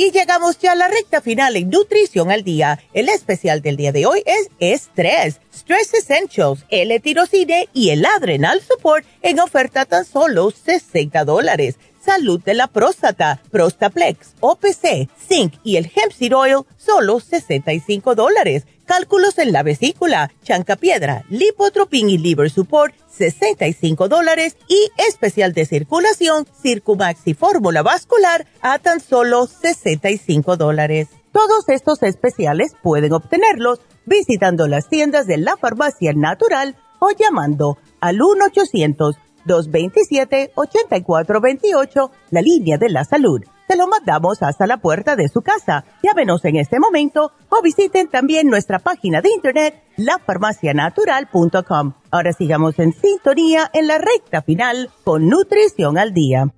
Y 0.00 0.12
llegamos 0.12 0.60
ya 0.60 0.70
a 0.70 0.74
la 0.76 0.86
recta 0.86 1.20
final 1.20 1.56
en 1.56 1.70
Nutrición 1.70 2.30
al 2.30 2.44
Día. 2.44 2.78
El 2.94 3.08
especial 3.08 3.62
del 3.62 3.76
día 3.76 3.90
de 3.90 4.06
hoy 4.06 4.22
es 4.26 4.48
Estrés, 4.60 5.40
Stress 5.52 5.92
Essentials, 5.92 6.64
L-Tirocine 6.70 7.68
y 7.72 7.90
el 7.90 8.04
Adrenal 8.04 8.62
Support 8.62 9.04
en 9.22 9.40
oferta 9.40 9.86
tan 9.86 10.04
solo 10.04 10.52
60 10.52 11.24
dólares 11.24 11.80
salud 12.08 12.40
de 12.42 12.54
la 12.54 12.68
próstata, 12.68 13.38
Prostaplex, 13.50 14.34
OPC, 14.40 15.10
Zinc 15.28 15.52
y 15.62 15.76
el 15.76 15.92
Hemp 15.94 16.10
Seed 16.10 16.34
Oil, 16.34 16.64
solo 16.78 17.20
65 17.20 18.14
dólares. 18.14 18.64
Cálculos 18.86 19.36
en 19.36 19.52
la 19.52 19.62
vesícula, 19.62 20.30
chancapiedra, 20.42 21.26
lipotropin 21.28 22.08
y 22.08 22.16
liver 22.16 22.48
support, 22.48 22.94
65 23.10 24.08
dólares. 24.08 24.56
Y 24.68 24.88
especial 25.06 25.52
de 25.52 25.66
circulación, 25.66 26.46
Circumax 26.62 27.26
y 27.26 27.34
fórmula 27.34 27.82
vascular, 27.82 28.46
a 28.62 28.78
tan 28.78 29.00
solo 29.00 29.46
65 29.46 30.56
dólares. 30.56 31.08
Todos 31.32 31.68
estos 31.68 32.02
especiales 32.02 32.72
pueden 32.82 33.12
obtenerlos 33.12 33.80
visitando 34.06 34.66
las 34.66 34.88
tiendas 34.88 35.26
de 35.26 35.36
la 35.36 35.58
farmacia 35.58 36.14
natural 36.14 36.74
o 37.00 37.10
llamando 37.10 37.76
al 38.00 38.22
1 38.22 38.46
800 38.46 39.16
227-8428, 39.48 42.10
la 42.30 42.42
línea 42.42 42.78
de 42.78 42.90
la 42.90 43.02
salud. 43.04 43.40
Se 43.68 43.76
lo 43.76 43.86
mandamos 43.86 44.42
hasta 44.42 44.66
la 44.66 44.78
puerta 44.78 45.14
de 45.14 45.28
su 45.28 45.42
casa. 45.42 45.84
Llámenos 46.02 46.42
en 46.46 46.56
este 46.56 46.80
momento 46.80 47.32
o 47.50 47.60
visiten 47.62 48.08
también 48.08 48.48
nuestra 48.48 48.78
página 48.78 49.20
de 49.20 49.28
internet, 49.30 49.84
lafarmacianatural.com. 49.96 51.92
Ahora 52.10 52.32
sigamos 52.32 52.78
en 52.78 52.94
sintonía 52.94 53.68
en 53.74 53.88
la 53.88 53.98
recta 53.98 54.40
final 54.40 54.88
con 55.04 55.28
Nutrición 55.28 55.98
al 55.98 56.14
Día. 56.14 56.50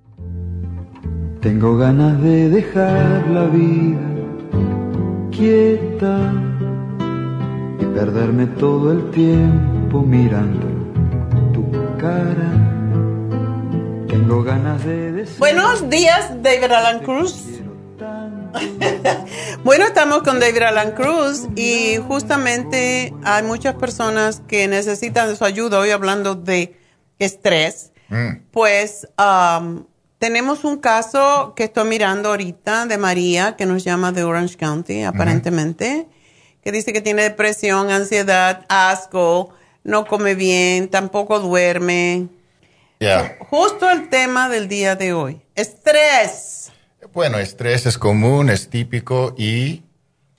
Tengo 1.41 1.75
ganas 1.75 2.21
de 2.21 2.49
dejar 2.49 3.27
la 3.27 3.43
vida 3.45 3.99
quieta 5.31 6.33
y 7.79 7.85
perderme 7.85 8.45
todo 8.45 8.91
el 8.91 9.09
tiempo 9.11 10.01
mirando 10.01 10.67
tu 11.51 11.65
cara 11.97 12.80
tengo 14.11 14.43
ganas 14.43 14.83
de 14.83 15.25
Buenos 15.39 15.89
días, 15.89 16.31
David 16.43 16.69
Alan 16.69 16.99
Cruz. 16.99 17.45
bueno, 19.63 19.85
estamos 19.85 20.23
con 20.23 20.41
David 20.41 20.63
Alan 20.63 20.91
Cruz 20.91 21.47
y 21.55 21.95
justamente 22.05 23.13
hay 23.23 23.43
muchas 23.43 23.75
personas 23.75 24.41
que 24.45 24.67
necesitan 24.67 25.33
su 25.37 25.45
ayuda 25.45 25.79
hoy 25.79 25.91
hablando 25.91 26.35
de 26.35 26.77
estrés. 27.19 27.93
Mm. 28.09 28.31
Pues 28.51 29.07
um, 29.17 29.85
tenemos 30.19 30.65
un 30.65 30.79
caso 30.79 31.53
que 31.55 31.63
estoy 31.63 31.87
mirando 31.87 32.31
ahorita 32.31 32.87
de 32.87 32.97
María 32.97 33.55
que 33.55 33.65
nos 33.65 33.85
llama 33.85 34.11
de 34.11 34.25
Orange 34.25 34.57
County, 34.57 35.03
aparentemente, 35.03 36.09
que 36.61 36.73
dice 36.73 36.91
que 36.91 36.99
tiene 36.99 37.23
depresión, 37.23 37.89
ansiedad, 37.89 38.65
asco, 38.67 39.53
no 39.85 40.03
come 40.03 40.35
bien, 40.35 40.89
tampoco 40.89 41.39
duerme 41.39 42.27
Justo 43.39 43.89
el 43.89 44.09
tema 44.09 44.47
del 44.47 44.67
día 44.67 44.95
de 44.95 45.13
hoy, 45.13 45.41
estrés. 45.55 46.71
Bueno, 47.13 47.39
estrés 47.39 47.87
es 47.87 47.97
común, 47.97 48.51
es 48.51 48.69
típico 48.69 49.33
y 49.35 49.81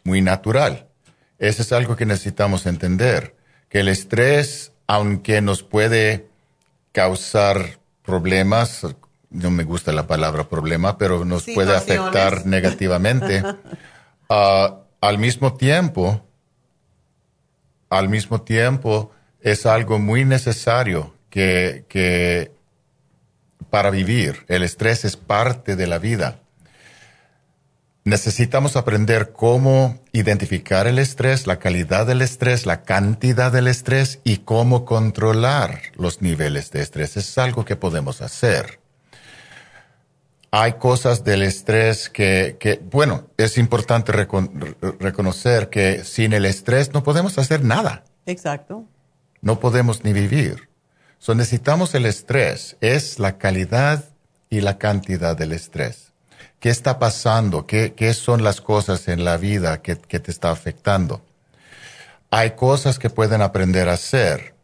muy 0.05 0.23
natural. 0.23 0.87
Eso 1.41 1.63
es 1.63 1.73
algo 1.73 1.97
que 1.97 2.07
necesitamos 2.07 2.67
entender, 2.67 3.35
que 3.69 3.81
el 3.81 3.89
estrés, 3.89 4.71
aunque 4.87 5.41
nos 5.41 5.65
puede 5.65 6.29
causar 6.93 7.81
problemas, 8.05 8.87
no 9.31 9.51
me 9.51 9.65
gusta 9.65 9.91
la 9.91 10.07
palabra 10.07 10.49
problema, 10.49 10.99
pero 10.99 11.25
nos 11.25 11.45
puede 11.47 11.75
afectar 11.75 12.47
negativamente, 12.47 13.43
ah, 14.29 14.79
al 15.01 15.19
mismo 15.19 15.55
tiempo, 15.55 16.25
al 17.91 18.09
mismo 18.09 18.41
tiempo 18.43 19.11
es 19.41 19.67
algo 19.67 19.99
muy 19.99 20.25
necesario 20.25 21.13
que, 21.33 22.53
para 23.71 23.91
vivir, 23.91 24.45
el 24.49 24.63
estrés 24.63 25.05
es 25.05 25.17
parte 25.17 25.77
de 25.77 25.87
la 25.87 25.99
vida. 25.99 26.39
Necesitamos 28.05 28.77
aprender 28.77 29.33
cómo 29.33 30.01
identificar 30.13 30.87
el 30.87 30.99
estrés, 30.99 31.47
la 31.47 31.59
calidad 31.59 32.07
del 32.07 32.21
estrés, 32.21 32.67
la 32.67 32.83
cantidad 32.83 33.53
del 33.53 33.69
estrés 33.69 34.19
y 34.25 34.39
cómo 34.39 34.85
controlar 34.85 35.81
los 35.95 36.21
niveles 36.21 36.71
de 36.73 36.83
estrés. 36.83 37.17
es 37.17 37.39
algo 37.39 37.65
que 37.65 37.77
podemos 37.77 38.21
hacer. 38.21 38.81
Hay 40.51 40.75
cosas 40.75 41.25
del 41.25 41.45
estrés 41.45 42.11
que, 42.11 42.57
que 42.61 42.79
bueno, 42.91 43.29
es 43.39 43.57
importante 43.57 44.13
reconocer 44.13 45.71
que 45.71 46.05
sin 46.05 46.35
el 46.35 46.45
estrés 46.45 46.93
no 46.93 47.03
podemos 47.03 47.39
hacer 47.39 47.65
nada. 47.65 48.05
Exacto. 48.27 48.85
No 49.41 49.61
podemos 49.61 50.05
ni 50.05 50.13
vivir. 50.13 50.72
So, 51.23 51.37
necesitamos 51.37 51.95
el 51.95 52.05
estrés, 52.05 52.77
es 52.81 53.21
la 53.21 53.39
calidad 53.39 54.07
y 54.51 54.61
la 54.61 54.77
cantidad 54.77 55.37
del 55.37 55.53
estrés. 55.53 56.11
¿Qué 56.59 56.69
está 56.69 56.99
pasando? 56.99 57.65
¿Qué, 57.65 57.95
qué 57.95 58.13
son 58.13 58.43
las 58.43 58.61
cosas 58.61 59.07
en 59.07 59.25
la 59.25 59.37
vida 59.37 59.83
que, 59.83 59.97
que 59.97 60.19
te 60.19 60.33
está 60.33 60.51
afectando? 60.51 61.23
Hay 62.33 62.57
cosas 62.57 62.99
que 62.99 63.09
pueden 63.09 63.41
aprender 63.41 63.89
a 63.89 63.93
hacer. 63.93 64.57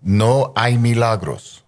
No 0.00 0.54
hay 0.56 0.78
milagros. 0.78 1.62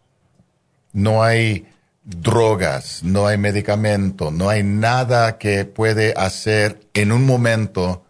No 0.94 1.22
hay 1.22 1.68
drogas, 2.02 3.02
no 3.02 3.26
hay 3.26 3.36
medicamento, 3.36 4.30
no 4.30 4.48
hay 4.48 4.62
nada 4.62 5.36
que 5.36 5.66
puede 5.66 6.14
hacer 6.16 6.80
en 6.94 7.12
un 7.12 7.26
momento 7.26 8.06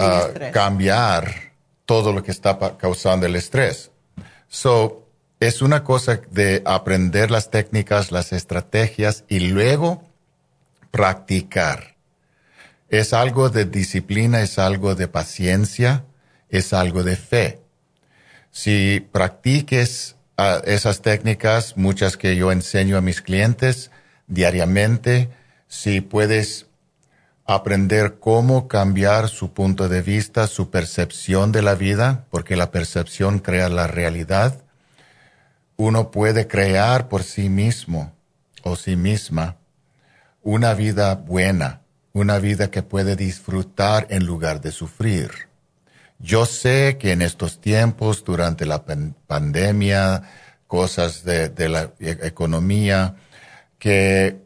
uh, 0.00 0.52
cambiar 0.52 1.54
todo 1.86 2.12
lo 2.12 2.22
que 2.22 2.30
está 2.30 2.58
causando 2.76 3.24
el 3.24 3.36
estrés. 3.36 3.90
So, 4.48 5.08
es 5.40 5.62
una 5.62 5.84
cosa 5.84 6.20
de 6.30 6.62
aprender 6.64 7.30
las 7.30 7.50
técnicas, 7.50 8.10
las 8.10 8.32
estrategias 8.32 9.24
y 9.28 9.40
luego 9.40 10.02
practicar. 10.90 11.96
Es 12.88 13.12
algo 13.12 13.50
de 13.50 13.66
disciplina, 13.66 14.40
es 14.40 14.58
algo 14.58 14.94
de 14.94 15.06
paciencia, 15.06 16.04
es 16.48 16.72
algo 16.72 17.02
de 17.04 17.16
fe. 17.16 17.60
Si 18.50 19.06
practiques 19.12 20.16
ah, 20.36 20.62
esas 20.64 21.02
técnicas, 21.02 21.76
muchas 21.76 22.16
que 22.16 22.34
yo 22.34 22.50
enseño 22.50 22.96
a 22.96 23.02
mis 23.02 23.20
clientes 23.20 23.90
diariamente, 24.26 25.28
si 25.68 26.00
puedes 26.00 26.67
aprender 27.48 28.18
cómo 28.20 28.68
cambiar 28.68 29.30
su 29.30 29.54
punto 29.54 29.88
de 29.88 30.02
vista, 30.02 30.46
su 30.46 30.68
percepción 30.68 31.50
de 31.50 31.62
la 31.62 31.74
vida, 31.74 32.26
porque 32.30 32.56
la 32.56 32.70
percepción 32.70 33.38
crea 33.38 33.70
la 33.70 33.86
realidad, 33.86 34.62
uno 35.76 36.10
puede 36.10 36.46
crear 36.46 37.08
por 37.08 37.22
sí 37.22 37.48
mismo 37.48 38.12
o 38.62 38.76
sí 38.76 38.96
misma 38.96 39.56
una 40.42 40.74
vida 40.74 41.14
buena, 41.14 41.80
una 42.12 42.38
vida 42.38 42.70
que 42.70 42.82
puede 42.82 43.16
disfrutar 43.16 44.06
en 44.10 44.26
lugar 44.26 44.60
de 44.60 44.70
sufrir. 44.70 45.30
Yo 46.18 46.44
sé 46.44 46.98
que 47.00 47.12
en 47.12 47.22
estos 47.22 47.62
tiempos, 47.62 48.24
durante 48.24 48.66
la 48.66 48.84
pandemia, 49.26 50.22
cosas 50.66 51.24
de, 51.24 51.68
la 51.70 51.92
e-, 51.98 52.18
economía, 52.24 53.16
que 53.78 54.36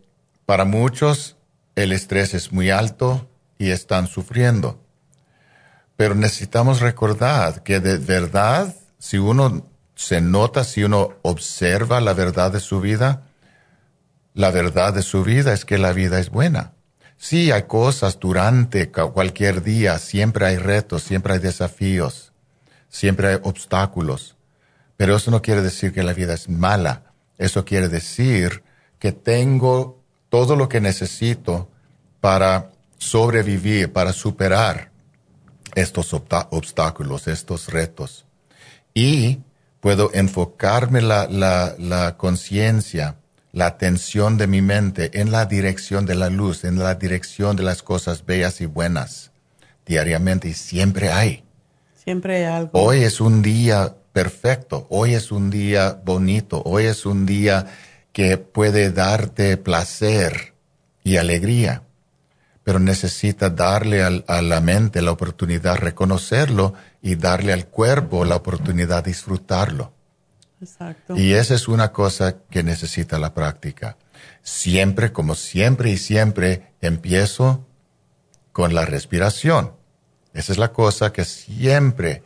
para 0.46 0.64
muchos 0.64 1.36
el 1.74 1.92
estrés 1.92 2.34
es 2.34 2.52
muy 2.52 2.70
alto 2.70 3.28
y 3.58 3.70
están 3.70 4.06
sufriendo. 4.06 4.80
pero 5.96 6.14
necesitamos 6.16 6.80
recordar 6.80 7.62
que 7.62 7.78
de 7.78 7.98
verdad, 7.98 8.74
si 8.98 9.18
uno 9.18 9.66
se 9.94 10.20
nota, 10.20 10.64
si 10.64 10.82
uno 10.82 11.12
observa 11.22 12.00
la 12.00 12.12
verdad 12.12 12.50
de 12.50 12.58
su 12.60 12.80
vida, 12.80 13.22
la 14.34 14.50
verdad 14.50 14.94
de 14.94 15.02
su 15.02 15.22
vida 15.22 15.52
es 15.52 15.64
que 15.64 15.78
la 15.78 15.92
vida 15.92 16.18
es 16.18 16.30
buena. 16.30 16.72
Sí, 17.18 17.52
hay 17.52 17.64
cosas 17.64 18.18
durante 18.18 18.90
cualquier 18.90 19.62
día, 19.62 19.98
siempre 19.98 20.46
hay 20.46 20.56
retos, 20.56 21.04
siempre 21.04 21.34
hay 21.34 21.38
desafíos, 21.38 22.32
siempre 22.88 23.28
hay 23.28 23.38
obstáculos, 23.42 24.34
pero 24.96 25.14
eso 25.14 25.30
no 25.30 25.40
quiere 25.40 25.62
decir 25.62 25.92
que 25.92 26.02
la 26.02 26.14
vida 26.14 26.34
es 26.34 26.48
mala. 26.48 27.12
Eso 27.38 27.64
quiere 27.64 27.88
decir 27.88 28.64
que 28.98 29.12
tengo 29.12 30.01
todo 30.32 30.56
lo 30.56 30.66
que 30.66 30.80
necesito 30.80 31.68
para 32.22 32.70
sobrevivir, 32.96 33.92
para 33.92 34.14
superar 34.14 34.90
estos 35.74 36.14
obstáculos, 36.14 37.28
estos 37.28 37.68
retos. 37.68 38.24
Y 38.94 39.40
puedo 39.80 40.10
enfocarme 40.14 41.02
la, 41.02 41.28
la, 41.28 41.74
la 41.78 42.16
conciencia, 42.16 43.16
la 43.52 43.66
atención 43.66 44.38
de 44.38 44.46
mi 44.46 44.62
mente 44.62 45.20
en 45.20 45.32
la 45.32 45.44
dirección 45.44 46.06
de 46.06 46.14
la 46.14 46.30
luz, 46.30 46.64
en 46.64 46.78
la 46.78 46.94
dirección 46.94 47.54
de 47.54 47.64
las 47.64 47.82
cosas 47.82 48.24
bellas 48.24 48.62
y 48.62 48.64
buenas 48.64 49.32
diariamente 49.84 50.48
y 50.48 50.54
siempre 50.54 51.12
hay. 51.12 51.44
Siempre 52.02 52.36
hay 52.36 52.44
algo. 52.44 52.70
Hoy 52.72 53.02
es 53.02 53.20
un 53.20 53.42
día 53.42 53.96
perfecto, 54.14 54.86
hoy 54.88 55.12
es 55.12 55.30
un 55.30 55.50
día 55.50 56.00
bonito, 56.02 56.62
hoy 56.64 56.84
es 56.84 57.04
un 57.04 57.26
día 57.26 57.66
que 58.12 58.38
puede 58.38 58.90
darte 58.90 59.56
placer 59.56 60.54
y 61.02 61.16
alegría 61.16 61.82
pero 62.64 62.78
necesita 62.78 63.50
darle 63.50 64.02
a 64.02 64.42
la 64.42 64.60
mente 64.60 65.02
la 65.02 65.10
oportunidad 65.10 65.74
de 65.74 65.80
reconocerlo 65.80 66.74
y 67.00 67.16
darle 67.16 67.52
al 67.52 67.66
cuerpo 67.66 68.24
la 68.24 68.36
oportunidad 68.36 69.02
de 69.02 69.10
disfrutarlo. 69.10 69.92
Exacto. 70.60 71.16
Y 71.16 71.32
esa 71.32 71.54
es 71.54 71.66
una 71.66 71.90
cosa 71.90 72.36
que 72.50 72.62
necesita 72.62 73.18
la 73.18 73.34
práctica. 73.34 73.96
Siempre, 74.42 75.12
como 75.12 75.34
siempre 75.34 75.90
y 75.90 75.96
siempre, 75.96 76.72
empiezo 76.80 77.66
con 78.52 78.74
la 78.74 78.84
respiración. 78.84 79.72
Esa 80.32 80.52
es 80.52 80.58
la 80.58 80.72
cosa 80.72 81.12
que 81.12 81.24
siempre 81.24 82.22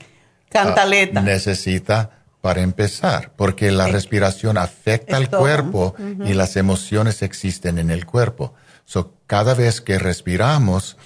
Cantaleta. 0.50 1.20
Ah, 1.20 1.22
necesita 1.22 2.15
para 2.46 2.62
empezar, 2.62 3.32
porque 3.34 3.72
la 3.72 3.88
respiración 3.88 4.56
afecta 4.56 5.16
al 5.16 5.28
cuerpo 5.28 5.96
y 6.24 6.32
las 6.32 6.54
emociones 6.54 7.22
existen 7.22 7.76
en 7.76 7.90
el 7.90 8.06
cuerpo. 8.06 8.54
So, 8.84 9.14
cada 9.26 9.52
vez 9.54 9.80
que 9.80 9.98
respiramos, 9.98 10.96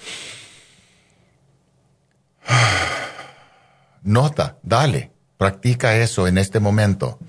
nota, 4.03 4.59
dale, 4.61 5.09
practica 5.37 5.95
eso 5.95 6.27
en 6.27 6.37
este 6.37 6.59
momento. 6.59 7.17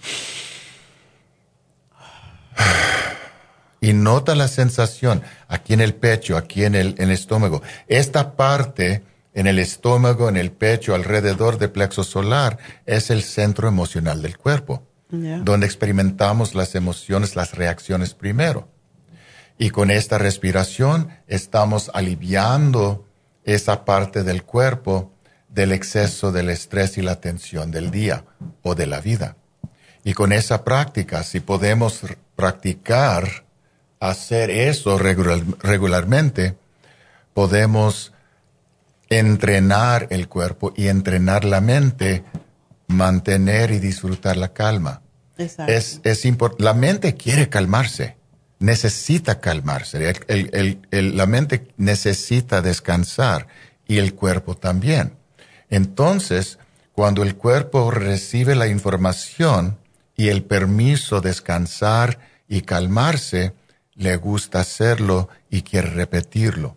Y 3.81 3.95
nota 3.95 4.35
la 4.35 4.47
sensación 4.47 5.23
aquí 5.49 5.73
en 5.73 5.81
el 5.81 5.95
pecho, 5.95 6.37
aquí 6.37 6.65
en 6.65 6.75
el, 6.75 6.89
en 6.99 7.09
el 7.09 7.13
estómago. 7.13 7.63
Esta 7.89 8.37
parte 8.37 9.03
en 9.35 9.47
el 9.47 9.59
estómago, 9.59 10.29
en 10.29 10.37
el 10.37 10.51
pecho, 10.51 10.95
alrededor 10.95 11.59
del 11.59 11.71
plexo 11.71 12.05
solar, 12.05 12.59
es 12.87 13.11
el 13.11 13.23
centro 13.23 13.69
emocional 13.69 14.23
del 14.23 14.37
cuerpo, 14.37 14.87
donde 15.11 15.67
experimentamos 15.67 16.55
las 16.55 16.75
emociones, 16.75 17.37
las 17.37 17.55
reacciones 17.55 18.15
primero. 18.15 18.69
Y 19.59 19.71
con 19.71 19.91
esta 19.91 20.19
respiración 20.19 21.09
estamos 21.27 21.91
aliviando 21.93 23.07
esa 23.45 23.85
parte 23.85 24.23
del 24.23 24.43
cuerpo 24.43 25.13
del 25.49 25.73
exceso 25.73 26.33
del 26.33 26.49
estrés 26.49 26.97
y 26.97 27.03
la 27.03 27.21
tensión 27.21 27.71
del 27.71 27.91
día 27.91 28.25
o 28.63 28.75
de 28.75 28.87
la 28.87 29.01
vida. 29.01 29.37
Y 30.05 30.15
con 30.15 30.33
esa 30.33 30.65
práctica, 30.65 31.23
si 31.23 31.41
podemos 31.41 32.01
practicar 32.35 33.45
hacer 34.01 34.51
eso 34.51 34.99
regularmente, 34.99 36.57
podemos 37.35 38.13
entrenar 39.19 40.09
el 40.11 40.29
cuerpo 40.29 40.73
y 40.77 40.89
entrenar 40.89 41.45
la 41.45 41.61
mente, 41.61 42.25
mantener 42.89 43.71
y 43.71 43.79
disfrutar 43.79 44.37
la 44.37 44.53
calma. 44.53 45.03
Es, 45.39 46.01
es 46.05 46.29
la 46.59 46.75
mente 46.75 47.15
quiere 47.15 47.49
calmarse 47.49 48.17
necesita 48.63 49.41
calmarse, 49.41 50.15
la 50.91 51.27
mente 51.27 51.69
necesita 51.77 52.63
descansar 52.63 53.49
y 53.87 53.99
el 53.99 54.15
cuerpo 54.15 54.57
también. 54.57 55.15
Entonces, 55.69 56.59
cuando 56.93 57.25
el 57.25 57.35
cuerpo 57.35 57.91
recibe 57.91 58.55
la 58.55 58.69
información 58.69 59.79
y 60.17 60.29
el 60.29 60.45
permiso 60.45 61.21
de 61.21 61.31
descansar 61.31 62.21
y 62.49 62.63
calmarse, 62.63 63.53
le 63.95 64.17
gusta 64.17 64.61
hacerlo 64.61 65.29
y 65.51 65.63
quiere 65.63 65.91
repetirlo. 65.91 66.77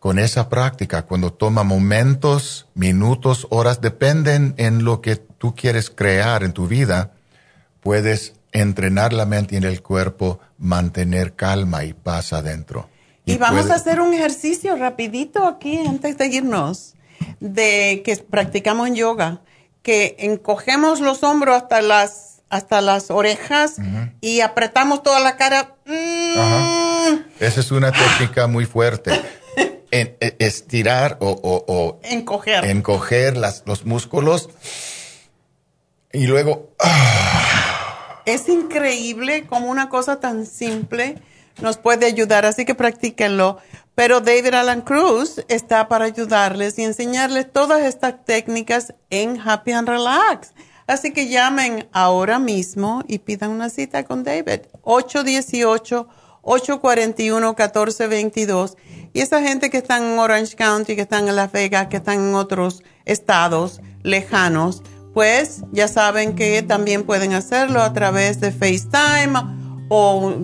Con 0.00 0.18
esa 0.18 0.48
práctica, 0.48 1.02
cuando 1.02 1.30
toma 1.30 1.62
momentos, 1.62 2.66
minutos, 2.72 3.46
horas, 3.50 3.82
dependen 3.82 4.54
en 4.56 4.82
lo 4.82 5.02
que 5.02 5.16
tú 5.16 5.54
quieres 5.54 5.90
crear 5.90 6.42
en 6.42 6.54
tu 6.54 6.66
vida, 6.66 7.12
puedes 7.82 8.32
entrenar 8.52 9.12
la 9.12 9.26
mente 9.26 9.56
y 9.56 9.58
el 9.58 9.82
cuerpo, 9.82 10.40
mantener 10.56 11.34
calma 11.34 11.84
y 11.84 11.92
paz 11.92 12.32
adentro. 12.32 12.88
Y, 13.26 13.36
vamos 13.36 13.68
a 13.68 13.74
hacer 13.74 14.00
un 14.00 14.14
ejercicio 14.14 14.74
rapidito 14.76 15.46
aquí 15.46 15.78
antes 15.86 16.16
de 16.16 16.26
irnos, 16.28 16.94
de 17.40 18.00
que 18.02 18.16
practicamos 18.16 18.88
en 18.88 18.94
yoga, 18.94 19.42
que 19.82 20.16
encogemos 20.20 21.00
los 21.00 21.22
hombros 21.22 21.56
hasta 21.56 21.82
las, 21.82 22.40
hasta 22.48 22.80
las 22.80 23.10
orejas 23.10 23.76
y 24.22 24.40
apretamos 24.40 25.02
toda 25.02 25.20
la 25.20 25.36
cara. 25.36 25.74
Mm. 25.84 27.18
Esa 27.38 27.60
es 27.60 27.70
una 27.70 27.92
técnica 27.92 28.46
muy 28.46 28.64
fuerte. 28.64 29.12
E, 29.92 30.36
estirar 30.38 31.18
o, 31.20 31.98
encoger, 32.04 32.64
encoger 32.64 33.36
las, 33.36 33.64
los 33.66 33.84
músculos 33.84 34.48
y 36.12 36.26
luego... 36.26 36.70
Ah, 36.78 38.22
es 38.24 38.48
increíble 38.48 39.46
como 39.46 39.68
una 39.68 39.88
cosa 39.88 40.20
tan 40.20 40.46
simple 40.46 41.16
nos 41.60 41.76
puede 41.76 42.06
ayudar, 42.06 42.46
así 42.46 42.64
que 42.64 42.74
practíquenlo. 42.74 43.58
Pero 43.94 44.20
David 44.20 44.54
Alan 44.54 44.80
Cruz 44.80 45.44
está 45.48 45.88
para 45.88 46.06
ayudarles 46.06 46.78
y 46.78 46.84
enseñarles 46.84 47.52
todas 47.52 47.82
estas 47.82 48.24
técnicas 48.24 48.94
en 49.10 49.38
Happy 49.40 49.72
and 49.72 49.88
Relax. 49.88 50.52
Así 50.86 51.12
que 51.12 51.28
llamen 51.28 51.88
ahora 51.92 52.38
mismo 52.38 53.02
y 53.06 53.18
pidan 53.18 53.50
una 53.50 53.68
cita 53.68 54.04
con 54.04 54.24
David. 54.24 54.62
818-841-1422. 56.42 58.76
Y 59.12 59.20
esa 59.20 59.42
gente 59.42 59.70
que 59.70 59.78
está 59.78 59.98
en 59.98 60.18
Orange 60.18 60.56
County, 60.56 60.94
que 60.94 61.02
están 61.02 61.28
en 61.28 61.36
Las 61.36 61.52
Vegas, 61.52 61.88
que 61.88 61.96
están 61.96 62.20
en 62.20 62.34
otros 62.34 62.82
estados 63.04 63.80
lejanos, 64.02 64.82
pues 65.12 65.62
ya 65.72 65.88
saben 65.88 66.36
que 66.36 66.62
también 66.62 67.04
pueden 67.04 67.32
hacerlo 67.32 67.82
a 67.82 67.92
través 67.92 68.40
de 68.40 68.52
FaceTime 68.52 69.32
o 69.88 70.34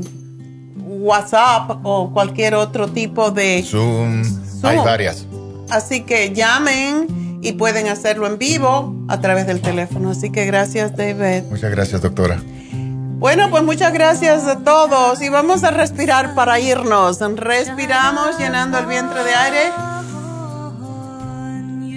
WhatsApp 0.76 1.80
o 1.84 2.12
cualquier 2.12 2.54
otro 2.54 2.88
tipo 2.88 3.30
de 3.30 3.62
Zoom. 3.62 4.22
Hay 4.62 4.78
varias. 4.78 5.26
Así 5.70 6.02
que 6.02 6.32
llamen 6.32 7.38
y 7.42 7.52
pueden 7.52 7.88
hacerlo 7.88 8.26
en 8.26 8.38
vivo 8.38 8.94
a 9.08 9.20
través 9.20 9.46
del 9.46 9.60
teléfono. 9.60 10.10
Así 10.10 10.30
que 10.30 10.46
gracias, 10.46 10.96
David. 10.96 11.44
Muchas 11.50 11.70
gracias, 11.70 12.02
doctora. 12.02 12.40
Bueno, 13.18 13.48
pues 13.50 13.62
muchas 13.62 13.94
gracias 13.94 14.46
a 14.46 14.58
todos 14.58 15.22
y 15.22 15.30
vamos 15.30 15.64
a 15.64 15.70
respirar 15.70 16.34
para 16.34 16.60
irnos. 16.60 17.18
Respiramos 17.18 18.38
llenando 18.38 18.78
el 18.78 18.84
vientre 18.84 19.24
de 19.24 19.34
aire 19.34 19.72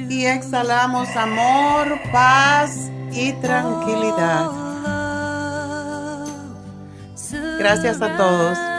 y 0.10 0.26
exhalamos 0.26 1.10
amor, 1.18 2.00
paz 2.14 2.90
y 3.12 3.34
tranquilidad. 3.34 4.50
Gracias 7.60 8.02
a 8.02 8.16
todos. 8.16 8.79